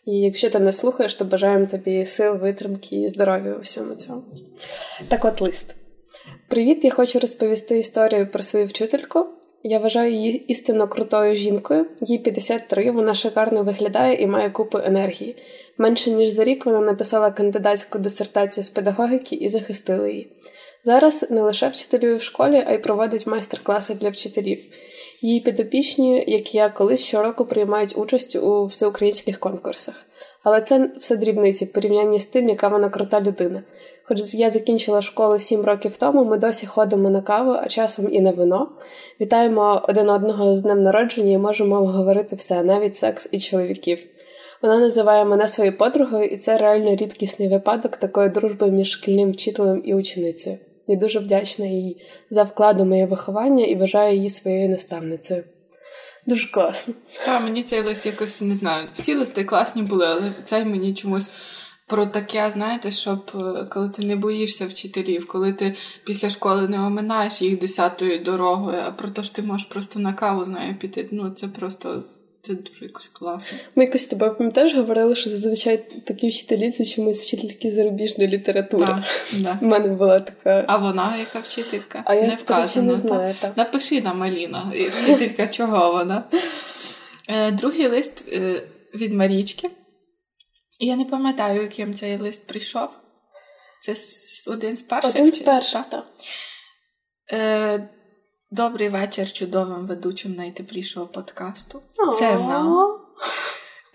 І 0.06 0.20
якщо 0.20 0.50
ти 0.50 0.60
не 0.60 0.74
слухаєш, 0.74 1.16
то 1.16 1.26
бажаємо 1.26 1.66
тобі 1.66 2.06
сил, 2.06 2.36
витримки 2.36 2.96
і 2.96 3.10
здоров'я 3.10 3.54
у 3.54 3.62
всьому 3.62 3.96
цьому. 3.96 4.24
Так 5.08 5.26
от 5.26 5.42
лист. 5.42 5.76
Привіт! 6.48 6.84
Я 6.84 6.92
хочу 6.92 7.20
розповісти 7.20 7.80
історію 7.80 8.32
про 8.32 8.44
свою 8.44 8.66
вчительку. 8.66 9.26
Я 9.64 9.80
вважаю 9.80 10.12
її 10.12 10.38
істинно 10.38 10.88
крутою 10.88 11.36
жінкою. 11.36 11.86
Їй 12.02 12.18
53, 12.18 12.92
вона 12.92 13.14
шикарно 13.14 13.64
виглядає 13.64 14.22
і 14.22 14.28
має 14.28 14.50
купу 14.50 14.78
енергії. 14.78 15.36
Менше 15.78 16.12
ніж 16.12 16.30
за 16.30 16.44
рік 16.44 16.66
вона 16.66 16.80
написала 16.80 17.32
кандидатську 17.32 18.00
дисертацію 18.00 18.64
з 18.64 18.70
педагогіки 18.70 19.36
і 19.36 19.50
захистила 19.50 20.08
її. 20.08 20.32
Зараз 20.84 21.32
не 21.32 21.42
лише 21.42 21.70
вчителює 21.70 22.16
в 22.16 22.22
школі, 22.22 22.64
а 22.68 22.74
й 22.74 22.78
проводить 22.78 23.28
майстер-класи 23.28 23.94
для 23.94 24.10
вчителів. 24.10 24.60
Її 25.22 25.40
підопічні, 25.40 26.24
як 26.28 26.56
я 26.56 26.70
колись 26.70 27.04
щороку 27.04 27.46
приймають 27.46 27.98
участь 27.98 28.36
у 28.36 28.66
всеукраїнських 28.66 29.40
конкурсах. 29.40 30.06
Але 30.44 30.62
це 30.62 30.92
все 31.00 31.18
дрібниці 31.18 31.66
в 31.66 31.74
порівнянні 31.74 32.20
з 32.20 32.26
тим, 32.26 32.50
яка 32.50 32.68
вона 32.68 32.90
крута 32.90 33.22
людина. 33.22 33.64
Хоч 34.10 34.34
я 34.34 34.50
закінчила 34.50 35.02
школу 35.02 35.40
сім 35.40 35.62
років 35.62 35.98
тому, 35.98 36.26
ми 36.26 36.38
досі 36.38 36.66
ходимо 36.66 37.10
на 37.10 37.22
каву, 37.22 37.52
а 37.52 37.68
часом 37.68 38.14
і 38.14 38.22
на 38.22 38.32
вино. 38.32 38.70
Вітаємо 39.22 39.86
один 39.88 40.10
одного 40.10 40.56
з 40.56 40.62
днем 40.62 40.80
народження 40.80 41.34
і 41.34 41.38
можемо 41.38 41.76
обговорити 41.76 42.36
все, 42.36 42.64
навіть 42.64 42.96
секс 42.96 43.30
і 43.32 43.40
чоловіків. 43.40 44.00
Вона 44.62 44.80
називає 44.80 45.26
мене 45.26 45.48
своєю 45.48 45.78
подругою, 45.78 46.26
і 46.26 46.38
це 46.38 46.58
реально 46.58 46.96
рідкісний 46.96 47.50
випадок 47.50 47.98
такої 47.98 48.30
дружби 48.30 48.72
між 48.72 48.90
шкільним 48.92 49.32
вчителем 49.32 49.82
і 49.86 49.94
ученицею. 49.94 50.58
Я 50.88 50.96
дуже 50.96 51.20
вдячна 51.20 51.66
їй 51.66 52.02
за 52.30 52.44
вклад 52.44 52.82
у 52.82 52.86
моє 52.86 53.06
виховання 53.06 53.66
і 53.66 53.76
вважаю 53.76 54.16
її 54.16 54.30
своєю 54.30 54.70
наставницею. 54.70 55.44
Дуже 56.28 56.52
класно. 56.52 56.94
А, 57.28 57.40
мені 57.40 57.64
цей 57.64 57.82
лист 57.82 58.06
якось 58.06 58.42
не 58.42 58.56
знаю. 58.56 58.88
Всі 58.94 59.16
листи 59.16 59.44
класні 59.44 59.82
були, 59.82 60.06
але 60.06 60.32
цей 60.44 60.66
мені 60.66 60.94
чомусь 60.94 61.30
про 61.90 62.06
таке, 62.06 62.52
знаєте, 62.54 62.92
щоб 62.92 63.32
е, 63.36 63.66
коли 63.70 63.90
ти 63.90 64.04
не 64.04 64.16
боїшся 64.16 64.68
вчителів, 64.68 65.28
коли 65.28 65.54
ти 65.54 65.76
після 66.04 66.30
школи 66.30 66.68
не 66.68 66.80
оминаєш 66.80 67.42
їх 67.42 67.60
десятою 67.60 68.20
дорогою, 68.24 68.78
а 68.88 68.92
про 68.92 69.10
те, 69.10 69.24
що 69.24 69.36
ти 69.36 69.42
можеш 69.42 69.68
просто 69.68 70.00
на 70.00 70.14
каву 70.14 70.46
з 70.46 70.48
нею 70.48 70.76
піти. 70.76 71.08
Ну 71.12 71.30
це 71.30 71.48
просто. 71.48 72.04
Це 72.42 72.54
дуже 72.54 72.86
якось 72.86 73.08
класно. 73.08 73.58
Ми 73.76 73.84
якось 73.84 74.04
з 74.04 74.08
тобою 74.08 74.36
пам'ятаєш, 74.36 74.76
говорили, 74.76 75.16
що 75.16 75.30
зазвичай 75.30 75.78
такі 76.08 76.30
вчителі 76.30 76.72
це 76.72 76.86
чомусь 76.86 77.22
вчительки 77.22 77.72
зарубіжної 77.72 78.30
літератури. 78.30 78.86
Так, 78.86 79.04
да. 79.34 79.58
У 79.62 79.66
мене 79.66 79.88
була 79.88 80.20
така. 80.20 80.66
А 80.68 80.78
вона 80.78 81.18
яка 81.18 81.40
вчителька? 81.40 82.04
А 82.06 82.14
я 82.16 82.28
не 82.28 82.36
вказано. 82.36 82.92
не 82.92 82.98
знаю, 82.98 83.36
так. 83.40 83.58
Напиши 83.58 84.02
нам, 84.02 84.24
Аліна, 84.24 84.72
вчителька 84.92 85.48
чого 85.48 85.92
вона. 85.92 86.24
Е, 87.28 87.52
другий 87.52 87.88
лист 87.88 88.26
е, 88.34 88.64
від 88.94 89.14
Марічки. 89.14 89.70
Я 90.80 90.96
не 90.96 91.06
пам'ятаю, 91.06 91.62
яким 91.62 91.94
цей 91.94 92.18
лист 92.18 92.48
прийшов. 92.48 92.98
Це 93.82 93.96
один 94.52 94.78
з 94.78 94.82
перших? 94.82 95.16
Один 95.16 95.32
з 95.32 95.40
перших, 95.40 95.86
так. 95.86 96.06
Е, 97.32 97.90
Добрий 98.52 98.90
вечір 98.90 99.32
чудовим 99.32 99.88
ведучим 99.88 100.36
найтеплішого 100.36 101.08
подкасту. 101.08 101.82
Це 102.20 102.38
нам. 102.38 103.00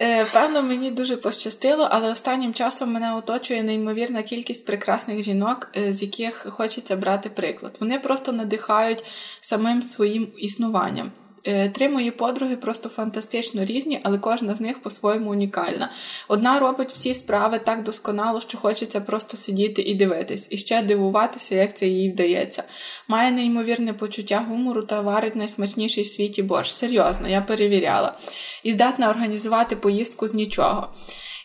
Е, 0.00 0.24
Певно, 0.24 0.62
мені 0.62 0.90
дуже 0.90 1.16
пощастило, 1.16 1.88
але 1.90 2.10
останнім 2.10 2.54
часом 2.54 2.92
мене 2.92 3.14
оточує 3.14 3.62
неймовірна 3.62 4.22
кількість 4.22 4.66
прекрасних 4.66 5.22
жінок, 5.22 5.70
е, 5.76 5.92
з 5.92 6.02
яких 6.02 6.46
хочеться 6.50 6.96
брати 6.96 7.30
приклад. 7.30 7.76
Вони 7.80 7.98
просто 7.98 8.32
надихають 8.32 9.04
самим 9.40 9.82
своїм 9.82 10.32
існуванням. 10.38 11.12
Е, 11.46 11.68
три 11.68 11.88
мої 11.88 12.10
подруги 12.10 12.56
просто 12.56 12.88
фантастично 12.88 13.64
різні, 13.64 14.00
але 14.02 14.18
кожна 14.18 14.54
з 14.54 14.60
них 14.60 14.82
по-своєму 14.82 15.30
унікальна. 15.30 15.90
Одна 16.28 16.58
робить 16.58 16.90
всі 16.92 17.14
справи 17.14 17.60
так 17.64 17.82
досконало, 17.82 18.40
що 18.40 18.58
хочеться 18.58 19.00
просто 19.00 19.36
сидіти 19.36 19.82
і 19.82 19.94
дивитись, 19.94 20.48
і 20.50 20.56
ще 20.56 20.82
дивуватися, 20.82 21.54
як 21.54 21.76
це 21.76 21.86
їй 21.86 22.12
вдається. 22.12 22.62
Має 23.08 23.32
неймовірне 23.32 23.92
почуття 23.92 24.46
гумору 24.48 24.82
та 24.82 25.00
варить 25.00 25.36
найсмачніший 25.36 26.04
в 26.04 26.06
світі 26.06 26.42
борщ. 26.42 26.72
Серйозно, 26.72 27.28
я 27.28 27.40
перевіряла. 27.40 28.18
І 28.62 28.72
здатна 28.72 29.10
організувати 29.10 29.76
поїздку 29.76 30.28
з 30.28 30.34
нічого. 30.34 30.88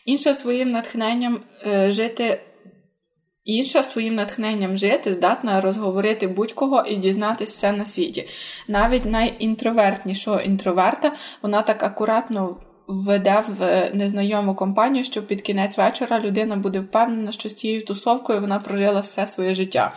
Інша 0.04 0.34
своїм 0.34 0.70
натхненням 0.70 1.40
е, 1.66 1.90
жити 1.90 2.40
Інша 3.50 3.82
своїм 3.82 4.14
натхненням 4.14 4.76
жити 4.76 5.14
здатна 5.14 5.60
розговорити 5.60 6.26
будь-кого 6.26 6.84
і 6.86 6.96
дізнатися 6.96 7.52
все 7.52 7.78
на 7.78 7.86
світі. 7.86 8.28
Навіть 8.68 9.04
найінтровертнішого 9.04 10.40
інтроверта 10.40 11.12
вона 11.42 11.62
так 11.62 11.82
акуратно 11.82 12.56
введе 12.90 13.42
в 13.58 13.90
незнайому 13.94 14.54
компанію, 14.54 15.04
що 15.04 15.22
під 15.22 15.42
кінець 15.42 15.76
вечора 15.78 16.20
людина 16.20 16.56
буде 16.56 16.80
впевнена, 16.80 17.32
що 17.32 17.48
з 17.48 17.54
цією 17.54 17.84
тусовкою 17.84 18.40
вона 18.40 18.58
прожила 18.58 19.00
все 19.00 19.26
своє 19.26 19.54
життя. 19.54 19.94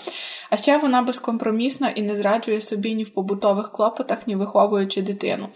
А 0.49 0.57
ще 0.57 0.77
вона 0.77 1.01
безкомпромісна 1.01 1.89
і 1.89 2.01
не 2.01 2.15
зраджує 2.15 2.61
собі 2.61 2.95
ні 2.95 3.03
в 3.03 3.09
побутових 3.09 3.71
клопотах, 3.71 4.27
ні 4.27 4.35
виховуючи 4.35 5.01
дитину. 5.01 5.47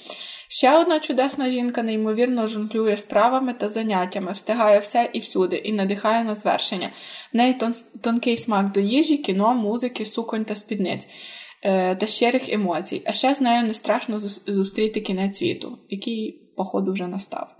Ще 0.49 0.79
одна 0.79 0.99
чудесна 0.99 1.49
жінка 1.49 1.83
неймовірно 1.83 2.47
жонглює 2.47 2.97
справами 2.97 3.53
та 3.53 3.69
заняттями, 3.69 4.31
встигає 4.31 4.79
все 4.79 5.09
і 5.13 5.19
всюди, 5.19 5.55
і 5.55 5.73
надихає 5.73 6.23
на 6.23 6.35
звершення. 6.35 6.89
В 7.33 7.37
неї 7.37 7.53
тон- 7.53 7.85
тонкий 8.01 8.37
смак 8.37 8.71
до 8.71 8.79
їжі, 8.79 9.17
кіно, 9.17 9.55
музики, 9.55 10.05
суконь 10.05 10.45
та 10.45 10.55
спідниць. 10.55 11.07
Е, 11.63 11.95
та 11.95 12.07
щирих 12.07 12.53
емоцій. 12.53 13.01
А 13.05 13.11
ще 13.11 13.35
з 13.35 13.41
нею 13.41 13.63
не 13.63 13.73
страшно 13.73 14.19
зустріти 14.47 15.01
кінець 15.01 15.37
світу, 15.37 15.77
який, 15.89 16.46
походу, 16.57 16.91
вже 16.91 17.07
настав. 17.07 17.55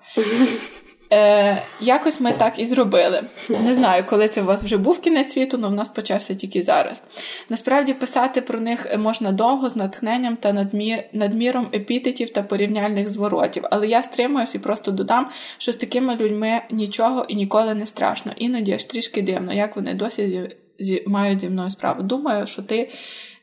Е, 1.14 1.62
Якось 1.82 2.20
ми 2.20 2.32
так 2.32 2.60
і 2.60 2.66
зробили. 2.66 3.24
Не 3.50 3.76
знаю, 3.76 4.04
коли 4.10 4.28
це 4.28 4.42
у 4.42 4.46
вас 4.46 4.64
вже 4.64 4.78
був 4.78 5.02
кінець 5.02 5.34
світу, 5.34 5.58
але 5.60 5.70
в 5.70 5.74
нас 5.74 5.90
почався 5.90 6.36
тільки 6.36 6.64
зараз. 6.64 7.02
Насправді 7.50 7.94
писати 7.94 8.42
про 8.42 8.60
них 8.60 8.98
можна 8.98 9.32
довго 9.32 9.70
з 9.70 9.76
натхненням 9.76 10.36
та 10.36 10.54
надмір, 10.54 11.04
надміром 11.14 11.68
епітетів 11.74 12.30
та 12.30 12.44
порівняльних 12.44 13.10
зворотів, 13.10 13.64
але 13.72 13.88
я 13.88 14.04
стримуюсь 14.04 14.56
і 14.56 14.60
просто 14.60 14.92
додам, 14.92 15.30
що 15.58 15.72
з 15.72 15.76
такими 15.76 16.16
людьми 16.16 16.62
нічого 16.72 17.26
і 17.28 17.36
ніколи 17.36 17.76
не 17.76 17.86
страшно. 17.86 18.32
Іноді 18.38 18.74
аж 18.74 18.84
трішки 18.84 19.22
дивно, 19.22 19.54
як 19.54 19.76
вони 19.76 19.94
досі 19.94 20.28
зі, 20.30 20.50
зі, 20.80 21.04
мають 21.08 21.40
зі 21.40 21.50
мною 21.50 21.70
справу. 21.70 22.04
Думаю, 22.04 22.46
що 22.46 22.62
ти 22.64 22.92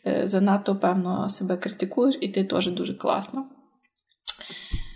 е, 0.06 0.20
занадто 0.24 0.76
певно 0.76 1.28
себе 1.28 1.56
критикуєш, 1.56 2.18
і 2.20 2.28
ти 2.28 2.44
теж 2.44 2.70
дуже 2.70 2.94
класно. 2.94 3.44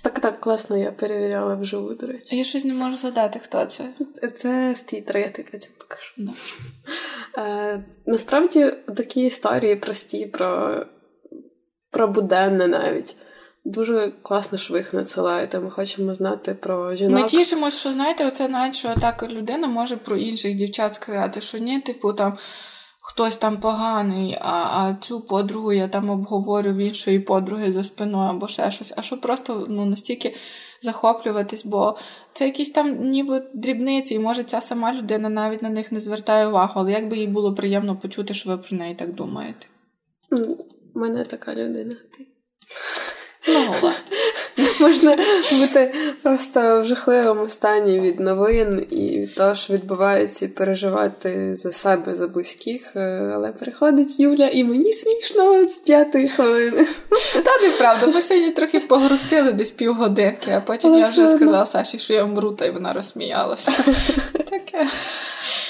Так, 0.09 0.21
так, 0.21 0.41
класно, 0.41 0.77
я 0.77 0.93
перевіряла 0.93 1.55
вживу, 1.55 1.95
до 1.95 2.07
речі. 2.07 2.37
Я 2.37 2.45
щось 2.45 2.65
не 2.65 2.75
можу 2.75 2.97
згадати, 2.97 3.39
хто 3.39 3.65
це. 3.65 3.85
Це 4.37 4.75
з 4.77 4.83
твіттера, 4.83 5.21
я 5.21 5.29
тобі 5.29 5.49
потім 5.53 5.73
покажу. 5.79 6.13
No. 6.19 6.31
Е, 7.39 7.85
Насправді 8.07 8.73
такі 8.97 9.21
історії 9.27 9.77
прості 9.77 10.27
про 10.27 10.83
про 11.91 12.09
буденне 12.09 12.67
навіть. 12.67 13.17
Дуже 13.65 14.13
класно, 14.23 14.59
що 14.59 14.73
ви 14.73 14.79
їх 14.79 14.95
надсилаєте. 14.95 15.61
Ми 15.61 15.71
хочемо 15.71 16.15
знати 16.15 16.55
про 16.55 16.95
жінок. 16.95 17.23
Ми 17.23 17.29
тішимося, 17.29 17.79
що 17.79 17.93
знаєте, 17.93 18.27
оце 18.27 18.49
навіть 18.49 18.75
що 18.75 18.95
так 19.01 19.23
людина 19.31 19.67
може 19.67 19.97
про 19.97 20.17
інших 20.17 20.55
дівчат 20.55 20.95
сказати, 20.95 21.41
що 21.41 21.59
ні, 21.59 21.81
типу 21.81 22.13
там 22.13 22.39
хтось 23.09 23.37
там 23.37 23.61
поганий, 23.61 24.39
а 24.41 24.53
а 24.53 24.95
цю 25.01 25.21
подругу 25.21 25.73
я 25.73 25.89
там 25.89 26.11
обговорю 26.11 26.73
в 26.73 26.77
іншої 26.77 27.21
подруги 27.21 27.73
за 27.73 27.83
спиною 27.83 28.31
або 28.31 28.49
ще 28.49 28.71
щось, 28.71 28.95
а 28.97 29.03
що 29.03 29.21
просто 29.21 29.67
ну, 29.69 29.85
настільки 29.85 30.35
захоплюватись, 30.83 31.67
бо 31.67 31.97
це 32.33 32.45
якісь 32.45 32.71
там 32.71 33.09
ніби 33.09 33.51
дрібниці, 33.55 34.15
і 34.15 34.19
може 34.19 34.45
ця 34.45 34.61
сама 34.61 34.93
людина 34.93 35.29
навіть 35.29 35.63
на 35.63 35.69
них 35.69 35.93
не 35.93 36.01
звертає 36.01 36.47
увагу, 36.47 36.73
але 36.75 36.93
як 36.93 37.09
би 37.09 37.19
їй 37.19 37.27
було 37.27 37.55
приємно 37.55 37.97
почути, 37.97 38.35
що 38.35 38.51
ви 38.51 38.59
про 38.59 38.77
неї 38.77 38.95
так 38.95 39.15
думаєте? 39.15 39.67
У 40.95 41.01
мене 41.01 41.25
така 41.25 41.55
людина. 41.55 41.95
ти. 41.95 42.27
Ну, 43.49 43.93
Можна 44.81 45.17
бути 45.53 45.95
просто 46.23 46.83
в 46.83 46.85
жахливому 46.85 47.49
стані 47.49 48.01
від 48.01 48.21
новин 48.21 48.87
і 48.91 49.19
від 49.19 49.35
того, 49.35 49.55
що 49.55 49.75
відбувається, 49.75 50.45
і 50.45 50.49
переживати 50.49 51.57
за 51.57 51.73
себе, 51.73 52.15
за 52.15 52.29
близьких. 52.29 52.97
Е, 52.97 53.33
але 53.35 53.53
приходить 53.53 54.21
Юля, 54.21 54.49
і 54.49 54.65
мені 54.65 54.93
смішно 54.93 55.69
з 55.69 55.79
п'ятої 55.79 56.29
хвилини. 56.29 56.87
Та 57.45 57.67
неправда, 57.67 58.07
ми 58.07 58.23
сьогодні 58.23 58.51
трохи 58.51 58.81
погрустили 58.81 59.53
десь 59.53 59.71
півгодинки, 59.71 60.51
а 60.57 60.61
потім 60.61 60.91
але 60.91 61.01
я 61.01 61.07
вже 61.07 61.29
сказала 61.29 61.67
Саші, 61.67 61.99
що 61.99 62.15
я 62.15 62.25
вмру, 62.25 62.51
та 62.51 62.65
й 62.65 62.71
вона 62.71 62.93
розсміялася. 62.93 63.73
Таке. 64.51 64.87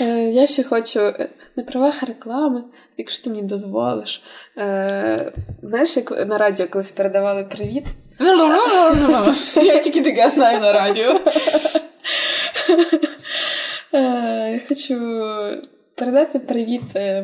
Е, 0.00 0.30
я 0.30 0.46
ще 0.46 0.64
хочу 0.64 1.00
е, 1.00 1.28
на 1.56 1.62
правах 1.62 2.02
реклами 2.02 2.64
якщо 2.96 3.24
ти 3.24 3.30
мені 3.30 3.42
дозволиш. 3.42 4.22
Е, 4.58 5.32
Знаєш, 5.62 5.96
як 5.96 6.26
на 6.26 6.38
радіо 6.38 6.66
колись 6.66 6.90
передавали 6.90 7.44
привіт? 7.44 7.84
Я 9.56 9.78
тільки 9.78 10.00
таке 10.00 10.30
знаю 10.30 10.60
на 10.60 10.72
радіо. 10.72 11.20
Я 13.92 14.60
хочу 14.68 15.22
передати 15.94 16.38
привіт 16.38 16.82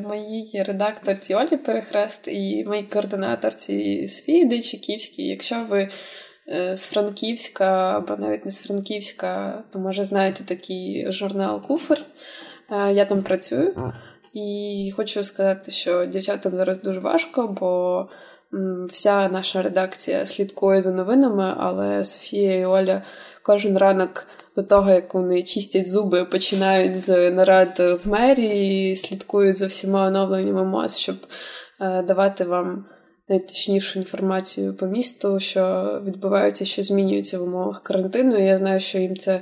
моїй 0.09 0.63
редакторці 0.67 1.35
Олі 1.35 1.57
Перехрест 1.57 2.29
і 2.29 2.65
моїй 2.67 2.83
координаторці 2.83 4.09
Софії 4.09 4.45
Дейчиківській. 4.45 5.27
Якщо 5.27 5.57
ви 5.69 5.89
з 6.75 6.83
Франківська, 6.83 7.97
або 7.97 8.17
навіть 8.17 8.45
не 8.45 8.51
з 8.51 8.63
Франківська, 8.63 9.63
то 9.73 9.79
може 9.79 10.05
знаєте 10.05 10.45
такий 10.45 11.13
журнал 11.13 11.67
Куфер. 11.67 12.05
Я 12.71 13.05
там 13.05 13.23
працюю. 13.23 13.93
І 14.33 14.93
хочу 14.97 15.25
сказати, 15.25 15.71
що 15.71 16.07
дівчатам 16.07 16.57
зараз 16.57 16.83
дуже 16.83 17.01
важко, 17.01 17.57
бо 17.61 18.09
вся 18.93 19.29
наша 19.29 19.63
редакція 19.63 20.27
слідкує 20.27 20.83
за 20.83 20.93
новинами, 20.93 21.55
але 21.57 22.05
Софія 22.05 22.55
і 22.55 22.65
Оля 22.65 23.03
кожен 23.43 23.79
ранок 23.79 24.27
до 24.57 24.63
того, 24.63 24.91
як 24.91 25.15
вони 25.15 25.43
чистять 25.43 25.89
зуби, 25.89 26.25
починають 26.25 26.99
з 26.99 27.31
нарад 27.31 27.81
в 28.05 28.09
мерії, 28.09 28.97
слідкують 28.97 29.57
за 29.57 29.67
всіма 29.67 30.07
оновленнями 30.07 30.65
МОЗ, 30.65 30.99
щоб 30.99 31.17
е, 31.81 32.03
давати 32.03 32.45
вам 32.45 32.87
найточнішу 33.29 33.99
інформацію 33.99 34.75
по 34.75 34.87
місту, 34.87 35.41
що 35.41 35.93
відбувається, 36.05 36.65
що 36.65 36.83
змінюється 36.83 37.39
в 37.39 37.43
умовах 37.43 37.83
карантину. 37.83 38.37
І 38.37 38.45
я 38.45 38.59
знаю, 38.59 38.81
що 38.81 38.99
їм 38.99 39.17
це 39.17 39.41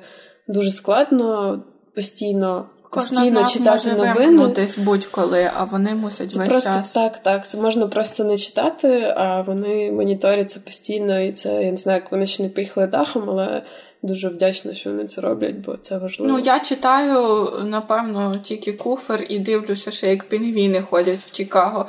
дуже 0.49 0.71
складно 0.71 1.59
постійно 1.95 2.67
постійно 2.93 3.47
читати 3.47 3.93
новини. 3.93 4.55
будь-коли, 4.79 5.51
а 5.57 5.65
вони 5.65 5.95
мусять 5.95 6.33
це 6.33 6.39
весь 6.39 6.49
просто, 6.49 6.71
час. 6.71 6.93
Так, 6.93 7.23
так. 7.23 7.49
Це 7.49 7.59
можна 7.59 7.87
просто 7.87 8.25
не 8.25 8.39
читати, 8.39 9.15
а 9.17 9.43
вони 9.43 9.93
моніторять 9.93 10.51
це 10.51 10.61
постійно, 10.61 11.21
і 11.21 11.33
це 11.33 11.65
я 11.65 11.71
не 11.71 11.77
знаю, 11.77 12.01
як 12.03 12.13
вони 12.13 12.27
ще 12.27 12.43
не 12.43 12.49
поїхали 12.49 12.87
дахом, 12.87 13.31
але. 13.31 13.63
Дуже 14.05 14.29
вдячна, 14.29 14.75
що 14.75 14.91
вони 14.91 15.05
це 15.05 15.21
роблять, 15.21 15.57
бо 15.57 15.77
це 15.77 15.99
важливо. 15.99 16.33
Ну, 16.33 16.39
я 16.39 16.61
читаю, 16.61 17.49
напевно, 17.65 18.37
тільки 18.43 18.73
куфер 18.73 19.27
і 19.29 19.39
дивлюся, 19.39 19.91
ще 19.91 20.11
як 20.11 20.25
пінгвіни 20.25 20.83
ходять 20.83 21.21
в 21.21 21.31
Чикаго. 21.31 21.87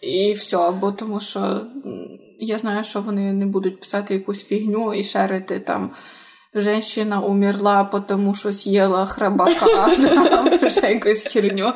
І 0.00 0.32
все, 0.32 0.70
бо 0.80 0.92
тому 0.92 1.20
що 1.20 1.60
я 2.38 2.58
знаю, 2.58 2.84
що 2.84 3.00
вони 3.00 3.32
не 3.32 3.46
будуть 3.46 3.80
писати 3.80 4.14
якусь 4.14 4.44
фігню 4.44 4.94
і 4.94 5.04
шерити 5.04 5.60
там 5.60 5.90
женщина 6.54 7.20
умерла, 7.20 7.84
тому 7.84 8.34
що 8.34 8.52
з'їла 8.52 9.06
храбака, 9.06 9.88
вже 10.62 10.80
якусь 10.92 11.22
херню. 11.22 11.72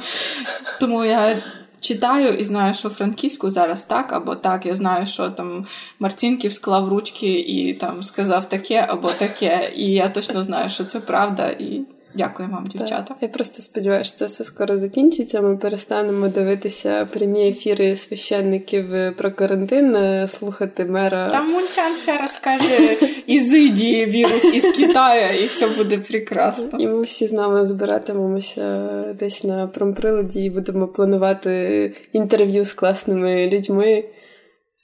Тому 0.81 1.05
я 1.05 1.43
читаю 1.81 2.35
і 2.35 2.45
знаю, 2.45 2.75
що 2.75 2.89
франківську 2.89 3.51
зараз 3.51 3.85
так 3.85 4.13
або 4.13 4.35
так. 4.35 4.67
Я 4.67 4.75
знаю, 4.75 5.07
що 5.07 5.31
там 5.31 5.67
Мартінків 5.99 6.53
склав 6.53 6.89
ручки 6.89 7.33
і 7.33 7.75
там 7.75 8.03
сказав 8.03 8.49
таке 8.49 8.87
або 8.89 9.09
таке. 9.09 9.73
І 9.77 9.93
я 9.93 10.09
точно 10.09 10.43
знаю, 10.43 10.71
що 10.71 10.85
це 10.85 11.01
правда. 11.01 11.49
І 11.49 11.81
Дякую 12.17 12.49
вам, 12.49 12.67
дівчата. 12.67 13.03
Так. 13.03 13.17
Я 13.21 13.29
просто 13.29 13.63
сподіваюся, 13.63 14.09
що 14.09 14.19
це 14.19 14.27
все 14.27 14.45
скоро 14.45 14.79
закінчиться. 14.79 15.41
Ми 15.41 15.57
перестанемо 15.57 16.29
дивитися 16.29 17.09
прямі 17.13 17.49
ефіри 17.49 17.97
священників 17.97 18.87
про 19.17 19.31
карантин, 19.31 19.97
е, 19.97 20.29
слухати 20.29 20.85
мера. 20.85 21.31
Там 21.31 21.51
Мунчан 21.51 21.97
ще 21.97 22.19
раз 22.19 22.39
каже 22.39 22.97
ізиді 23.27 24.07
вірус 24.07 24.45
із 24.45 24.63
Китаю, 24.77 25.45
і 25.45 25.47
все 25.47 25.69
буде 25.69 25.99
прекрасно. 25.99 26.79
І 26.79 26.87
ми 26.87 27.03
всі 27.03 27.27
з 27.27 27.33
нами 27.33 27.67
збиратимемося 27.67 28.89
десь 29.19 29.45
на 29.45 29.67
промприладі 29.67 30.45
і 30.45 30.51
будемо 30.51 30.89
планувати 30.89 31.93
інтерв'ю 32.13 32.65
з 32.65 32.73
класними 32.73 33.51
людьми. 33.51 34.05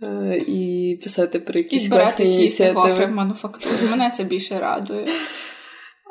Е, 0.02 0.36
і 0.46 0.98
писати 1.02 1.38
про 1.38 1.58
якісь 1.58 1.86
і 1.86 1.88
класні 1.88 2.34
ініціативи. 2.34 3.06
в 3.06 3.10
мануфактурі. 3.10 3.90
Мене 3.90 4.12
це 4.16 4.24
більше 4.24 4.58
радує. 4.58 5.06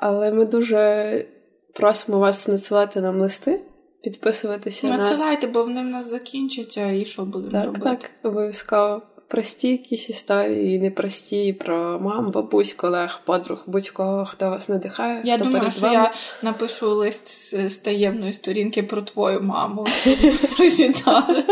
Але 0.02 0.32
ми 0.32 0.46
дуже 0.46 1.26
просимо 1.74 2.20
вас 2.20 2.48
надсилати 2.48 3.02
нам 3.02 3.22
листи, 3.22 3.60
підписуватися. 4.04 4.88
Надсилайте, 4.88 5.48
нас. 5.48 5.54
бо 5.54 5.64
вони 5.64 5.82
в 5.82 5.86
нас 5.86 6.10
закінчаться, 6.10 6.92
і 6.92 7.06
що 7.06 7.26
будемо 7.26 7.52
так, 7.52 7.66
робити? 7.66 7.84
Так, 7.86 8.12
обов'язково. 8.24 9.02
Прості 9.28 9.72
якісь 9.72 10.10
історії, 10.10 10.80
непрості 10.80 11.54
про 11.54 12.00
мам, 12.00 12.32
бабусь, 12.32 12.74
колег, 12.74 13.22
подруг, 13.26 13.64
будь-кого, 13.68 14.26
хто 14.26 14.50
вас 14.50 14.70
надихає. 14.70 15.22
Я 15.24 15.36
хто 15.36 15.46
думаю, 15.46 15.60
перед 15.60 15.76
що 15.76 15.86
вами. 15.86 15.96
я 15.96 16.12
напишу 16.42 16.90
лист 16.90 17.28
з, 17.28 17.70
з 17.70 17.78
таємної 17.78 18.34
сторінки 18.34 18.84
про 18.84 19.02
твою 19.02 19.42
маму. 19.42 19.88
Прочитали. 20.58 21.44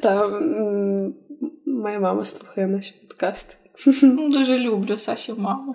Та 0.00 0.28
моя 1.66 2.00
мама 2.00 2.24
слухає 2.24 2.66
наш 2.66 2.90
подкаст. 2.90 3.58
Ну, 4.02 4.28
дуже 4.28 4.58
люблю 4.58 4.96
Саші 4.96 5.32
маму. 5.32 5.74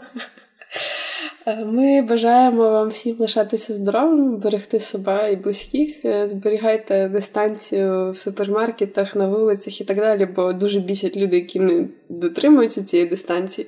Е, 1.45 1.65
ми 1.65 2.01
бажаємо 2.01 2.69
вам 2.69 2.89
всім 2.89 3.15
лишатися 3.19 3.73
здоровим, 3.73 4.37
берегти 4.37 4.79
себе 4.79 5.33
і 5.33 5.35
близьких, 5.35 6.05
е, 6.05 6.27
зберігайте 6.27 7.09
дистанцію 7.09 8.11
в 8.11 8.17
супермаркетах, 8.17 9.15
на 9.15 9.27
вулицях 9.27 9.81
і 9.81 9.83
так 9.83 9.97
далі, 9.97 10.25
бо 10.25 10.53
дуже 10.53 10.79
бісять 10.79 11.17
люди, 11.17 11.35
які 11.35 11.59
не 11.59 11.87
дотримуються 12.09 12.83
цієї 12.83 13.09
дистанції. 13.09 13.67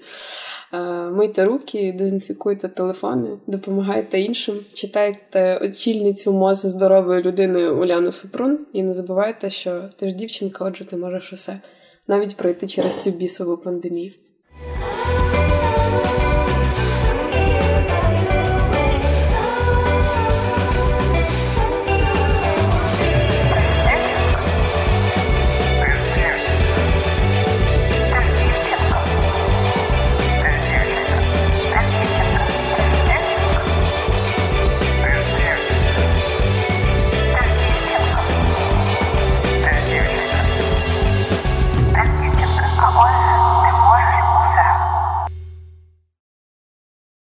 Е, 0.73 0.79
мийте 1.09 1.45
руки, 1.45 1.95
дезінфікуйте 1.97 2.67
телефони, 2.67 3.29
допомагайте 3.47 4.19
іншим, 4.19 4.55
читайте 4.73 5.57
очільницю 5.57 6.33
мози 6.33 6.69
здорової 6.69 7.23
людини 7.23 7.69
Уляну 7.69 8.11
Супрун 8.11 8.59
і 8.73 8.83
не 8.83 8.93
забувайте, 8.93 9.49
що 9.49 9.81
ти 9.99 10.09
ж 10.09 10.15
дівчинка, 10.15 10.65
отже, 10.65 10.85
ти 10.85 10.97
можеш 10.97 11.33
усе 11.33 11.59
навіть 12.07 12.37
пройти 12.37 12.67
через 12.67 12.97
цю 12.97 13.11
бісову 13.11 13.57
пандемію. 13.57 14.11